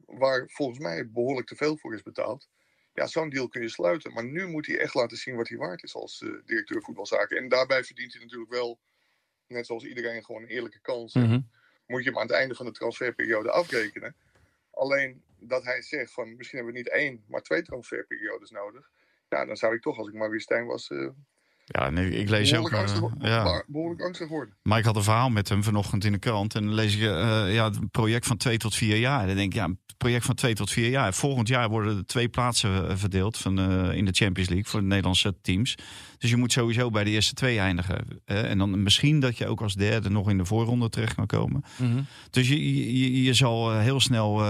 Waar 0.07 0.49
volgens 0.49 0.79
mij 0.79 1.11
behoorlijk 1.11 1.47
te 1.47 1.57
veel 1.57 1.77
voor 1.77 1.95
is 1.95 2.03
betaald. 2.03 2.49
Ja, 2.95 3.07
zo'n 3.07 3.29
deal 3.29 3.49
kun 3.49 3.63
je 3.63 3.69
sluiten. 3.69 4.13
Maar 4.13 4.25
nu 4.25 4.47
moet 4.47 4.67
hij 4.67 4.79
echt 4.79 4.95
laten 4.95 5.17
zien 5.17 5.37
wat 5.37 5.49
hij 5.49 5.59
waard 5.59 5.83
is 5.83 5.95
als 5.95 6.19
directeur 6.45 6.83
voetbalzaken. 6.83 7.37
En 7.37 7.49
daarbij 7.49 7.85
verdient 7.85 8.13
hij 8.13 8.23
natuurlijk 8.23 8.51
wel, 8.51 8.79
net 9.47 9.67
zoals 9.67 9.85
iedereen, 9.85 10.25
gewoon 10.25 10.43
een 10.43 10.49
eerlijke 10.49 10.81
kans. 10.81 11.15
Mhm. 11.15 11.41
Moet 11.87 12.05
je 12.05 12.11
hem 12.11 12.19
aan 12.19 12.27
het 12.27 12.37
einde 12.37 12.55
van 12.55 12.67
de 12.67 12.73
transferperiode 12.73 13.51
afrekenen. 13.51 14.17
Alleen 14.71 15.23
dat 15.39 15.65
hij 15.65 15.83
zegt 15.83 16.13
van 16.13 16.37
misschien 16.37 16.59
hebben 16.59 16.75
we 16.75 16.81
niet 16.81 16.91
één, 16.91 17.25
maar 17.29 17.43
twee 17.43 17.63
transferperiodes 17.63 18.51
nodig. 18.51 18.91
Ja, 19.29 19.45
dan 19.45 19.57
zou 19.57 19.75
ik 19.75 19.83
toch, 19.83 19.99
als 19.99 20.09
ik 20.09 20.15
Maurice 20.15 20.43
Stijn 20.43 20.67
was, 20.67 20.91
Ja, 21.69 21.91
nee, 21.91 22.11
ik 22.11 22.29
lees 22.29 22.55
ook... 22.55 22.71
behoorlijk, 22.71 22.91
angstig, 22.91 23.21
eh, 23.21 23.31
ja. 23.31 23.65
behoorlijk 23.67 24.03
angstig 24.03 24.29
worden. 24.29 24.55
Maar 24.63 24.79
ik 24.79 24.85
had 24.85 24.97
een 24.97 25.03
verhaal 25.03 25.31
met 25.31 25.49
hem 25.49 25.65
vanochtend 25.65 26.05
in 26.05 26.13
de 26.13 26.19
krant. 26.19 26.55
En 26.55 26.65
dan 26.65 26.75
lees 26.75 26.95
ik 26.95 27.01
eh, 27.01 27.55
ja, 27.55 27.65
het 27.65 27.91
project 27.91 28.27
van 28.27 28.37
twee 28.37 28.57
tot 28.57 28.75
vier 28.75 28.97
jaar. 28.97 29.27
Dan 29.27 29.37
denk 29.37 29.53
ik, 29.53 29.59
ja, 29.59 29.69
het 29.69 29.97
project 29.97 30.25
van 30.25 30.35
twee 30.35 30.55
tot 30.55 30.71
vier 30.71 30.91
jaar. 30.91 31.15
Volgend 31.15 31.49
jaar 31.49 31.69
worden 31.69 31.97
er 31.97 32.07
twee 32.07 32.29
plaatsen 32.29 32.89
eh, 32.89 32.97
verdeeld 32.97 33.39
van, 33.39 33.59
eh, 33.59 33.97
in 33.97 34.05
de 34.05 34.13
Champions 34.13 34.49
League 34.49 34.71
voor 34.71 34.81
de 34.81 34.87
Nederlandse 34.87 35.35
teams. 35.43 35.75
Dus 36.19 36.31
je 36.31 36.37
moet 36.37 36.53
sowieso 36.53 36.91
bij 36.91 37.05
de 37.05 37.11
eerste 37.11 37.35
twee 37.35 37.59
eindigen. 37.59 38.21
hè. 38.25 38.41
en 38.41 38.59
dan 38.59 38.83
misschien 38.83 39.21
dat 39.21 39.39
je 39.39 39.47
ook 39.47 39.61
als 39.61 39.75
derde 39.75 40.11
nog 40.11 40.31
in 40.31 40.39
de 40.39 40.45
voorronde 40.45 40.89
terecht 40.89 41.15
kan 41.15 41.27
komen. 41.27 41.65
Mhm. 41.77 42.03
Dus 42.31 42.49
je, 42.49 42.93
je, 42.99 43.23
je 43.23 43.35
zal 43.35 43.79
heel 43.79 44.01
snel 44.01 44.43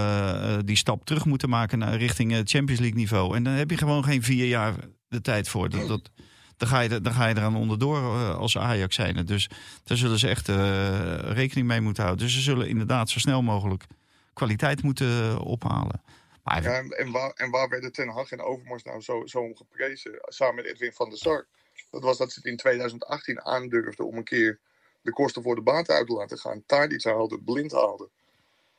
die 0.64 0.76
stap 0.76 1.04
terug 1.04 1.24
moeten 1.24 1.48
maken 1.48 1.78
naar 1.78 1.96
richting 1.96 2.32
Champions 2.32 2.80
League 2.80 2.98
niveau. 2.98 3.36
En 3.36 3.42
dan 3.42 3.52
heb 3.52 3.70
je 3.70 3.76
gewoon 3.76 4.04
geen 4.04 4.22
vier 4.22 4.46
jaar 4.46 4.74
de 5.08 5.20
tijd 5.20 5.48
voor. 5.48 5.68
Dat, 5.68 5.88
dat, 5.88 6.10
dan, 6.56 6.68
ga 6.68 6.80
je, 6.80 6.88
er- 6.88 7.02
dan 7.02 7.12
ga 7.12 7.26
je 7.26 7.36
eraan 7.36 7.56
onderdoor 7.56 7.96
eh, 7.98 8.36
als 8.36 8.58
Ajax 8.58 8.94
zijn. 8.94 9.26
Dus 9.26 9.48
daar 9.84 9.96
zullen 9.96 10.18
ze 10.18 10.28
echt 10.28 10.48
eh, 10.48 11.18
rekening 11.18 11.66
mee 11.66 11.80
moeten 11.80 12.02
houden. 12.04 12.24
Dus 12.24 12.34
ze 12.34 12.40
zullen 12.40 12.68
inderdaad 12.68 13.10
zo 13.10 13.18
snel 13.18 13.42
mogelijk 13.42 13.84
kwaliteit 14.32 14.82
moeten 14.82 15.06
eh, 15.22 15.40
ophalen. 15.40 16.02
Maar 16.42 16.62
Ja, 16.62 16.78
en, 16.78 16.90
en, 16.90 17.10
waar, 17.10 17.30
en 17.30 17.50
waar 17.50 17.68
werden 17.68 17.92
Ten 17.92 18.08
Hag 18.08 18.30
en 18.30 18.40
Overmars 18.40 18.82
nou 18.82 19.00
zo, 19.00 19.26
zo 19.26 19.38
om 19.40 19.56
geprezen? 19.56 20.12
Samen 20.22 20.54
met 20.54 20.64
Edwin 20.64 20.92
van 20.92 21.08
der 21.08 21.18
Sar. 21.18 21.46
Dat 21.90 22.02
was 22.02 22.18
dat 22.18 22.32
ze 22.32 22.38
het 22.38 22.48
in 22.48 22.56
2018 22.56 23.42
aandurfden 23.42 24.06
om 24.06 24.16
een 24.16 24.24
keer 24.24 24.58
de 25.02 25.12
kosten 25.12 25.42
voor 25.42 25.54
de 25.54 25.60
baat 25.60 25.88
uit 25.90 26.06
te 26.06 26.12
laten 26.12 26.38
gaan. 26.38 26.62
Tadic 26.66 27.04
haalde, 27.04 27.38
blind 27.40 27.72
haalde. 27.72 28.08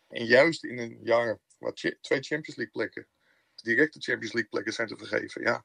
En 0.10 0.26
juist 0.26 0.64
in 0.64 0.78
een 0.78 1.00
jaar 1.04 1.38
waar 1.58 1.72
cha- 1.76 1.94
twee 2.02 2.22
Champions 2.22 2.56
League 2.56 2.74
plekken, 2.74 3.06
directe 3.64 4.00
Champions 4.02 4.34
League 4.34 4.50
plekken 4.52 4.74
zijn 4.74 4.88
te 4.88 4.98
vergeven. 4.98 5.42
Ja, 5.42 5.64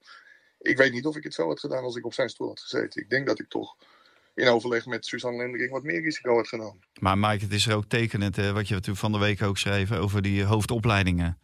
ik 0.62 0.76
weet 0.76 0.92
niet 0.92 1.06
of 1.06 1.16
ik 1.16 1.24
het 1.24 1.34
zo 1.34 1.46
had 1.46 1.60
gedaan 1.60 1.84
als 1.84 1.96
ik 1.96 2.06
op 2.06 2.14
zijn 2.14 2.28
stoel 2.28 2.48
had 2.48 2.60
gezeten. 2.60 3.02
Ik 3.02 3.10
denk 3.10 3.26
dat 3.26 3.40
ik 3.40 3.48
toch 3.48 3.76
in 4.34 4.48
overleg 4.48 4.86
met 4.86 5.06
Suzanne 5.06 5.38
Lendering 5.38 5.70
wat 5.70 5.82
meer 5.82 6.02
risico 6.02 6.34
had 6.34 6.48
genomen. 6.48 6.80
Maar 7.00 7.18
Mike, 7.18 7.44
het 7.44 7.52
is 7.52 7.66
er 7.66 7.76
ook 7.76 7.84
tekenend, 7.88 8.38
eh, 8.38 8.50
wat 8.50 8.68
je 8.68 8.80
van 8.82 9.12
de 9.12 9.18
week 9.18 9.42
ook 9.42 9.58
schreef 9.58 9.92
over 9.92 10.22
die 10.22 10.44
hoofdopleidingen. 10.44 11.38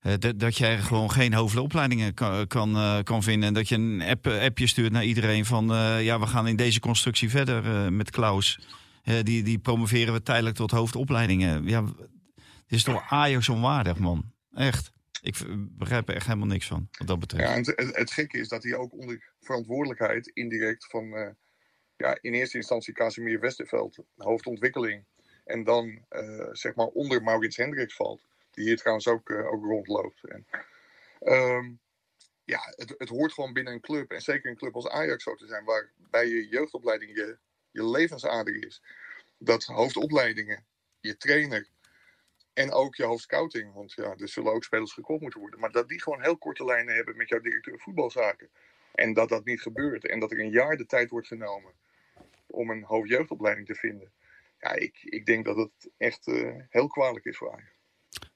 Eh, 0.00 0.12
dat, 0.18 0.38
dat 0.38 0.58
er 0.58 0.78
gewoon 0.78 1.10
geen 1.10 1.32
hoofdopleidingen 1.34 2.14
kan, 2.14 2.46
kan, 2.46 2.76
eh, 2.76 2.98
kan 3.02 3.22
vinden. 3.22 3.48
En 3.48 3.54
dat 3.54 3.68
je 3.68 3.74
een 3.74 4.02
app, 4.02 4.26
appje 4.26 4.66
stuurt 4.66 4.92
naar 4.92 5.04
iedereen 5.04 5.44
van... 5.44 5.72
eh, 5.72 6.04
ja, 6.04 6.20
we 6.20 6.26
gaan 6.26 6.46
in 6.46 6.56
deze 6.56 6.80
constructie 6.80 7.30
verder 7.30 7.64
eh, 7.64 7.88
met 7.88 8.10
Klaus. 8.10 8.58
Eh, 9.02 9.14
die, 9.22 9.42
die 9.42 9.58
promoveren 9.58 10.12
we 10.12 10.22
tijdelijk 10.22 10.56
tot 10.56 10.70
hoofdopleidingen. 10.70 11.68
Ja, 11.68 11.84
het 11.84 12.04
is 12.68 12.82
toch 12.82 13.02
Ajax 13.08 13.48
onwaardig, 13.48 13.98
man. 13.98 14.32
Echt. 14.54 14.90
Ik 15.26 15.36
begrijp 15.78 16.08
er 16.08 16.14
echt 16.14 16.26
helemaal 16.26 16.46
niks 16.46 16.66
van, 16.66 16.88
wat 16.98 17.06
dat 17.06 17.18
betreft. 17.18 17.48
Ja, 17.48 17.54
en 17.54 17.58
het, 17.58 17.72
het, 17.76 17.96
het 17.96 18.10
gekke 18.10 18.38
is 18.38 18.48
dat 18.48 18.62
hij 18.62 18.76
ook 18.76 18.92
onder 18.92 19.32
verantwoordelijkheid 19.40 20.26
indirect 20.26 20.86
van 20.86 21.12
eh, 21.16 21.30
ja, 21.96 22.18
in 22.20 22.34
eerste 22.34 22.56
instantie 22.56 22.94
Casimir 22.94 23.40
Westerveld, 23.40 23.98
hoofdontwikkeling. 24.16 25.04
En 25.44 25.64
dan 25.64 26.04
eh, 26.08 26.48
zeg 26.52 26.74
maar 26.74 26.86
onder 26.86 27.22
Maurits 27.22 27.56
Hendricks 27.56 27.96
valt, 27.96 28.26
die 28.50 28.64
hier 28.64 28.76
trouwens 28.76 29.08
ook, 29.08 29.30
eh, 29.30 29.52
ook 29.52 29.64
rondloopt. 29.64 30.24
En, 30.24 30.46
ehm, 31.18 31.72
ja, 32.44 32.60
het, 32.76 32.94
het 32.98 33.08
hoort 33.08 33.32
gewoon 33.32 33.52
binnen 33.52 33.72
een 33.72 33.80
club. 33.80 34.10
En 34.10 34.20
zeker 34.20 34.50
een 34.50 34.56
club 34.56 34.74
als 34.74 34.88
Ajax 34.88 35.22
zo 35.22 35.34
te 35.34 35.46
zijn, 35.46 35.64
waarbij 35.64 36.26
je 36.26 36.48
jeugdopleiding 36.48 37.14
je, 37.14 37.38
je 37.70 37.88
levensader 37.88 38.66
is. 38.66 38.82
Dat 39.38 39.64
hoofdopleidingen, 39.64 40.66
je 41.00 41.16
trainer 41.16 41.68
en 42.56 42.72
ook 42.72 42.94
je 42.94 43.04
hoofdscouting. 43.04 43.72
Want 43.74 43.92
ja, 43.92 44.14
er 44.16 44.28
zullen 44.28 44.52
ook 44.52 44.64
spelers 44.64 44.92
gekocht 44.92 45.20
moeten 45.20 45.40
worden. 45.40 45.60
Maar 45.60 45.70
dat 45.70 45.88
die 45.88 46.02
gewoon 46.02 46.22
heel 46.22 46.36
korte 46.36 46.64
lijnen 46.64 46.94
hebben 46.94 47.16
met 47.16 47.28
jouw 47.28 47.40
directeur 47.40 47.78
voetbalzaken. 47.78 48.48
En 48.94 49.12
dat 49.12 49.28
dat 49.28 49.44
niet 49.44 49.60
gebeurt. 49.60 50.06
En 50.06 50.20
dat 50.20 50.30
er 50.32 50.40
een 50.40 50.50
jaar 50.50 50.76
de 50.76 50.86
tijd 50.86 51.10
wordt 51.10 51.26
genomen 51.26 51.72
om 52.46 52.70
een 52.70 52.82
hoofdjeugdopleiding 52.82 53.66
te 53.66 53.74
vinden. 53.74 54.12
Ja, 54.58 54.72
ik, 54.72 54.98
ik 55.02 55.26
denk 55.26 55.44
dat 55.44 55.56
het 55.56 55.90
echt 55.96 56.26
eh, 56.26 56.50
heel 56.68 56.86
kwalijk 56.86 57.24
is 57.24 57.36
voor 57.36 57.52
Ajax. 57.52 57.74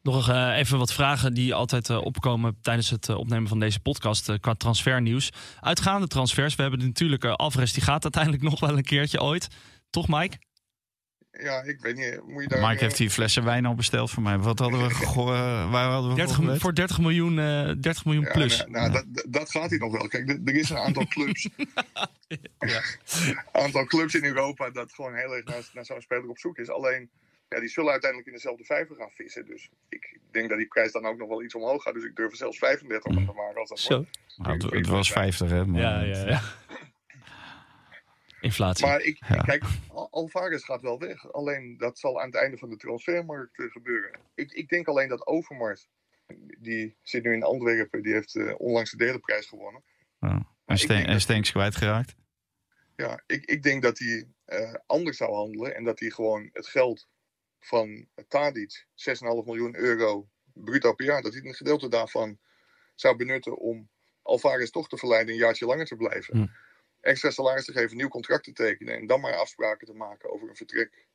Nog 0.02 0.28
eh, 0.28 0.58
even 0.58 0.78
wat 0.78 0.92
vragen 0.92 1.34
die 1.34 1.54
altijd 1.54 1.90
eh, 1.90 2.04
opkomen 2.04 2.58
tijdens 2.62 2.90
het 2.90 3.08
opnemen 3.08 3.48
van 3.48 3.60
deze 3.60 3.80
podcast 3.80 4.40
qua 4.40 4.54
transfernieuws. 4.54 5.30
Uitgaande 5.60 6.06
transfers. 6.06 6.54
We 6.54 6.62
hebben 6.62 6.80
natuurlijk 6.80 7.24
Alvarez, 7.24 7.72
die 7.72 7.82
gaat 7.82 8.02
uiteindelijk 8.02 8.42
nog 8.50 8.60
wel 8.60 8.76
een 8.76 8.84
keertje 8.84 9.20
ooit. 9.20 9.48
Toch, 9.90 10.08
Mike? 10.08 10.38
Ja, 11.32 11.62
ik 11.62 11.80
weet 11.80 11.96
niet. 11.96 12.20
Moet 12.26 12.42
je 12.42 12.48
daar, 12.48 12.60
Mike 12.60 12.74
eh, 12.74 12.80
heeft 12.80 12.98
hier 12.98 13.10
flessen 13.10 13.44
wijn 13.44 13.66
al 13.66 13.74
besteld 13.74 14.10
voor 14.10 14.22
mij. 14.22 14.38
Wat 14.38 14.58
hadden 14.58 14.82
we 14.82 14.94
gegooid? 15.04 15.70
waar 15.70 15.90
hadden 15.90 16.10
we 16.10 16.16
30, 16.16 16.34
voor 16.34 16.44
gewet? 16.44 16.60
voor 16.60 16.74
30 16.74 16.98
miljoen, 17.00 17.38
eh 17.38 17.72
30 17.80 18.04
miljoen 18.04 18.24
ja, 18.24 18.30
plus. 18.32 18.58
Nou, 18.58 18.70
nou, 18.70 18.90
dat, 18.92 19.24
dat 19.28 19.50
gaat 19.50 19.70
hij 19.70 19.78
nog 19.78 19.92
wel. 19.92 20.08
Kijk, 20.08 20.28
er 20.28 20.40
er 20.44 20.54
is 20.54 20.70
een 20.70 20.76
aantal 20.76 21.06
clubs. 21.14 21.48
aantal 23.52 23.84
clubs 23.84 24.14
in 24.14 24.24
Europa 24.24 24.70
dat 24.70 24.92
gewoon 24.92 25.14
heel 25.14 25.34
erg 25.36 25.44
naar, 25.44 25.70
naar 25.72 25.84
zo'n 25.84 26.00
speler 26.00 26.28
op 26.28 26.38
zoek 26.38 26.58
is. 26.58 26.70
Alleen, 26.70 27.10
ja, 27.48 27.60
die 27.60 27.68
zullen 27.68 27.90
uiteindelijk 27.90 28.30
in 28.30 28.36
dezelfde 28.36 28.64
vijver 28.64 28.96
gaan 28.96 29.10
vissen. 29.14 29.46
Dus 29.46 29.68
ik 29.88 30.18
denk 30.30 30.48
dat 30.48 30.58
die 30.58 30.68
prijs 30.68 30.92
dan 30.92 31.06
ook 31.06 31.18
nog 31.18 31.28
wel 31.28 31.42
iets 31.42 31.54
omhoog 31.54 31.82
gaat. 31.82 31.94
Dus 31.94 32.04
ik 32.04 32.16
durf 32.16 32.30
er 32.30 32.36
zelfs 32.36 32.58
35 32.58 33.04
op 33.04 33.26
te 33.26 33.32
maken 33.36 33.60
als 33.60 33.68
dat 33.68 33.78
Zo. 33.78 33.94
wordt. 33.94 34.18
Nou, 34.36 34.52
het, 34.52 34.72
het 34.72 34.86
was 34.86 35.12
50, 35.12 35.50
hè? 35.50 35.66
Maar, 35.66 35.80
Ja, 35.80 36.00
ja, 36.00 36.26
ja. 36.26 36.40
Inflatie. 38.40 38.86
Maar 38.86 39.00
ik, 39.00 39.24
Ja. 39.28 39.36
kijk, 39.42 39.64
Al- 39.88 40.08
Alvarez 40.10 40.64
gaat 40.64 40.82
wel 40.82 40.98
weg. 40.98 41.32
Alleen 41.32 41.76
dat 41.78 41.98
zal 41.98 42.20
aan 42.20 42.26
het 42.26 42.36
einde 42.36 42.56
van 42.58 42.70
de 42.70 42.76
transfermarkt 42.76 43.58
eh, 43.58 43.66
gebeuren. 43.70 44.20
Ik, 44.34 44.52
ik 44.52 44.68
denk 44.68 44.88
alleen 44.88 45.08
dat 45.08 45.26
Overmars, 45.26 45.88
die 46.58 46.96
zit 47.02 47.22
nu 47.22 47.32
in 47.32 47.42
Antwerpen, 47.42 48.02
die 48.02 48.12
heeft 48.12 48.36
eh, 48.36 48.54
onlangs 48.60 48.90
de 48.90 48.96
derde 48.96 49.18
prijs 49.18 49.46
gewonnen. 49.46 49.82
En, 50.20 50.76
denk 50.86 51.06
en 51.06 51.20
Stenks 51.20 51.50
kwijtgeraakt. 51.50 52.14
Ja, 52.96 53.22
ik, 53.26 53.44
ik 53.44 53.62
denk 53.62 53.82
dat 53.82 53.98
hij 53.98 54.28
eh, 54.44 54.74
anders 54.86 55.16
zou 55.16 55.34
handelen 55.34 55.74
en 55.76 55.84
dat 55.84 56.00
hij 56.00 56.10
gewoon 56.10 56.50
het 56.52 56.66
geld 56.66 57.08
van 57.60 58.06
Tadic, 58.28 58.86
6,5 58.94 59.20
miljoen 59.44 59.76
euro 59.76 60.28
bruto 60.52 60.92
per 60.94 61.06
jaar, 61.06 61.22
dat 61.22 61.32
hij 61.34 61.42
een 61.44 61.54
gedeelte 61.54 61.88
daarvan 61.88 62.38
zou 62.94 63.16
benutten 63.16 63.56
om 63.58 63.88
Alvarez 64.22 64.70
toch 64.70 64.88
te 64.88 64.96
verleiden 64.96 65.32
een 65.34 65.40
jaartje 65.40 65.66
langer 65.66 65.86
te 65.86 65.96
blijven. 65.96 66.36
Hm. 66.36 66.46
Extra 67.00 67.30
salaris 67.30 67.64
te 67.64 67.72
geven, 67.72 67.96
nieuw 67.96 68.08
contract 68.08 68.44
te 68.44 68.52
tekenen 68.52 68.94
en 68.96 69.06
dan 69.06 69.20
maar 69.20 69.34
afspraken 69.34 69.86
te 69.86 69.94
maken 69.94 70.32
over 70.32 70.48
een 70.48 70.56
vertrek 70.56 71.06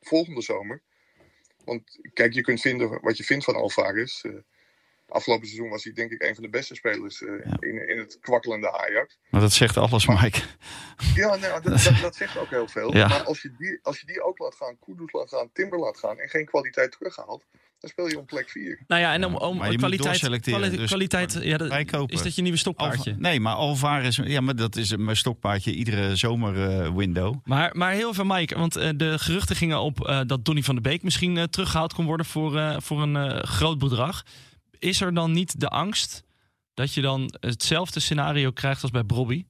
volgende 0.00 0.42
zomer. 0.42 0.82
Want 1.64 1.98
kijk, 2.12 2.32
je 2.32 2.40
kunt 2.42 2.60
vinden 2.60 3.00
wat 3.02 3.16
je 3.16 3.24
vindt 3.24 3.44
van 3.44 3.54
Alvarez. 3.54 4.24
Eh, 4.24 4.32
afgelopen 5.08 5.46
seizoen 5.46 5.68
was 5.70 5.84
hij 5.84 5.92
denk 5.92 6.10
ik 6.10 6.22
een 6.22 6.34
van 6.34 6.42
de 6.42 6.50
beste 6.50 6.74
spelers 6.74 7.22
eh, 7.22 7.28
Ja. 7.44 7.56
in, 7.58 7.88
in 7.88 7.98
het 7.98 8.18
kwakkelende 8.20 8.72
Ajax. 8.72 9.18
Maar 9.30 9.40
dat 9.40 9.52
zegt 9.52 9.76
alles, 9.76 10.06
Mike. 10.06 10.40
Ja, 11.14 11.36
nou, 11.36 11.62
dat, 11.62 11.82
dat, 11.82 11.96
dat 12.00 12.16
zegt 12.16 12.36
ook 12.36 12.50
heel 12.50 12.68
veel. 12.68 12.94
Ja. 12.96 13.08
Maar 13.08 13.22
als 13.22 13.42
je, 13.42 13.54
die, 13.58 13.78
als 13.82 14.00
je 14.00 14.06
die 14.06 14.22
ook 14.22 14.38
laat 14.38 14.54
gaan, 14.54 14.78
Kudus 14.78 15.12
laat 15.12 15.28
gaan, 15.28 15.52
Timber 15.52 15.78
laat 15.78 15.98
gaan 15.98 16.18
en 16.18 16.28
geen 16.28 16.44
kwaliteit 16.44 16.92
terughaalt, 16.92 17.44
dan 17.84 17.92
speel 17.92 18.08
je 18.08 18.18
om 18.18 18.24
plek 18.24 18.48
4. 18.50 18.84
nou 18.86 19.00
ja, 19.00 19.12
en 19.12 19.24
om, 19.24 19.34
om 19.36 19.56
Maar 19.56 19.66
je 19.66 19.78
moet 19.78 19.80
kwaliteit, 19.80 20.20
dus 20.76 20.86
kwaliteit 20.86 21.38
ja, 21.42 21.56
dat, 21.56 22.10
is 22.10 22.22
dat 22.22 22.34
je 22.34 22.42
nieuwe 22.42 22.58
stokpaardje. 22.58 23.10
Alva- 23.10 23.20
nee, 23.22 23.40
maar 23.40 23.54
Alvarez, 23.54 24.16
ja, 24.24 24.40
maar 24.40 24.56
dat 24.56 24.76
is 24.76 24.96
mijn 24.96 25.16
stokpaardje 25.16 25.72
iedere 25.74 26.16
zomer 26.16 26.96
window. 26.96 27.34
Maar, 27.44 27.76
maar 27.76 27.92
heel 27.92 28.10
even, 28.10 28.26
Mike, 28.26 28.58
want 28.58 28.76
eh, 28.76 28.88
de 28.96 29.18
geruchten 29.18 29.56
gingen 29.56 29.80
op 29.80 30.06
eh, 30.06 30.20
dat 30.26 30.44
Donny 30.44 30.62
van 30.62 30.74
de 30.74 30.80
Beek 30.80 31.02
misschien 31.02 31.36
eh, 31.36 31.44
teruggehaald 31.44 31.92
kon 31.94 32.04
worden 32.04 32.26
voor, 32.26 32.58
eh, 32.58 32.76
voor 32.80 33.02
een 33.02 33.16
eh, 33.16 33.42
groot 33.42 33.78
bedrag. 33.78 34.22
Is 34.78 35.00
er 35.00 35.14
dan 35.14 35.32
niet 35.32 35.60
de 35.60 35.68
angst 35.68 36.22
dat 36.74 36.94
je 36.94 37.00
dan 37.00 37.34
hetzelfde 37.40 38.00
scenario 38.00 38.50
krijgt 38.50 38.82
als 38.82 38.90
bij 38.90 39.04
Brobby? 39.04 39.44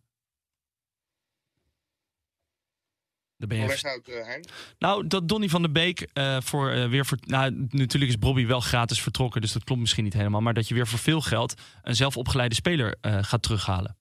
Leg 3.36 3.84
uit, 3.84 4.08
eh. 4.08 4.28
Nou, 4.78 5.06
dat 5.06 5.28
Donny 5.28 5.48
van 5.48 5.62
de 5.62 5.70
Beek 5.70 6.00
eh, 6.12 6.40
voor 6.40 6.70
eh, 6.70 6.88
weer 6.88 7.06
voor. 7.06 7.18
Nou, 7.20 7.66
natuurlijk 7.70 8.10
is 8.10 8.18
Bobby 8.18 8.46
wel 8.46 8.60
gratis 8.60 9.02
vertrokken, 9.02 9.40
dus 9.40 9.52
dat 9.52 9.64
klopt 9.64 9.80
misschien 9.80 10.04
niet 10.04 10.12
helemaal. 10.12 10.40
Maar 10.40 10.54
dat 10.54 10.68
je 10.68 10.74
weer 10.74 10.86
voor 10.86 10.98
veel 10.98 11.20
geld 11.20 11.54
een 11.82 11.94
zelfopgeleide 11.96 12.54
speler 12.54 12.96
gaat 13.00 13.42
terughalen. 13.42 13.96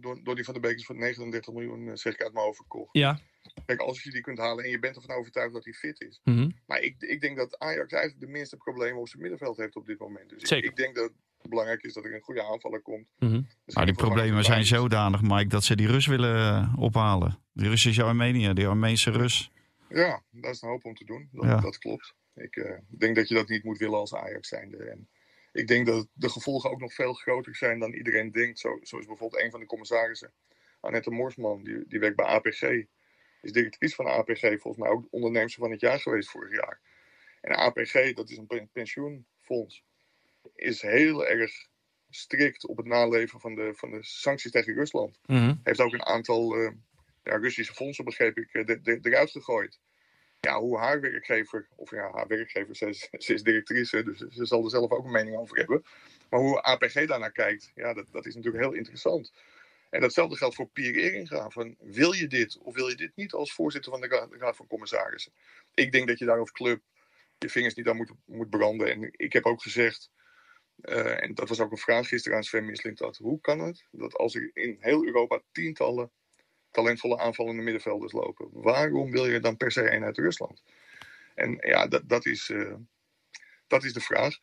Don- 0.00 0.20
Donny 0.24 0.44
van 0.44 0.54
der 0.54 0.62
Beek 0.62 0.76
is 0.76 0.84
voor 0.86 0.96
39 0.96 1.54
miljoen, 1.54 1.96
zeg 1.96 2.12
ik 2.14 2.22
uit 2.22 2.32
mijn 2.32 2.44
hoofd, 2.44 2.56
verkocht. 2.56 2.88
Ja. 2.92 3.20
Kijk, 3.66 3.80
als 3.80 4.02
je 4.02 4.10
die 4.10 4.20
kunt 4.20 4.38
halen 4.38 4.64
en 4.64 4.70
je 4.70 4.78
bent 4.78 4.96
ervan 4.96 5.16
overtuigd 5.16 5.52
dat 5.52 5.64
hij 5.64 5.72
fit 5.72 6.00
is. 6.00 6.20
Mhm. 6.24 6.50
Maar 6.66 6.80
ik, 6.80 6.94
ik 6.98 7.20
denk 7.20 7.36
dat 7.36 7.58
Ajax 7.58 7.92
eigenlijk 7.92 8.24
de 8.24 8.32
minste 8.38 8.56
problemen 8.56 9.00
op 9.00 9.08
zijn 9.08 9.22
middenveld 9.22 9.56
heeft 9.56 9.76
op 9.76 9.86
dit 9.86 9.98
moment. 9.98 10.28
Dus 10.28 10.40
ik, 10.40 10.46
Zeker. 10.46 10.70
ik 10.70 10.76
denk 10.76 10.94
dat 10.94 11.12
Belangrijk 11.42 11.82
is 11.82 11.92
dat 11.92 12.04
er 12.04 12.14
een 12.14 12.20
goede 12.20 12.42
aanvaller 12.44 12.80
komt. 12.80 13.06
Mhm. 13.18 13.30
Dus 13.32 13.40
Maar 13.40 13.44
die 13.44 13.74
in 13.74 13.80
ieder 13.80 13.94
geval 13.94 14.08
problemen 14.10 14.44
zijn 14.44 14.64
zodanig, 14.64 15.22
Mike, 15.22 15.46
dat 15.46 15.64
ze 15.64 15.76
die 15.76 15.86
Rus 15.86 16.06
willen 16.06 16.36
eh, 16.36 16.74
ophalen. 16.78 17.38
Die 17.52 17.68
Russische 17.68 18.02
Armenië, 18.02 18.52
die 18.52 18.66
Armeense 18.66 19.10
Rus. 19.10 19.50
Ja, 19.88 20.22
dat 20.30 20.54
is 20.54 20.62
een 20.62 20.68
hoop 20.68 20.84
om 20.84 20.94
te 20.94 21.04
doen. 21.04 21.28
Dat, 21.32 21.44
Ja. 21.44 21.60
dat 21.60 21.78
klopt. 21.78 22.14
Ik 22.34 22.56
eh, 22.56 22.78
denk 22.88 23.16
dat 23.16 23.28
je 23.28 23.34
dat 23.34 23.48
niet 23.48 23.64
moet 23.64 23.78
willen 23.78 23.98
als 23.98 24.14
Ajax 24.14 24.48
zijnde. 24.48 24.76
En 24.76 25.08
ik 25.52 25.68
denk 25.68 25.86
dat 25.86 26.08
de 26.12 26.28
gevolgen 26.28 26.70
ook 26.70 26.80
nog 26.80 26.94
veel 26.94 27.12
groter 27.12 27.56
zijn 27.56 27.78
dan 27.78 27.92
iedereen 27.92 28.30
denkt. 28.32 28.58
Zo, 28.58 28.78
zo 28.82 28.98
is 28.98 29.06
bijvoorbeeld 29.06 29.42
een 29.42 29.50
van 29.50 29.60
de 29.60 29.66
commissarissen, 29.66 30.32
Annette 30.80 31.10
Morsman, 31.10 31.62
die, 31.64 31.84
die 31.88 31.98
werkt 32.00 32.16
bij 32.16 32.26
APG. 32.26 32.62
Is 33.42 33.52
directrice 33.52 33.94
van 33.94 34.06
APG, 34.06 34.40
volgens 34.40 34.76
mij 34.76 34.88
ook 34.88 35.06
onderneemster 35.10 35.62
van 35.62 35.70
het 35.70 35.80
jaar 35.80 36.00
geweest 36.00 36.30
vorig 36.30 36.52
jaar. 36.52 36.80
En 37.40 37.56
APG, 37.56 38.12
dat 38.14 38.30
is 38.30 38.36
een 38.36 38.46
pen- 38.46 38.68
pensioenfonds, 38.72 39.82
is 40.54 40.82
heel 40.82 41.26
erg 41.26 41.52
strikt 42.10 42.66
op 42.66 42.76
het 42.76 42.86
naleven 42.86 43.40
van 43.40 43.54
de, 43.54 43.72
van 43.74 43.90
de 43.90 43.98
sancties 44.04 44.50
tegen 44.50 44.74
Rusland 44.74 45.18
Mhm. 45.26 45.54
heeft 45.62 45.80
ook 45.80 45.92
een 45.92 46.04
aantal 46.06 46.54
eh, 46.56 46.72
ja, 47.22 47.36
Russische 47.36 47.74
fondsen, 47.74 48.04
begreep 48.04 48.36
ik, 48.38 48.52
eh, 48.52 48.64
de- 48.66 48.80
de- 48.80 48.98
eruit 49.02 49.30
gegooid. 49.30 49.78
Ja, 50.40 50.60
hoe 50.60 50.78
haar 50.78 51.00
werkgever, 51.00 51.68
of 51.76 51.90
ja, 51.90 52.10
haar 52.12 52.26
werkgever, 52.26 52.76
ze 52.76 52.86
is, 52.88 53.08
ze 53.18 53.34
is 53.34 53.42
directrice, 53.42 54.02
dus 54.02 54.18
ze 54.18 54.44
zal 54.46 54.64
er 54.64 54.70
zelf 54.70 54.90
ook 54.90 55.04
een 55.04 55.10
mening 55.10 55.36
over 55.36 55.56
hebben. 55.56 55.82
Maar 56.30 56.40
hoe 56.40 56.62
APG 56.62 57.06
daarnaar 57.06 57.32
kijkt, 57.32 57.72
ja, 57.74 57.94
dat, 57.94 58.06
dat 58.10 58.26
is 58.26 58.34
natuurlijk 58.34 58.64
heel 58.64 58.72
interessant. 58.74 59.32
En 59.90 60.00
datzelfde 60.00 60.36
geldt 60.36 60.54
voor 60.54 60.68
Pierre 60.68 61.00
Eringa. 61.00 61.50
Van, 61.50 61.76
wil 61.78 62.12
je 62.12 62.26
dit 62.26 62.58
of 62.58 62.74
wil 62.74 62.88
je 62.88 62.94
dit 62.94 63.12
niet 63.14 63.32
als 63.32 63.52
voorzitter 63.52 63.90
van 63.92 64.00
de 64.00 64.28
Raad 64.38 64.56
van 64.56 64.66
Commissarissen? 64.66 65.32
Ik 65.74 65.92
denk 65.92 66.08
dat 66.08 66.18
je 66.18 66.24
daar 66.24 66.38
als 66.38 66.52
club 66.52 66.82
je 67.38 67.48
vingers 67.48 67.74
niet 67.74 67.88
aan 67.88 67.96
moet, 67.96 68.12
moet 68.24 68.50
branden. 68.50 68.90
En 68.90 69.10
ik 69.16 69.32
heb 69.32 69.44
ook 69.46 69.62
gezegd, 69.62 70.10
eh, 70.80 71.22
en 71.22 71.34
dat 71.34 71.48
was 71.48 71.60
ook 71.60 71.70
een 71.70 71.76
vraag 71.76 72.08
gisteren 72.08 72.36
aan 72.36 72.44
Sven 72.44 72.64
Misling, 72.64 72.96
dat 72.96 73.16
hoe 73.16 73.40
kan 73.40 73.60
het 73.60 73.86
dat 73.90 74.16
als 74.16 74.34
er 74.34 74.50
in 74.54 74.76
heel 74.80 75.04
Europa 75.04 75.40
tientallen 75.52 76.10
talentvolle 76.70 77.18
aanvallende 77.18 77.62
middenvelders 77.62 78.12
lopen, 78.12 78.48
waarom 78.52 79.10
wil 79.10 79.26
je 79.26 79.40
dan 79.40 79.56
per 79.56 79.72
se 79.72 79.90
een 79.90 80.04
uit 80.04 80.18
Rusland? 80.18 80.62
En 81.34 81.56
ja, 81.60 81.86
dat, 81.86 82.08
dat, 82.08 82.26
is, 82.26 82.50
eh, 82.50 82.74
dat 83.66 83.84
is 83.84 83.92
de 83.92 84.00
vraag. 84.00 84.38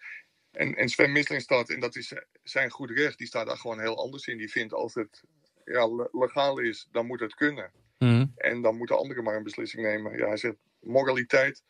En, 0.51 0.75
en 0.75 0.89
Sven 0.89 1.11
Misling 1.11 1.41
staat, 1.41 1.69
en 1.69 1.79
dat 1.79 1.95
is 1.95 2.13
zijn 2.43 2.69
goed 2.69 2.91
recht, 2.91 3.17
die 3.17 3.27
staat 3.27 3.47
daar 3.47 3.57
gewoon 3.57 3.79
heel 3.79 3.97
anders 3.97 4.27
in. 4.27 4.37
Die 4.37 4.51
vindt 4.51 4.73
als 4.73 4.93
het 4.93 5.23
ja, 5.65 5.87
le- 5.87 6.09
legaal 6.11 6.59
is, 6.59 6.87
dan 6.91 7.05
moet 7.05 7.19
het 7.19 7.35
kunnen. 7.35 7.71
Mhm. 7.99 8.25
En 8.35 8.61
dan 8.61 8.77
moeten 8.77 8.97
anderen 8.97 9.23
maar 9.23 9.35
een 9.35 9.43
beslissing 9.43 9.83
nemen. 9.83 10.17
Ja, 10.17 10.27
hij 10.27 10.37
zegt 10.37 10.57
moraliteit, 10.79 11.63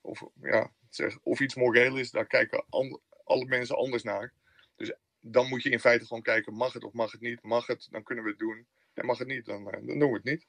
of, 0.00 0.24
ja, 0.40 0.72
zeg, 0.88 1.18
of 1.22 1.40
iets 1.40 1.54
moreel 1.54 1.96
is, 1.96 2.10
daar 2.10 2.26
kijken 2.26 2.64
an- 2.68 3.00
alle 3.24 3.44
mensen 3.44 3.76
anders 3.76 4.02
naar. 4.02 4.32
Dus 4.76 4.92
dan 5.20 5.48
moet 5.48 5.62
je 5.62 5.70
in 5.70 5.80
feite 5.80 6.06
gewoon 6.06 6.22
kijken, 6.22 6.54
mag 6.54 6.72
het 6.72 6.84
of 6.84 6.92
mag 6.92 7.12
het 7.12 7.20
niet? 7.20 7.42
Mag 7.42 7.66
het, 7.66 7.88
dan 7.90 8.02
kunnen 8.02 8.24
we 8.24 8.30
het 8.30 8.38
doen. 8.38 8.66
En 8.94 9.06
mag 9.06 9.18
het 9.18 9.28
niet, 9.28 9.44
dan, 9.44 9.70
eh, 9.70 9.86
dan 9.86 9.98
doen 9.98 10.10
we 10.10 10.16
het 10.16 10.24
niet. 10.24 10.46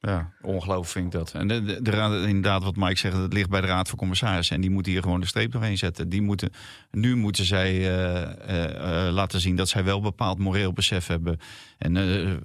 Ja, 0.00 0.32
ongelooflijk 0.40 0.88
vind 0.88 1.06
ik 1.06 1.12
dat. 1.12 1.34
En 1.34 1.48
de, 1.48 1.90
raad- 1.90 2.26
inderdaad, 2.26 2.64
wat 2.64 2.76
Mike 2.76 2.98
zegt, 2.98 3.16
het 3.16 3.32
ligt 3.32 3.48
bij 3.50 3.60
de 3.60 3.66
Raad 3.66 3.88
van 3.88 3.98
Commissarissen. 3.98 4.54
En 4.54 4.60
die 4.60 4.70
moeten 4.70 4.92
hier 4.92 5.02
gewoon 5.02 5.20
de 5.20 5.26
streep 5.26 5.52
doorheen 5.52 5.78
zetten. 5.78 6.08
Die 6.08 6.22
moeten, 6.22 6.52
nu 6.90 7.16
moeten 7.16 7.44
zij 7.44 7.70
eh, 7.70 9.06
eh, 9.06 9.12
laten 9.12 9.40
zien 9.40 9.56
dat 9.56 9.68
zij 9.68 9.84
wel 9.84 10.00
bepaald 10.00 10.38
moreel 10.38 10.72
besef 10.72 11.06
hebben. 11.06 11.38
En 11.78 11.92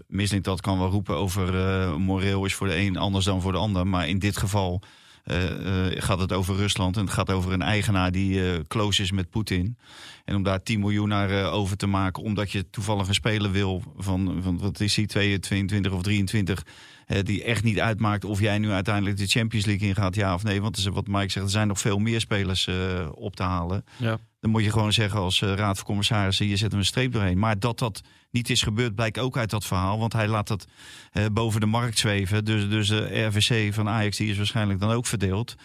Misling 0.08 0.44
dat 0.44 0.62
kan 0.62 0.80
wel 0.80 0.90
roepen 0.90 1.16
over 1.16 1.54
moreel 2.00 2.46
is 2.46 2.56
voor 2.56 2.68
de 2.68 2.76
een 2.76 2.98
anders 2.98 3.26
dan 3.26 3.42
voor 3.42 3.52
de 3.52 3.58
ander. 3.58 3.88
Maar 3.88 4.08
in 4.08 4.20
dit 4.20 4.38
geval 4.38 4.82
gaat 5.98 6.20
het 6.20 6.34
over 6.34 6.56
Rusland. 6.56 6.98
En 6.98 7.04
het 7.04 7.14
gaat 7.14 7.32
over 7.32 7.52
een 7.52 7.62
eigenaar 7.62 8.12
die 8.12 8.52
eh, 8.52 8.60
close 8.68 9.02
is 9.02 9.12
met 9.12 9.30
Poetin. 9.30 9.78
En 10.26 10.36
om 10.36 10.44
daar 10.44 10.64
10 10.64 10.80
miljoen 10.80 11.08
naar 11.08 11.30
eh, 11.30 11.54
over 11.54 11.78
te 11.78 11.88
maken, 11.88 12.24
omdat 12.24 12.52
je 12.52 12.70
toevallig 12.70 13.08
een 13.08 13.14
speler 13.14 13.52
wil 13.52 13.84
van, 13.98 14.40
van 14.42 14.58
wat 14.58 14.80
is 14.80 14.96
hij, 14.96 15.06
22 15.06 15.92
of 15.92 16.02
23, 16.02 16.66
eh, 17.08 17.20
die 17.24 17.44
echt 17.44 17.64
niet 17.64 17.80
uitmaakt 17.80 18.26
of 18.26 18.40
jij 18.40 18.58
nu 18.58 18.72
uiteindelijk 18.72 19.18
de 19.18 19.28
Champions 19.28 19.66
League 19.66 19.88
ingaat, 19.88 20.16
ja 20.16 20.34
of 20.34 20.44
nee. 20.44 20.62
Want 20.62 20.84
wat 20.84 21.08
Mike 21.08 21.32
zegt, 21.32 21.46
er 21.46 21.52
zijn 21.52 21.68
nog 21.68 21.80
veel 21.80 21.98
meer 21.98 22.20
spelers 22.20 22.68
eh, 22.68 22.76
op 23.12 23.36
te 23.36 23.44
halen. 23.44 23.86
Ja. 23.98 24.18
Dan 24.48 24.56
moet 24.56 24.66
je 24.66 24.72
gewoon 24.72 24.94
zeggen 24.94 25.20
als 25.20 25.42
eh, 25.42 25.54
raad 25.54 25.78
van 25.78 25.86
commissarissen, 25.86 26.48
je 26.48 26.58
zet 26.58 26.72
hem 26.72 26.80
een 26.80 26.86
streep 26.86 27.12
doorheen. 27.12 27.40
Maar 27.40 27.60
dat 27.60 27.80
dat 27.80 28.02
niet 28.32 28.50
is 28.50 28.62
gebeurd, 28.62 28.96
blijkt 28.96 29.20
ook 29.20 29.38
uit 29.38 29.50
dat 29.50 29.66
verhaal. 29.66 30.00
Want 30.00 30.14
hij 30.14 30.28
laat 30.28 30.48
dat 30.48 30.68
eh, 31.12 31.26
boven 31.32 31.60
de 31.60 31.66
markt 31.66 31.98
zweven. 31.98 32.46
Dus, 32.46 32.70
dus 32.70 32.88
de 32.88 33.24
RVC 33.26 33.74
van 33.74 33.90
Ajax, 33.90 34.18
die 34.18 34.30
is 34.30 34.38
waarschijnlijk 34.38 34.80
dan 34.80 34.92
ook 34.92 35.06
verdeeld. 35.06 35.56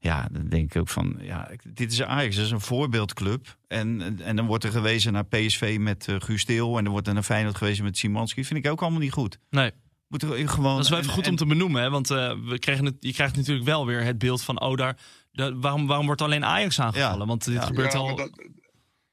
Ja, 0.00 0.28
dan 0.32 0.48
denk 0.48 0.74
ik 0.74 0.80
ook 0.80 0.88
van, 0.88 1.16
ja, 1.20 1.50
dit 1.74 1.92
is 1.92 2.02
Ajax, 2.02 2.36
dat 2.36 2.44
is 2.44 2.50
een 2.50 2.60
voorbeeldclub. 2.60 3.56
En, 3.68 4.20
en 4.20 4.36
dan 4.36 4.46
wordt 4.46 4.64
er 4.64 4.70
gewezen 4.70 5.12
naar 5.12 5.26
PSV 5.26 5.76
met 5.80 6.06
uh, 6.08 6.16
Guus 6.18 6.44
Deel. 6.44 6.78
En 6.78 6.84
dan 6.84 6.92
wordt 6.92 7.08
er 7.08 7.14
naar 7.14 7.22
Feyenoord 7.22 7.56
gewezen 7.56 7.84
met 7.84 7.98
Simanski. 7.98 8.44
Vind 8.44 8.64
ik 8.64 8.70
ook 8.70 8.82
allemaal 8.82 9.00
niet 9.00 9.12
goed. 9.12 9.38
Nee. 9.50 9.70
Moet 10.08 10.22
er 10.22 10.48
gewoon, 10.48 10.74
Dat 10.74 10.84
is 10.84 10.90
wel 10.90 10.98
even 10.98 11.12
goed 11.12 11.28
om 11.28 11.36
te 11.36 11.46
benoemen, 11.46 11.82
hè? 11.82 11.90
want 11.90 12.10
uh, 12.10 12.34
we 12.44 12.58
kregen 12.58 12.84
het, 12.84 12.94
je 13.00 13.12
krijgt 13.12 13.36
natuurlijk 13.36 13.66
wel 13.66 13.86
weer 13.86 14.02
het 14.04 14.18
beeld 14.18 14.42
van, 14.42 14.60
oh 14.60 14.76
daar, 14.76 14.96
de, 15.34 15.58
waarom, 15.58 15.86
waarom 15.86 16.06
wordt 16.06 16.20
alleen 16.20 16.44
Ajax 16.44 16.80
aangevallen? 16.80 17.18
Ja. 17.18 17.26
Want 17.26 17.44
dit 17.44 17.54
Ja. 17.54 17.60
gebeurt 17.60 17.92
Ja, 17.92 17.98
al... 17.98 18.16
dat- 18.16 18.48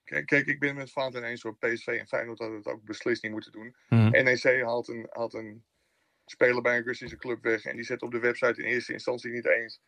kijk, 0.04 0.26
kijk, 0.26 0.46
ik 0.48 0.60
ben 0.60 0.76
met 0.76 0.92
Vaanten 0.92 1.24
eens 1.24 1.42
hoor. 1.42 1.58
PSV 1.58 1.88
en 1.88 2.08
Feyenoord 2.08 2.40
hadden 2.40 2.58
het 2.58 2.68
ook 2.68 2.84
beslist 2.84 3.24
niet 3.24 3.32
moeten 3.32 3.52
doen. 3.52 3.76
Mhm. 3.90 4.10
NEC 4.24 4.62
haalt 4.64 4.88
een, 4.88 5.08
haalt 5.10 5.34
een 5.34 5.64
speler 6.26 6.62
bij 6.62 6.78
een 6.78 6.84
Russische 6.84 7.18
club 7.18 7.44
weg. 7.44 7.64
En 7.64 7.76
die 7.76 7.86
zet 7.86 8.02
op 8.02 8.12
de 8.12 8.20
website 8.20 8.62
in 8.64 8.68
eerste 8.70 8.94
instantie 8.94 9.32
niet 9.32 9.46
eens 9.46 9.80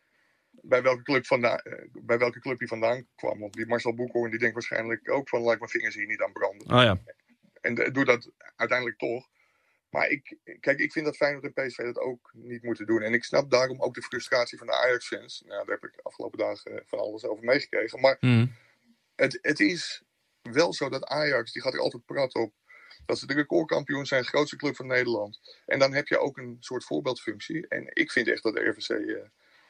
bij 0.50 0.82
welke 0.82 1.02
club, 1.02 1.26
vandaan, 1.26 1.58
eh, 1.58 1.84
bij 2.02 2.18
welke 2.18 2.40
club 2.40 2.58
hij 2.58 2.68
vandaan 2.68 3.06
kwam. 3.14 3.38
Want 3.38 3.52
die 3.52 3.66
Marcel 3.66 3.94
Boekhoorn 3.94 4.30
die 4.30 4.38
denkt 4.38 4.54
waarschijnlijk 4.54 5.10
ook 5.10 5.28
van... 5.28 5.40
laat 5.42 5.58
mijn 5.58 5.70
vingers 5.70 5.94
hier 5.94 6.06
niet 6.06 6.22
aan 6.22 6.32
branden. 6.32 6.70
Oh 6.76 6.82
ja. 6.82 6.98
En 7.60 7.76
eh, 7.76 7.92
doe 7.92 8.04
dat 8.04 8.30
uiteindelijk 8.56 8.98
toch. 8.98 9.28
Maar 9.94 10.08
ik, 10.08 10.36
kijk, 10.60 10.78
ik 10.78 10.92
vind 10.92 11.04
dat 11.04 11.16
Feyenoord 11.16 11.44
en 11.44 11.66
PSV 11.66 11.76
dat 11.84 11.98
ook 11.98 12.30
niet 12.32 12.62
moeten 12.62 12.86
doen. 12.86 13.02
En 13.02 13.12
ik 13.12 13.24
snap 13.24 13.50
daarom 13.50 13.80
ook 13.82 13.94
de 13.94 14.02
frustratie 14.02 14.58
van 14.58 14.66
de 14.66 14.72
Ajax-fans. 14.72 15.42
Nou, 15.46 15.64
daar 15.66 15.74
heb 15.80 15.84
ik 15.90 15.96
de 15.96 16.02
afgelopen 16.02 16.38
dagen 16.38 16.72
eh, 16.72 16.80
van 16.86 16.98
alles 16.98 17.24
over 17.24 17.44
meegekregen. 17.44 18.00
Maar 18.00 18.16
Mhm. 18.20 18.46
het, 19.16 19.38
het 19.42 19.60
is 19.60 20.02
wel 20.42 20.72
zo 20.72 20.88
dat 20.88 21.04
Ajax, 21.04 21.52
die 21.52 21.62
gaat 21.62 21.72
er 21.74 21.80
altijd 21.80 22.04
prat 22.04 22.34
op. 22.34 22.52
Dat 23.06 23.18
ze 23.18 23.26
de 23.26 23.34
recordkampioen 23.34 24.06
zijn, 24.06 24.24
grootste 24.24 24.56
club 24.56 24.76
van 24.76 24.86
Nederland. 24.86 25.40
En 25.66 25.78
dan 25.78 25.92
heb 25.92 26.06
je 26.08 26.18
ook 26.18 26.36
een 26.38 26.56
soort 26.60 26.84
voorbeeldfunctie. 26.84 27.68
En 27.68 27.90
ik 27.92 28.10
vind 28.10 28.28
echt 28.28 28.42
dat 28.42 28.54
de 28.54 28.68
RVC 28.68 28.88
eh, 28.88 29.22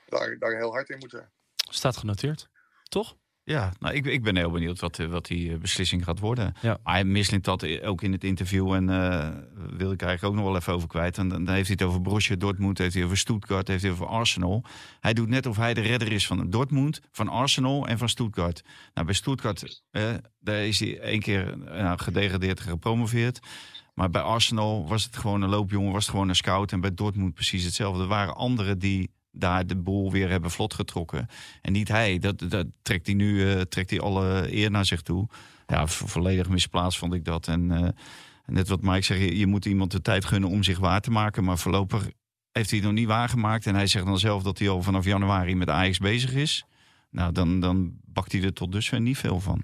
daar, 0.06 0.38
daar 0.38 0.56
heel 0.56 0.72
hard 0.72 0.88
in 0.88 0.98
moet 0.98 1.10
zijn. 1.10 1.30
Staat 1.70 1.96
genoteerd. 1.96 2.48
Toch? 2.82 3.16
Ja, 3.46 3.72
nou, 3.78 3.94
ik, 3.94 4.06
ik 4.06 4.22
ben 4.22 4.36
heel 4.36 4.50
benieuwd 4.50 4.80
wat, 4.80 4.98
eh, 4.98 5.06
wat 5.06 5.26
die 5.26 5.52
eh, 5.52 5.58
beslissing 5.58 6.04
gaat 6.04 6.18
worden. 6.18 6.54
Ja. 6.62 6.78
Maar 6.82 6.94
hij 6.94 7.04
mislint 7.04 7.44
dat 7.44 7.62
i- 7.62 7.84
ook 7.86 8.02
in 8.02 8.12
het 8.12 8.24
interview. 8.24 8.72
En 8.72 8.88
eh 8.90 9.28
wil 9.76 9.92
ik 9.92 10.02
eigenlijk 10.02 10.24
ook 10.24 10.34
nog 10.34 10.44
wel 10.52 10.56
even 10.60 10.72
over 10.72 10.88
kwijt. 10.88 11.18
En 11.18 11.28
dan 11.28 11.44
dan 11.44 11.54
heeft 11.54 11.66
hij 11.68 11.76
het 11.78 11.88
over 11.88 12.02
Borussia 12.02 12.36
Dortmund, 12.36 12.78
heeft 12.78 12.94
hij 12.94 13.04
over 13.04 13.16
Stuttgart, 13.16 13.68
heeft 13.68 13.82
hij 13.82 13.92
over 13.92 14.06
Arsenal. 14.06 14.64
Hij 15.00 15.12
doet 15.14 15.28
net 15.28 15.46
of 15.46 15.56
hij 15.56 15.74
de 15.74 15.80
redder 15.80 16.12
is 16.12 16.26
van 16.26 16.50
Dortmund, 16.50 17.00
van 17.12 17.28
Arsenal 17.28 17.86
en 17.88 17.98
van 17.98 18.08
Stuttgart. 18.08 18.62
Nou, 18.94 19.06
bij 19.06 19.14
Stuttgart 19.16 19.82
eh, 19.90 20.02
daar 20.40 20.64
is 20.66 20.80
hij 20.80 20.98
één 21.00 21.20
keer 21.20 21.48
eh, 21.66 21.82
nou, 21.82 21.98
gedegradeerd 21.98 22.60
gepromoveerd. 22.60 23.38
Maar 23.94 24.10
bij 24.10 24.22
Arsenal 24.22 24.88
was 24.88 25.04
het 25.04 25.16
gewoon 25.16 25.42
een 25.42 25.48
loopjongen, 25.48 25.92
was 25.92 26.02
het 26.02 26.10
gewoon 26.10 26.28
een 26.28 26.36
scout. 26.36 26.72
En 26.72 26.80
bij 26.80 26.94
Dortmund 26.94 27.34
precies 27.34 27.64
hetzelfde. 27.64 28.02
Er 28.02 28.08
waren 28.08 28.34
anderen 28.36 28.78
die 28.78 29.10
daar 29.34 29.66
de 29.66 29.76
boel 29.76 30.12
weer 30.12 30.28
hebben 30.30 30.50
vlot 30.50 30.74
getrokken. 30.74 31.28
En 31.62 31.72
niet 31.72 31.88
hij. 31.88 32.18
Dat, 32.18 32.38
dat 32.50 32.66
trekt 32.82 33.06
hij 33.06 33.14
nu 33.14 33.50
eh, 33.50 33.60
trekt 33.60 33.90
hij 33.90 34.00
alle 34.00 34.52
eer 34.54 34.70
naar 34.70 34.84
zich 34.86 35.02
toe. 35.02 35.28
Ja, 35.66 35.86
vo- 35.86 36.06
volledig 36.06 36.48
misplaatst 36.48 36.98
vond 36.98 37.14
ik 37.14 37.24
dat. 37.24 37.48
En 37.48 37.70
eh, 37.70 37.88
net 38.46 38.68
wat 38.68 38.82
Mike 38.82 39.02
zegt, 39.02 39.20
je, 39.20 39.38
je 39.38 39.46
moet 39.46 39.64
iemand 39.64 39.90
de 39.90 40.02
tijd 40.02 40.24
gunnen 40.24 40.50
om 40.50 40.62
zich 40.62 40.78
waar 40.78 41.00
te 41.00 41.10
maken. 41.10 41.44
Maar 41.44 41.58
voorlopig 41.58 42.10
heeft 42.52 42.70
hij 42.70 42.80
nog 42.80 42.92
niet 42.92 43.06
waargemaakt. 43.06 43.66
En 43.66 43.74
hij 43.74 43.86
zegt 43.86 44.04
dan 44.04 44.18
zelf 44.18 44.42
dat 44.42 44.58
hij 44.58 44.68
al 44.68 44.82
vanaf 44.82 45.04
januari 45.04 45.54
met 45.54 45.68
Ajax 45.68 45.98
bezig 45.98 46.32
is. 46.34 46.64
Nou, 47.10 47.32
dan, 47.32 47.60
dan 47.60 47.98
bakt 48.04 48.32
hij 48.32 48.42
er 48.42 48.52
tot 48.52 48.72
dusver 48.72 49.00
niet 49.00 49.18
veel 49.18 49.40
van. 49.40 49.62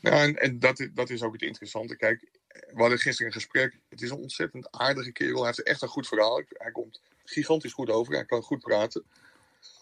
Ja, 0.00 0.22
en, 0.22 0.36
en 0.36 0.58
dat, 0.58 0.88
dat 0.94 1.10
is 1.10 1.22
ook 1.22 1.32
het 1.32 1.42
interessante. 1.42 1.96
Kijk, 1.96 2.28
we 2.48 2.80
hadden 2.80 2.98
gisteren 2.98 3.26
een 3.26 3.40
gesprek. 3.40 3.80
Het 3.88 4.02
is 4.02 4.10
een 4.10 4.16
ontzettend 4.16 4.70
aardige 4.70 5.12
kerel. 5.12 5.36
Hij 5.36 5.46
heeft 5.46 5.62
echt 5.62 5.82
een 5.82 5.88
goed 5.88 6.08
verhaal. 6.08 6.42
Hij 6.48 6.72
komt 6.72 7.00
gigantisch 7.30 7.72
goed 7.72 7.90
over. 7.90 8.14
Hij 8.14 8.24
kan 8.24 8.42
goed 8.42 8.60
praten. 8.60 9.04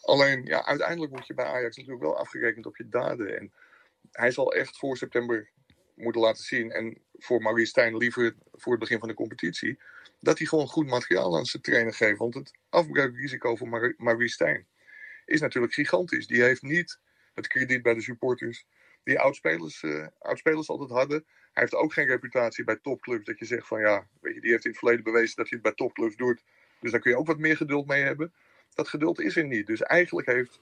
Alleen, 0.03 0.45
ja, 0.45 0.65
uiteindelijk 0.65 1.13
moet 1.13 1.27
je 1.27 1.35
bij 1.35 1.45
Ajax 1.45 1.77
natuurlijk 1.77 2.05
wel 2.05 2.19
afgerekend 2.19 2.67
op 2.67 2.77
je 2.77 2.89
daden. 2.89 3.39
En 3.39 3.53
hij 4.13 4.31
zal 4.31 4.53
echt 4.53 4.79
voor 4.79 4.97
september 4.97 5.51
moeten 5.95 6.21
laten 6.21 6.45
zien. 6.45 6.71
En 6.71 6.99
voor 7.13 7.43
Maurice 7.43 7.67
Stijn 7.67 7.97
liever 7.97 8.35
voor 8.53 8.73
het 8.73 8.81
begin 8.81 8.99
van 8.99 9.09
de 9.09 9.15
competitie. 9.15 9.79
Dat 10.21 10.39
hij 10.39 10.47
gewoon 10.47 10.69
goed 10.69 10.87
materiaal 10.87 11.37
aan 11.37 11.47
zijn 11.47 11.63
trainer 11.63 11.95
geeft. 11.95 12.19
Want 12.19 12.35
het 12.35 12.53
afbreukrisico 12.69 13.57
voor 13.57 13.69
Mar- 13.69 13.95
Maurice 13.97 14.35
Stijn 14.35 14.67
is 15.27 15.41
natuurlijk 15.41 15.75
gigantisch. 15.75 16.27
Die 16.27 16.43
heeft 16.43 16.63
niet 16.63 16.99
het 17.35 17.47
krediet 17.47 17.83
bij 17.83 17.95
de 17.95 18.01
supporters 18.01 18.67
die 19.05 19.21
oudspelers, 19.21 19.83
eh 19.83 20.07
oudspelers 20.19 20.69
altijd 20.69 20.91
hadden. 20.91 21.25
Hij 21.27 21.63
heeft 21.63 21.75
ook 21.75 21.93
geen 21.93 22.07
reputatie 22.07 22.65
bij 22.65 22.77
topclubs 22.83 23.25
dat 23.25 23.39
je 23.39 23.45
zegt 23.45 23.67
van 23.67 23.81
ja, 23.81 24.09
weet 24.21 24.35
je, 24.35 24.41
die 24.41 24.51
heeft 24.51 24.65
in 24.65 24.71
het 24.71 24.79
verleden 24.79 25.05
bewezen 25.05 25.37
dat 25.37 25.49
hij 25.49 25.59
het 25.59 25.63
bij 25.63 25.75
topclubs 25.75 26.17
doet. 26.17 26.43
Dus 26.85 26.93
daar 26.93 27.01
kun 27.01 27.11
je 27.11 27.19
ook 27.19 27.27
wat 27.27 27.39
meer 27.39 27.57
geduld 27.57 27.87
mee 27.87 28.03
hebben. 28.03 28.33
Dat 28.75 28.89
geduld 28.89 29.21
is 29.21 29.37
er 29.37 29.47
niet. 29.47 29.67
Dus 29.67 29.83
eigenlijk 29.83 30.27
heeft 30.27 30.61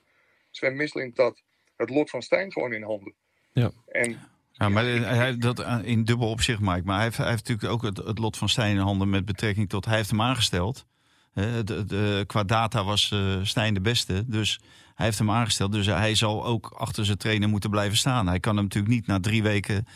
Sven 0.51 0.77
Misling 0.77 1.15
dat 1.15 1.43
het 1.77 1.91
lot 1.91 2.11
van 2.11 2.23
Stijn 2.23 2.53
gewoon 2.53 2.73
in 2.73 2.83
handen. 2.83 3.15
Ja. 3.53 3.71
En 3.89 4.19
Ja, 4.53 4.69
maar 4.69 4.85
hij, 4.85 5.39
dat 5.39 5.61
eh, 5.61 5.79
in 5.83 6.05
dubbel 6.05 6.31
opzicht, 6.31 6.61
Mike. 6.61 6.83
Maar 6.85 6.95
hij 6.95 7.05
heeft, 7.05 7.17
hij 7.17 7.29
heeft 7.29 7.49
natuurlijk 7.49 7.73
ook 7.73 7.83
het, 7.83 8.07
het 8.07 8.19
lot 8.19 8.37
van 8.37 8.49
Stijn 8.49 8.77
in 8.77 8.83
handen 8.83 9.11
met 9.11 9.25
betrekking 9.25 9.69
tot... 9.69 9.85
Hij 9.85 9.97
heeft 9.97 10.11
hem 10.11 10.23
aangesteld. 10.23 10.87
Hè, 11.33 11.65
de, 11.65 11.85
de, 11.85 12.25
qua 12.27 12.45
data 12.45 12.85
was 12.85 13.11
eh 13.11 13.39
Stijn 13.43 13.75
de 13.75 13.81
beste. 13.81 14.25
Dus 14.27 14.61
hij 14.95 15.07
heeft 15.07 15.19
hem 15.19 15.31
aangesteld. 15.31 15.73
Dus 15.73 15.87
hij 15.87 16.15
zal 16.15 16.45
ook 16.45 16.67
achter 16.77 17.05
zijn 17.05 17.19
trainer 17.19 17.49
moeten 17.49 17.71
blijven 17.71 17.97
staan. 17.97 18.27
Hij 18.27 18.41
kan 18.41 18.55
hem 18.55 18.65
natuurlijk 18.65 18.95
niet 18.95 19.07
na 19.07 19.21
drie 19.21 19.43
weken... 19.43 19.87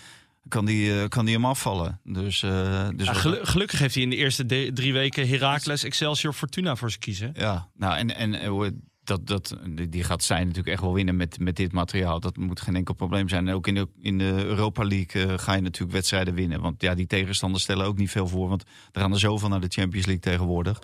Kan 0.49 0.65
die, 0.65 1.01
eh, 1.01 1.09
kan 1.09 1.25
die 1.25 1.35
hem 1.35 1.45
afvallen. 1.45 2.01
Dus, 2.05 2.43
eh, 2.43 2.89
dus 2.97 3.07
Ja, 3.07 3.13
wat- 3.13 3.17
gelu- 3.21 3.45
gelukkig 3.45 3.79
heeft 3.79 3.95
hij 3.95 4.03
in 4.03 4.11
de 4.11 4.17
eerste 4.17 4.47
drie 4.75 4.93
weken 4.93 5.29
Heracles, 5.29 5.85
Excelsior, 5.85 6.33
Fortuna 6.33 6.77
voor 6.77 6.89
zijn 6.89 7.01
kiezen. 7.01 7.31
Ja, 7.35 7.69
nou 7.75 7.97
en, 7.97 8.15
en 8.17 8.35
eh, 8.35 8.69
dat, 9.05 9.27
dat, 9.27 9.57
die- 9.89 10.05
gaat 10.05 10.23
zijn 10.23 10.41
natuurlijk 10.41 10.69
echt 10.69 10.81
wel 10.83 10.93
winnen 10.93 11.17
met, 11.17 11.39
met 11.39 11.57
dit 11.57 11.73
materiaal. 11.73 12.21
Dat 12.21 12.37
moet 12.37 12.61
geen 12.61 12.77
enkel 12.77 12.95
probleem 12.95 13.29
zijn. 13.29 13.49
En 13.49 13.55
ook 13.55 13.67
in 13.67 13.75
de, 13.75 13.89
in 14.01 14.19
de 14.19 14.33
Europa 14.45 14.85
League 14.85 15.39
ga 15.39 15.55
je 15.55 15.61
natuurlijk 15.63 15.93
wedstrijden 15.93 16.35
winnen. 16.35 16.61
Want 16.61 16.83
ja, 16.83 16.95
die 16.95 17.07
tegenstanders 17.07 17.63
stellen 17.63 17.87
ook 17.87 17.99
niet 17.99 18.11
veel 18.11 18.29
voor. 18.29 18.49
Want 18.49 18.65
er 18.93 19.01
gaan 19.01 19.13
er 19.13 19.19
zoveel 19.19 19.49
naar 19.49 19.61
de 19.61 19.69
Champions 19.69 20.07
League 20.07 20.23
tegenwoordig. 20.23 20.79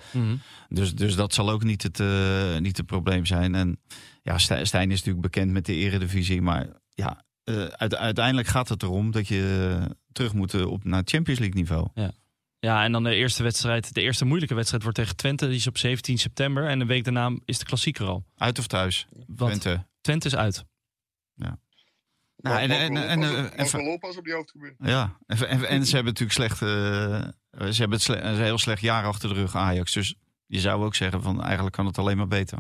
Dus, 0.69 0.95
dus 0.95 1.15
dat 1.15 1.35
zal 1.35 1.51
ook 1.51 1.65
niet 1.65 1.83
het, 1.83 1.99
niet 2.61 2.77
het 2.77 2.87
probleem 2.87 3.27
zijn. 3.27 3.55
En 3.55 3.81
ja, 4.23 4.39
Stijn 4.39 4.91
is 4.91 4.99
natuurlijk 4.99 5.21
bekend 5.21 5.53
met 5.53 5.67
de 5.67 5.75
eredivisie. 5.75 6.43
Maar 6.43 6.67
ja, 6.95 7.25
eh, 7.45 7.65
uite- 7.65 7.99
uiteindelijk 7.99 8.49
gaat 8.49 8.69
het 8.69 8.83
erom 8.83 9.11
dat 9.11 9.29
je 9.29 9.77
eh, 9.81 9.91
terug 10.13 10.33
moet 10.35 10.55
eh, 10.55 10.67
op 10.67 10.85
naar 10.85 11.03
Champions 11.05 11.41
League 11.41 11.59
niveau. 11.61 11.89
Ja, 12.59 12.85
en 12.85 12.93
dan 12.93 13.03
de 13.05 13.15
eerste 13.15 13.43
wedstrijd, 13.43 13.95
de 13.95 14.01
eerste 14.01 14.25
moeilijke 14.25 14.55
wedstrijd 14.55 14.83
wordt 14.83 14.99
tegen 14.99 15.17
Twente. 15.17 15.47
Die 15.47 15.57
is 15.57 15.67
op 15.67 15.79
17 15.79 16.19
september. 16.19 16.69
En 16.69 16.81
een 16.81 16.87
week 16.87 17.05
daarna 17.05 17.37
is 17.45 17.59
de 17.59 17.65
klassieker 17.65 18.07
al. 18.07 18.25
Uit 18.37 18.59
of 18.59 18.67
thuis, 18.67 19.07
Want 19.27 19.61
Twente. 19.61 19.87
Twente 20.01 20.27
is 20.27 20.37
uit. 20.37 20.65
Nou, 22.37 22.59
en- 22.59 22.71
en- 22.71 22.97
en- 22.97 23.23
en- 23.23 23.49
op 23.65 23.69
die. 23.81 23.83
Ja, 24.79 25.17
en, 25.27 25.49
en, 25.49 25.69
en 25.69 25.87
ze 25.87 25.95
hebben 25.95 26.13
natuurlijk 26.13 26.33
slecht, 26.39 26.63
eh, 26.63 26.69
ze 27.71 27.79
hebben 27.81 27.91
het 27.99 28.03
sle- 28.03 28.21
een 28.21 28.37
heel 28.37 28.59
slecht 28.59 28.81
jaar 28.83 29.05
achter 29.05 29.29
de 29.29 29.35
rug 29.35 29.57
Ajax. 29.57 29.93
Dus 29.93 30.15
je 30.47 30.61
zou 30.61 30.85
ook 30.85 30.95
zeggen 30.95 31.23
van 31.23 31.43
eigenlijk 31.43 31.75
kan 31.75 31.87
het 31.87 31.99
alleen 31.99 32.17
maar 32.17 32.29
beter. 32.29 32.59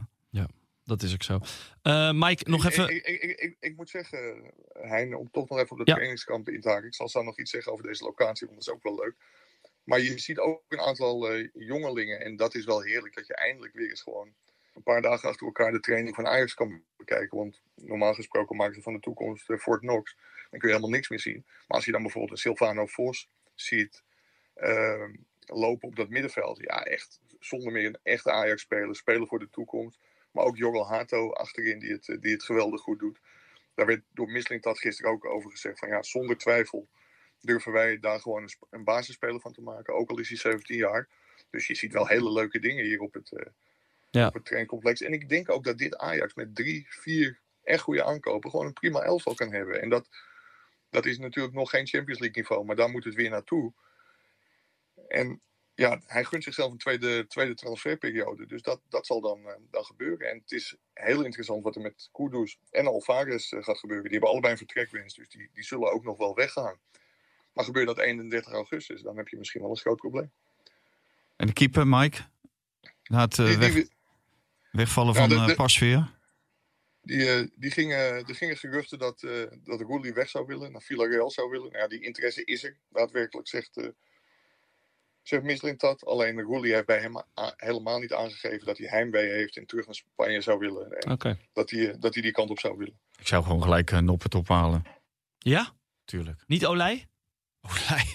Dat 0.85 1.03
is 1.03 1.13
ook 1.13 1.23
zo. 1.23 1.39
Eh, 1.83 2.11
Mike, 2.15 2.51
nog 2.51 2.65
Ik- 2.65 2.71
even. 2.71 2.95
Ik, 2.95 3.07
ik, 3.07 3.23
ik, 3.41 3.57
ik, 3.61 3.77
moet 3.77 3.91
zeggen, 3.91 4.53
Hein, 4.73 5.15
om 5.15 5.31
toch 5.31 5.49
nog 5.49 5.59
even 5.59 5.71
op 5.71 5.77
de 5.79 5.83
Ja. 5.87 5.93
trainingskamp 5.95 6.49
in 6.49 6.61
te 6.61 6.69
haken. 6.69 6.87
Ik 6.87 6.95
zal 6.95 7.09
zo 7.09 7.23
nog 7.23 7.39
iets 7.39 7.51
zeggen 7.51 7.73
over 7.73 7.87
deze 7.87 8.05
locatie, 8.05 8.47
want 8.47 8.59
dat 8.59 8.69
is 8.69 8.75
ook 8.75 8.83
wel 8.83 8.95
leuk. 9.05 9.15
Maar 9.85 10.01
je 10.01 10.19
ziet 10.19 10.39
ook 10.39 10.63
een 10.69 10.81
aantal 10.81 11.31
eh, 11.31 11.49
jongelingen. 11.55 12.21
En 12.21 12.37
dat 12.37 12.55
is 12.55 12.65
wel 12.65 12.81
heerlijk 12.83 13.15
dat 13.15 13.27
je 13.27 13.35
eindelijk 13.35 13.75
weer 13.75 13.89
eens 13.91 14.03
gewoon 14.03 14.35
een 14.75 14.83
paar 14.83 15.03
dagen 15.03 15.29
achter 15.29 15.47
elkaar 15.47 15.73
de 15.73 15.81
training 15.81 16.15
van 16.15 16.27
Ajax 16.27 16.55
kan 16.55 16.83
bekijken. 16.97 17.39
Want 17.39 17.63
normaal 17.75 18.15
gesproken 18.15 18.57
maken 18.57 18.75
ze 18.75 18.83
van 18.83 18.93
de 18.93 19.01
toekomst 19.01 19.51
eh, 19.51 19.59
Fort 19.59 19.81
Knox. 19.81 20.17
Dan 20.51 20.61
kun 20.61 20.69
je 20.69 20.75
helemaal 20.75 20.97
niks 20.97 21.09
meer 21.09 21.21
zien. 21.21 21.43
Maar 21.47 21.77
als 21.77 21.85
je 21.85 21.93
dan 21.93 22.03
bijvoorbeeld 22.03 22.33
een 22.33 22.39
Silvano 22.39 22.87
Vos 22.87 23.29
ziet 23.55 24.03
eh, 24.55 25.05
lopen 25.47 25.89
op 25.89 25.97
dat 25.97 26.09
middenveld. 26.09 26.59
Ja, 26.59 26.85
echt 26.85 27.21
zonder 27.41 27.73
meer 27.73 27.87
een 27.87 27.99
echte 28.03 28.31
Ajax-speler. 28.33 28.97
Spelen 28.97 29.27
voor 29.27 29.39
de 29.39 29.51
toekomst. 29.51 29.99
Maar 30.33 30.45
ook 30.45 30.57
Jorgel 30.57 30.89
Hato 30.89 31.33
achterin 31.33 31.79
die 31.79 31.93
het, 31.93 32.09
eh, 32.09 32.21
die 32.21 32.33
het 32.33 32.43
geweldig 32.43 32.81
goed 32.81 32.99
doet. 32.99 33.21
Daar 33.75 33.87
werd 33.87 34.03
door 34.11 34.31
Mislintat 34.31 34.79
gisteren 34.79 35.11
ook 35.11 35.25
over 35.25 35.51
gezegd 35.51 35.79
van 35.79 35.89
ja, 35.89 36.03
zonder 36.03 36.37
twijfel 36.39 36.89
durven 37.41 37.73
wij 37.73 37.99
daar 37.99 38.21
gewoon 38.21 38.43
een, 38.43 38.49
sp- 38.49 38.67
een 38.71 38.85
basisspeler 38.85 39.41
van 39.41 39.53
te 39.53 39.61
maken. 39.63 39.95
Ook 39.95 40.11
al 40.11 40.19
is 40.19 40.29
hij 40.29 40.39
17 40.39 40.77
jaar. 40.77 41.09
Dus 41.51 41.67
je 41.67 41.75
ziet 41.75 41.93
wel 41.93 42.07
hele 42.07 42.33
leuke 42.33 42.59
dingen 42.59 42.85
hier 42.85 43.01
op 43.01 43.15
het, 43.15 43.33
Ja. 44.11 44.27
op 44.27 44.35
het 44.35 44.45
traincomplex. 44.45 45.01
En 45.01 45.13
ik 45.13 45.29
denk 45.29 45.51
ook 45.51 45.65
dat 45.65 45.79
dit 45.79 45.97
Ajax 45.97 46.35
met 46.35 46.55
drie, 46.55 46.87
vier 46.89 47.41
echt 47.63 47.83
goede 47.83 48.05
aankopen 48.05 48.51
gewoon 48.51 48.67
een 48.67 48.73
prima 48.73 49.01
elftal 49.03 49.35
kan 49.35 49.53
hebben. 49.53 49.81
En 49.83 49.89
dat, 49.89 50.09
dat 50.91 51.07
is 51.07 51.19
natuurlijk 51.19 51.55
nog 51.55 51.71
geen 51.71 51.87
Champions 51.87 52.21
League 52.21 52.43
niveau, 52.43 52.65
maar 52.65 52.77
daar 52.77 52.91
moet 52.91 53.05
het 53.05 53.15
weer 53.15 53.31
naartoe. 53.31 53.73
En 55.09 55.41
ja, 55.75 56.01
hij 56.07 56.25
gunt 56.25 56.45
zichzelf 56.45 56.71
een 56.73 56.79
tweede, 56.79 57.27
tweede 57.27 57.55
transferperiode. 57.55 58.47
Dus 58.47 58.63
dat, 58.63 58.81
dat 58.89 59.07
zal 59.07 59.21
dan, 59.21 59.49
eh, 59.49 59.55
dan 59.71 59.85
gebeuren. 59.85 60.31
En 60.31 60.39
het 60.39 60.53
is 60.53 60.77
heel 60.93 61.25
interessant 61.25 61.63
wat 61.63 61.75
er 61.77 61.83
met 61.83 62.09
Kudus 62.13 62.59
en 62.71 62.87
Alvarez 62.87 63.53
eh, 63.53 63.63
gaat 63.63 63.79
gebeuren. 63.79 64.05
Die 64.05 64.13
hebben 64.13 64.31
allebei 64.31 64.53
een 64.53 64.59
vertrekwens, 64.59 65.15
dus 65.15 65.29
die, 65.29 65.51
die 65.53 65.65
zullen 65.65 65.93
ook 65.93 66.05
nog 66.05 66.17
wel 66.17 66.35
weggaan. 66.35 66.79
Maar 67.53 67.65
gebeurt 67.65 67.87
dat 67.87 67.99
31 67.99 68.53
augustus, 68.53 69.03
dan 69.03 69.17
heb 69.17 69.29
je 69.29 69.37
misschien 69.37 69.61
wel 69.61 69.71
een 69.71 69.77
groot 69.77 69.97
probleem. 69.97 70.31
En 71.37 71.47
de 71.47 71.53
keeper, 71.53 71.87
Mike? 71.87 72.23
Na 73.05 73.21
het 73.21 73.39
eh, 73.39 73.59
weg- 73.59 73.87
wegvallen 74.71 75.15
van 75.15 75.29
de- 75.29 75.45
de- 75.47 75.55
Pasveer? 75.55 76.21
die, 77.03 77.53
die 77.55 77.71
gingen, 77.71 77.99
er 78.27 78.35
gingen 78.35 78.57
geruchten 78.57 78.99
dat, 78.99 79.23
eh 79.23 79.43
dat 79.65 79.81
Roelie 79.81 80.13
weg 80.13 80.29
zou 80.29 80.47
willen, 80.47 80.73
naar 80.73 80.83
Villarreal 80.83 81.31
zou 81.31 81.51
willen. 81.51 81.73
Nou, 81.73 81.89
die 81.89 82.01
interesse 82.01 82.45
is 82.45 82.65
er, 82.65 82.77
daadwerkelijk, 82.89 83.49
zegt, 83.49 83.77
zegt 85.23 85.43
Misling 85.43 85.79
dat. 85.79 86.05
Alleen 86.05 86.41
Roelie 86.41 86.73
heeft 86.75 86.87
bij 86.87 87.01
hem 87.01 87.23
helemaal 87.57 87.99
niet 87.99 88.13
aangegeven 88.13 88.67
dat 88.67 88.79
hij 88.79 88.87
heimwee 88.87 89.31
heeft 89.33 89.57
en 89.57 89.67
terug 89.67 89.87
naar 89.87 89.95
Spanje 89.95 90.41
zou 90.41 90.59
willen. 90.59 90.91
En 90.93 91.09
dat, 91.53 91.71
hij, 91.71 91.91
eh, 91.91 91.97
dat 92.01 92.15
hij 92.15 92.23
die 92.23 92.33
kant 92.33 92.51
op 92.51 92.59
zou 92.59 92.77
willen. 92.77 93.01
Ik 93.19 93.27
zou 93.27 93.43
gewoon 93.43 93.63
gelijk 93.63 93.91
een 93.91 94.05
Noppert 94.05 94.35
ophalen. 94.35 94.85
Ja? 95.39 95.73
Tuurlijk. 96.05 96.43
Niet 96.47 96.67
Olij? 96.67 97.07
Olij. 97.61 98.07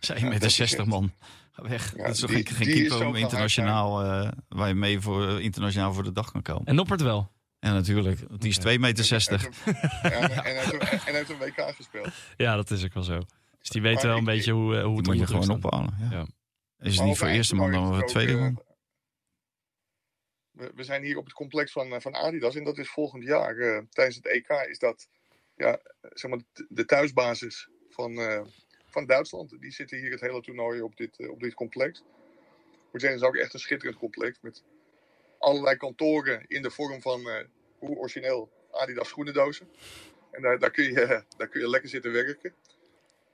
Zij 0.00 0.18
Ja, 0.20 0.28
met 0.28 0.44
is 0.44 0.54
60 0.54 0.84
man. 0.86 1.12
Ga 1.52 1.62
weg. 1.62 1.96
Ja, 1.96 2.02
dat 2.04 2.14
is 2.14 2.20
toch 2.20 2.30
die- 2.30 2.46
geen, 2.46 2.56
geen 2.56 2.66
die 2.66 2.86
keeper 2.88 3.06
om 3.06 3.14
internationaal, 3.14 4.02
eh, 4.02 4.30
waar 4.48 4.68
je 4.68 4.74
mee 4.74 5.00
voor, 5.00 5.28
eh, 5.28 5.38
internationaal 5.38 5.92
voor 5.92 6.02
de 6.02 6.12
dag 6.12 6.32
kan 6.32 6.42
komen. 6.42 6.66
En 6.66 6.74
Noppert 6.74 7.00
wel. 7.02 7.32
En 7.58 7.72
natuurlijk, 7.72 8.40
die 8.40 8.50
is 8.50 8.58
2,60 8.58 8.78
meter. 8.80 9.04
60. 9.04 9.44
En, 9.44 9.74
en, 10.12 10.30
en, 10.30 10.30
hij 10.42 10.54
heeft 10.54 10.72
een- 10.72 10.80
en 10.80 10.98
hij 11.04 11.14
heeft 11.14 11.30
een 11.30 11.38
WK 11.38 11.74
gespeeld. 11.76 12.08
Ja, 12.36 12.56
dat 12.56 12.70
is 12.70 12.84
ook 12.84 12.94
wel 12.94 13.02
zo. 13.02 13.20
Dus 13.64 13.72
die 13.72 13.82
weten 13.82 14.02
wel 14.08 14.12
een 14.16 14.18
ik- 14.28 14.34
beetje 14.34 14.52
hoe, 14.52 14.76
eh, 14.76 14.84
hoe 14.84 14.96
het 14.96 15.06
moet 15.06 15.18
je 15.18 15.26
gewoon 15.26 15.50
ophalen. 15.50 15.96
Ja. 16.00 16.08
Ja. 16.10 16.26
Is 16.78 16.96
het 16.96 17.06
niet 17.06 17.18
voor 17.18 17.26
eerste 17.28 17.54
man, 17.54 17.72
dan 17.72 17.94
voor 17.94 18.06
tweede 18.06 18.32
gesproken, 18.32 18.54
man. 18.54 18.64
We, 20.50 20.70
we 20.74 20.84
zijn 20.84 21.02
hier 21.02 21.16
op 21.16 21.24
het 21.24 21.34
complex 21.34 21.72
van, 21.72 21.92
eh, 21.94 22.00
van 22.00 22.14
Adidas 22.14 22.54
en 22.54 22.64
dat 22.64 22.78
is 22.78 22.88
volgend 22.88 23.24
jaar 23.24 23.56
eh, 23.58 23.82
tijdens 23.90 24.16
het 24.16 24.26
EK 24.26 24.48
is 24.68 24.78
dat 24.78 25.08
ja, 25.56 25.80
zeg 26.12 26.30
maar 26.30 26.40
de- 26.68 26.84
thuisbasis 26.84 27.68
van, 27.90 28.18
eh, 28.18 28.42
van 28.86 29.06
Duitsland. 29.06 29.60
Die 29.60 29.70
zitten 29.72 29.98
hier 29.98 30.10
het 30.10 30.20
hele 30.20 30.40
toernooi 30.40 30.80
op 30.80 30.96
dit, 30.96 31.18
eh, 31.18 31.30
op 31.30 31.40
dit 31.40 31.54
complex. 31.54 31.98
Ik 31.98 32.90
moet 32.92 33.00
zeggen, 33.00 33.10
het 33.10 33.20
is 33.20 33.26
ook 33.28 33.36
echt 33.44 33.54
een 33.54 33.60
schitterend 33.60 33.98
complex 33.98 34.38
met 34.40 34.62
allerlei 35.38 35.76
kantoren 35.76 36.44
in 36.46 36.62
de 36.62 36.70
vorm 36.70 37.00
van 37.02 37.28
eh, 37.28 37.44
hoe 37.78 37.96
origineel 37.96 38.50
Adidas 38.72 39.08
schoenendozen. 39.08 39.68
En 40.30 40.42
daar, 40.42 40.58
daar, 40.58 40.70
kun 40.70 40.84
je, 40.84 41.24
daar 41.36 41.48
kun 41.48 41.60
je 41.60 41.68
lekker 41.70 41.88
zitten 41.90 42.12
werken. 42.12 42.54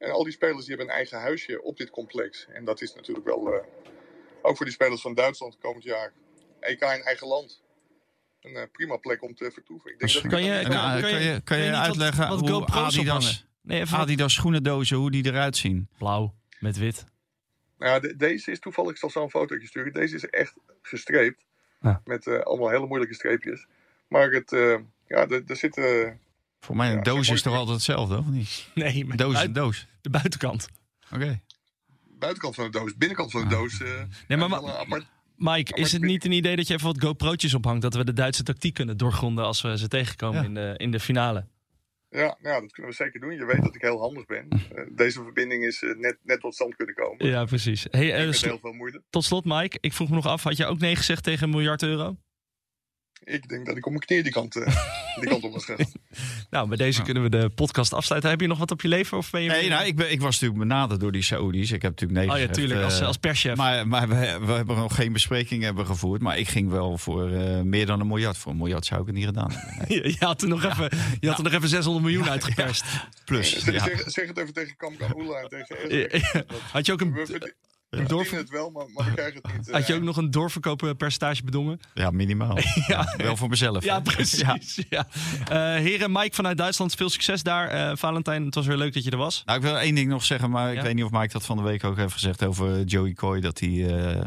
En 0.01 0.11
al 0.11 0.25
die 0.25 0.33
spelers 0.33 0.59
die 0.67 0.69
hebben 0.69 0.87
een 0.87 0.93
eigen 1.01 1.19
huisje 1.21 1.63
op 1.63 1.77
dit 1.77 1.91
complex. 1.91 2.47
En 2.53 2.65
dat 2.65 2.81
is 2.81 2.95
natuurlijk 2.95 3.27
wel, 3.27 3.53
eh, 3.55 3.65
ook 4.43 4.57
voor 4.57 4.67
die 4.67 4.75
spelers 4.75 5.01
van 5.01 5.15
Duitsland 5.15 5.59
komend 5.59 5.85
jaar, 5.85 6.13
EK 6.61 6.81
in 6.81 7.03
eigen 7.03 7.27
land. 7.27 7.63
Een 8.41 8.55
eh, 8.57 8.63
prima 8.73 8.97
plek 8.97 9.23
om 9.23 9.35
te 9.35 9.51
vertoeven. 9.51 9.91
Ik 9.93 9.99
denk 9.99 10.13
dat 10.13 10.25
ik 10.25 10.31
Kan 10.31 10.45
je, 10.45 10.51
het 10.51 10.65
En, 10.65 10.71
dan- 10.71 11.01
kan 11.01 11.23
je- 11.23 11.41
kan 11.45 11.59
je 11.59 11.65
niet 11.65 11.73
wat- 11.77 11.87
uitleggen 11.87 12.29
wat 12.29 12.41
hoe 12.49 12.67
Adidas-? 12.67 13.47
Nee, 13.63 13.81
even 13.81 13.99
Adidas 13.99 14.35
schoenendozen, 14.35 14.97
hoe 14.97 15.11
die 15.11 15.27
eruit 15.27 15.57
zien. 15.57 15.89
blauw 15.99 16.35
met 16.59 16.79
wit. 16.79 17.05
Nou, 17.79 18.01
de- 18.01 18.17
deze 18.17 18.51
is 18.51 18.59
toevallig, 18.61 18.91
ik 18.91 18.97
zal 18.97 19.11
zo 19.11 19.23
een 19.23 19.31
fotootje 19.31 19.67
sturen. 19.67 19.93
Deze 19.93 20.15
is 20.15 20.25
echt 20.27 20.55
gestreept. 20.83 21.45
Ja. 21.81 22.01
Met 22.05 22.27
eh, 22.27 22.41
allemaal 22.41 22.69
hele 22.71 22.87
moeilijke 22.87 23.15
streepjes. 23.15 23.67
Maar 24.09 24.31
het, 24.31 24.53
eh, 24.53 24.79
ja, 25.07 25.29
er 25.29 25.43
er 25.47 25.57
zitten. 25.57 26.21
Voor 26.61 26.77
mij 26.77 26.89
een 26.91 26.97
Ja, 26.97 27.03
doos 27.03 27.29
is 27.29 27.43
toch 27.43 27.55
altijd 27.55 27.77
hetzelfde, 27.77 28.19
of 28.19 28.27
niet? 28.27 28.69
Nee, 28.75 29.05
maar 29.05 29.17
Doos 29.17 29.29
is 29.29 29.35
buit- 29.35 29.47
een 29.47 29.53
doos. 29.53 29.87
de 30.01 30.11
buitenkant. 30.11 30.69
Oké. 31.15 31.41
buitenkant 32.19 32.55
van 32.55 32.65
de 32.65 32.71
doos, 32.79 32.97
binnenkant 32.97 33.31
van 33.31 33.43
de 33.43 33.49
doos. 33.49 33.81
eh, 33.83 33.89
Ah. 33.91 33.97
Nee, 34.29 34.39
maar, 34.39 34.49
wel 34.49 34.61
ma- 34.63 34.69
een 34.69 34.75
apart- 34.75 35.07
Mike, 35.37 35.75
is 35.77 35.93
het 35.93 36.03
niet 36.03 36.25
een 36.25 36.33
idee 36.33 36.57
dat 36.57 36.67
je 36.67 36.75
even 36.75 36.87
wat 36.87 37.03
GoPro'tjes 37.03 37.55
ophangt? 37.55 37.83
Dat 37.83 37.95
we 37.95 38.05
de 38.05 38.13
Duitse 38.13 38.43
tactiek 38.43 38.75
kunnen 38.75 38.97
doorgronden 38.97 39.45
als 39.45 39.61
we 39.61 39.79
ze 39.79 39.89
tegenkomen 39.89 40.41
Ja. 40.41 40.47
in, 40.49 40.55
de, 40.55 40.75
in 40.77 40.91
de 40.91 41.01
finale. 41.01 41.47
Ja, 42.11 42.21
nou 42.41 42.55
ja, 42.55 42.61
dat 42.61 42.73
kunnen 42.73 42.91
we 42.91 42.97
zeker 42.97 43.21
doen. 43.21 43.31
Je 43.35 43.45
weet 43.45 43.63
dat 43.63 43.75
ik 43.75 43.81
heel 43.81 43.99
handig 44.01 44.27
ben. 44.27 44.49
Eh, 44.75 44.85
deze 44.97 45.23
verbinding 45.23 45.65
is 45.65 45.83
eh, 45.83 45.97
net, 45.97 46.17
net 46.23 46.41
tot 46.41 46.55
stand 46.55 46.77
kunnen 46.77 46.95
komen. 46.95 47.27
Ja, 47.27 47.45
precies. 47.45 47.87
Hey, 47.91 48.33
sl- 48.33 48.47
heel 48.47 48.59
veel 48.59 48.73
moeite. 48.73 49.03
tot 49.11 49.25
slot, 49.25 49.45
Mike. 49.45 49.79
Ik 49.81 49.93
vroeg 49.93 50.09
me 50.09 50.15
nog 50.15 50.27
af, 50.27 50.43
had 50.43 50.57
je 50.57 50.67
ook 50.67 50.79
nee 50.79 50.97
gezegd 50.97 51.23
tegen 51.25 51.45
een 51.45 51.51
miljard 51.51 51.83
euro? 51.83 52.17
Ik 53.25 53.49
denk 53.49 53.67
dat 53.67 53.77
ik 53.77 53.87
op 53.87 53.93
mijn 53.93 54.05
knieën 54.05 54.23
die 54.23 54.33
kant, 54.33 54.57
eh, 54.57 54.77
die 55.21 55.29
kant 55.29 55.45
op 55.45 55.53
was 55.53 55.65
gegaan. 55.65 55.87
Nou, 56.51 56.69
bij 56.69 56.77
deze 56.77 57.03
kunnen 57.03 57.23
we 57.23 57.29
de 57.29 57.49
podcast 57.49 57.93
afsluiten. 57.93 58.31
Heb 58.31 58.41
je 58.41 58.47
nog 58.47 58.59
wat 58.59 58.71
op 58.71 58.81
je 58.81 58.89
leven? 58.89 59.19
Of 59.19 59.31
ben 59.31 59.43
je 59.43 59.49
Nee, 59.49 59.69
nou, 59.69 59.87
ik, 59.87 59.97
ben, 59.97 60.11
ik 60.13 60.21
was 60.21 60.41
natuurlijk 60.41 60.69
benaderd 60.69 61.01
door 61.01 61.13
die 61.13 61.23
Saoedi's. 61.23 61.71
Ik 61.71 61.83
heb 61.83 61.91
natuurlijk 61.91 62.21
nee 62.21 62.29
Oh 62.29 62.41
ja, 62.41 62.47
gezegd, 62.47 62.55
tuurlijk. 62.55 62.85
Als, 62.85 63.01
eh, 63.01 63.07
als 63.07 63.17
perschef. 63.17 63.57
Maar, 63.57 63.89
maar 63.89 64.09
we, 64.09 64.39
we 64.41 64.53
hebben 64.53 64.77
nog 64.77 64.95
geen 64.95 65.13
bespreking 65.13 65.63
hebben 65.63 65.87
gevoerd. 65.87 66.21
Maar 66.21 66.39
ik 66.39 66.49
ging 66.49 66.71
wel 66.71 66.99
voor 66.99 67.31
eh, 67.31 67.61
meer 67.61 67.87
dan 67.87 68.01
een 68.01 68.07
miljard. 68.07 68.39
Voor 68.39 68.53
een 68.53 68.59
miljard 68.59 68.87
zou 68.87 69.01
ik 69.01 69.07
het 69.07 69.17
niet 69.17 69.25
gedaan 69.25 69.53
hebben. 69.53 69.89
Nee. 69.89 70.03
je, 70.03 70.09
je 70.09 70.25
had 70.25 70.43
er 70.43 70.49
nog 70.49 70.65
even, 70.65 70.91
je 71.21 71.29
had 71.29 71.39
er 71.39 71.45
nog 71.45 71.53
even 71.53 71.69
600 71.69 72.05
miljoen 72.05 72.31
uitgeperst. 72.31 72.85
Plus, 73.25 73.59
Zeg, 73.59 73.75
ja. 73.75 73.85
zeg, 73.85 74.03
zeg 74.07 74.27
het 74.29 74.39
even 74.39 74.53
tegen 74.53 74.77
Kamkan 74.77 75.15
Oela 75.17 75.39
en 75.41 75.49
tegen. 75.49 76.47
Had 76.73 76.87
je 76.87 76.93
ook 76.93 77.01
een, 77.01 77.15
Ik 77.91 77.99
verdienen 77.99 78.37
het 78.37 78.51
wel, 78.51 78.71
maar, 78.71 78.85
maar 78.95 79.07
ik 79.07 79.13
krijg 79.13 79.35
het 79.35 79.57
niet. 79.57 79.71
Had 79.71 79.87
je 79.87 79.93
eh, 79.93 79.99
ook 79.99 80.05
nog 80.05 80.17
een 80.17 80.31
doorverkooppercentage 80.31 81.45
bedongen? 81.45 81.81
Ja, 81.95 82.11
minimaal. 82.11 82.59
Ja. 82.87 83.15
Wel 83.17 83.37
voor 83.37 83.49
mezelf. 83.49 83.85
Ja, 83.85 84.01
precies. 84.01 84.85
Ja. 84.91 85.07
Eh, 85.49 85.57
heren, 85.83 86.13
Mike 86.13 86.35
vanuit 86.35 86.59
Duitsland, 86.59 86.95
veel 86.95 87.11
succes 87.11 87.43
daar. 87.43 87.69
Eh, 87.69 87.97
Valentijn, 87.97 88.45
het 88.45 88.55
was 88.55 88.67
weer 88.67 88.77
leuk 88.77 88.95
dat 88.95 89.05
je 89.05 89.11
er 89.11 89.17
was. 89.17 89.43
Nou, 89.45 89.59
ik 89.59 89.65
wil 89.65 89.79
één 89.79 89.95
ding 89.95 90.09
nog 90.09 90.25
zeggen, 90.25 90.51
maar 90.51 90.73
Ja? 90.73 90.77
ik 90.79 90.83
weet 90.83 90.95
niet 90.95 91.05
of 91.05 91.11
Mike 91.11 91.33
dat 91.33 91.47
van 91.47 91.57
de 91.57 91.63
week 91.63 91.85
ook 91.85 91.97
heeft 91.97 92.13
gezegd 92.13 92.45
over 92.45 92.85
Joey 92.85 93.13
Coy. 93.13 93.41
Dat 93.41 93.59
hij 93.61 93.87
eh 93.87 94.23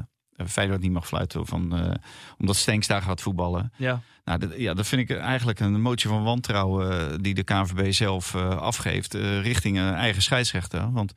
Feyenoord 0.48 0.82
niet 0.82 0.92
mag 0.92 1.08
fluiten 1.08 1.46
van, 1.46 1.78
eh, 1.78 1.92
omdat 2.38 2.56
Stenks 2.56 2.88
daar 2.88 3.02
gaat 3.02 3.22
voetballen. 3.22 3.74
Ja. 3.78 4.02
Nou, 4.24 4.40
dat, 4.40 4.58
ja, 4.58 4.74
dat 4.74 4.88
vind 4.88 5.10
ik 5.10 5.18
eigenlijk 5.18 5.60
een 5.60 5.82
motie 5.82 6.10
van 6.10 6.24
wantrouwen 6.24 7.22
die 7.22 7.34
de 7.34 7.44
KNVB 7.44 7.92
zelf 7.92 8.36
eh, 8.36 8.58
afgeeft 8.58 9.14
eh, 9.14 9.42
richting 9.42 9.78
een 9.78 9.94
eigen 9.94 10.22
scheidsrechter. 10.22 10.92
Want 10.92 11.14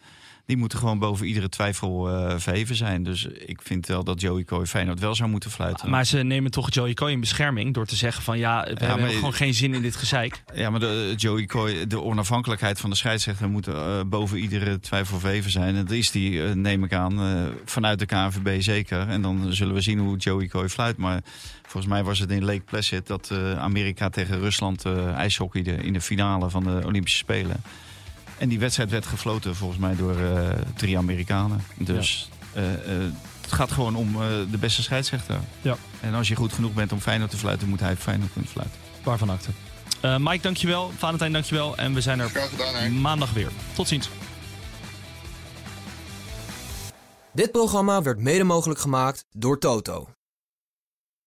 die 0.47 0.57
moeten 0.57 0.78
gewoon 0.78 0.99
boven 0.99 1.26
iedere 1.26 1.49
twijfel 1.49 2.09
eh, 2.09 2.34
verheven 2.38 2.76
zijn. 2.76 3.03
Dus 3.03 3.24
ik 3.24 3.61
vind 3.62 3.86
wel 3.86 4.05
dat 4.05 4.20
Joey 4.20 4.44
Coy 4.44 4.66
Feyenoord 4.66 5.01
wel 5.01 5.14
zou 5.14 5.30
moeten 5.30 5.51
fluiten. 5.51 5.90
Maar 5.90 6.05
ze 6.07 6.18
nemen 6.18 6.51
toch 6.51 6.72
Joey 6.74 6.94
Coy 6.94 7.11
in 7.11 7.20
bescherming 7.20 7.74
door 7.74 7.86
te 7.86 7.97
zeggen 7.97 8.22
van 8.22 8.38
ja, 8.38 8.62
we 8.62 8.84
hebben 8.84 9.01
maar- 9.01 9.11
gewoon 9.14 9.32
geen 9.32 9.55
zin 9.55 9.74
in 9.74 9.82
dit 9.82 9.97
gezeik. 9.97 10.42
Ja, 10.55 10.70
maar 10.70 10.80
de, 10.80 11.12
Joey 11.16 11.47
Coy, 11.47 11.86
de 11.86 12.03
onafhankelijkheid 12.03 12.80
van 12.80 12.90
de 12.90 12.97
scheidsrechter 12.97 13.49
moet 13.49 13.66
eh, 13.66 14.01
boven 14.07 14.38
iedere 14.38 14.80
twijfel 14.80 15.18
verheven 15.18 15.51
zijn. 15.51 15.76
En 15.76 15.84
dat 15.84 15.90
is 15.94 16.11
die, 16.11 16.44
eh, 16.44 16.53
neem 16.53 16.84
ik 16.84 16.92
aan, 16.92 17.20
eh, 17.20 17.42
vanuit 17.64 17.99
de 17.99 18.07
KNVB 18.07 18.61
zeker. 18.62 19.09
En 19.09 19.22
dan 19.22 19.53
zullen 19.53 19.74
we 19.74 19.80
zien 19.80 19.99
hoe 19.99 20.16
Joey 20.16 20.47
Coy 20.49 20.68
fluit. 20.68 20.97
Maar 20.97 21.20
volgens 21.62 21.92
mij 21.92 22.05
was 22.05 22.18
het 22.18 22.30
in 22.30 22.44
Lake 22.44 22.61
Placid 22.64 23.07
dat 23.07 23.30
eh, 23.32 23.59
Amerika 23.59 24.09
tegen 24.09 24.38
Rusland 24.40 24.84
eh 24.84 25.12
ijshockeyde 25.12 25.72
in 25.72 25.92
de 25.92 26.01
finale 26.01 26.51
van 26.51 26.64
de 26.64 26.80
Olympische 26.84 27.18
Spelen. 27.18 27.57
En 28.39 28.49
die 28.49 28.59
wedstrijd 28.59 28.91
werd 28.91 29.07
gefloten 29.07 29.57
volgens 29.57 29.80
mij 29.80 29.97
door 29.97 30.20
eh, 30.20 30.49
drie 30.76 30.99
Amerikanen. 30.99 31.64
Dus 31.74 32.28
eh, 32.57 32.72
eh, 32.72 33.12
het 33.41 33.53
gaat 33.53 33.72
gewoon 33.72 33.97
om 33.97 34.22
eh, 34.22 34.28
de 34.51 34.59
beste 34.59 34.82
scheidsrechter. 34.82 35.39
Ja. 35.62 35.76
En 36.01 36.14
als 36.14 36.28
je 36.28 36.34
goed 36.34 36.53
genoeg 36.53 36.72
bent 36.72 36.93
om 36.93 37.01
Feyenoord 37.01 37.30
te 37.30 37.37
fluiten, 37.37 37.68
moet 37.68 37.80
hij 37.80 37.97
Feyenoord 37.97 38.32
kunnen 38.32 38.51
fluiten. 38.51 38.78
Waarvan 39.03 39.30
acte. 39.30 39.51
Eh 40.01 40.16
Mike, 40.18 40.43
dankjewel. 40.43 40.93
Valentijn, 40.97 41.32
dankjewel. 41.32 41.76
En 41.76 41.95
we 41.95 42.01
zijn 42.01 42.20
er 42.20 42.30
gedaan, 42.30 43.01
maandag 43.01 43.32
weer. 43.32 43.51
Tot 43.74 43.89
ziens. 43.89 44.09
Dit 47.32 47.51
programma 47.51 48.03
werd 48.03 48.18
mede 48.18 48.45
mogelijk 48.45 48.80
gemaakt 48.80 49.24
door 49.30 49.59
Toto. 49.59 50.09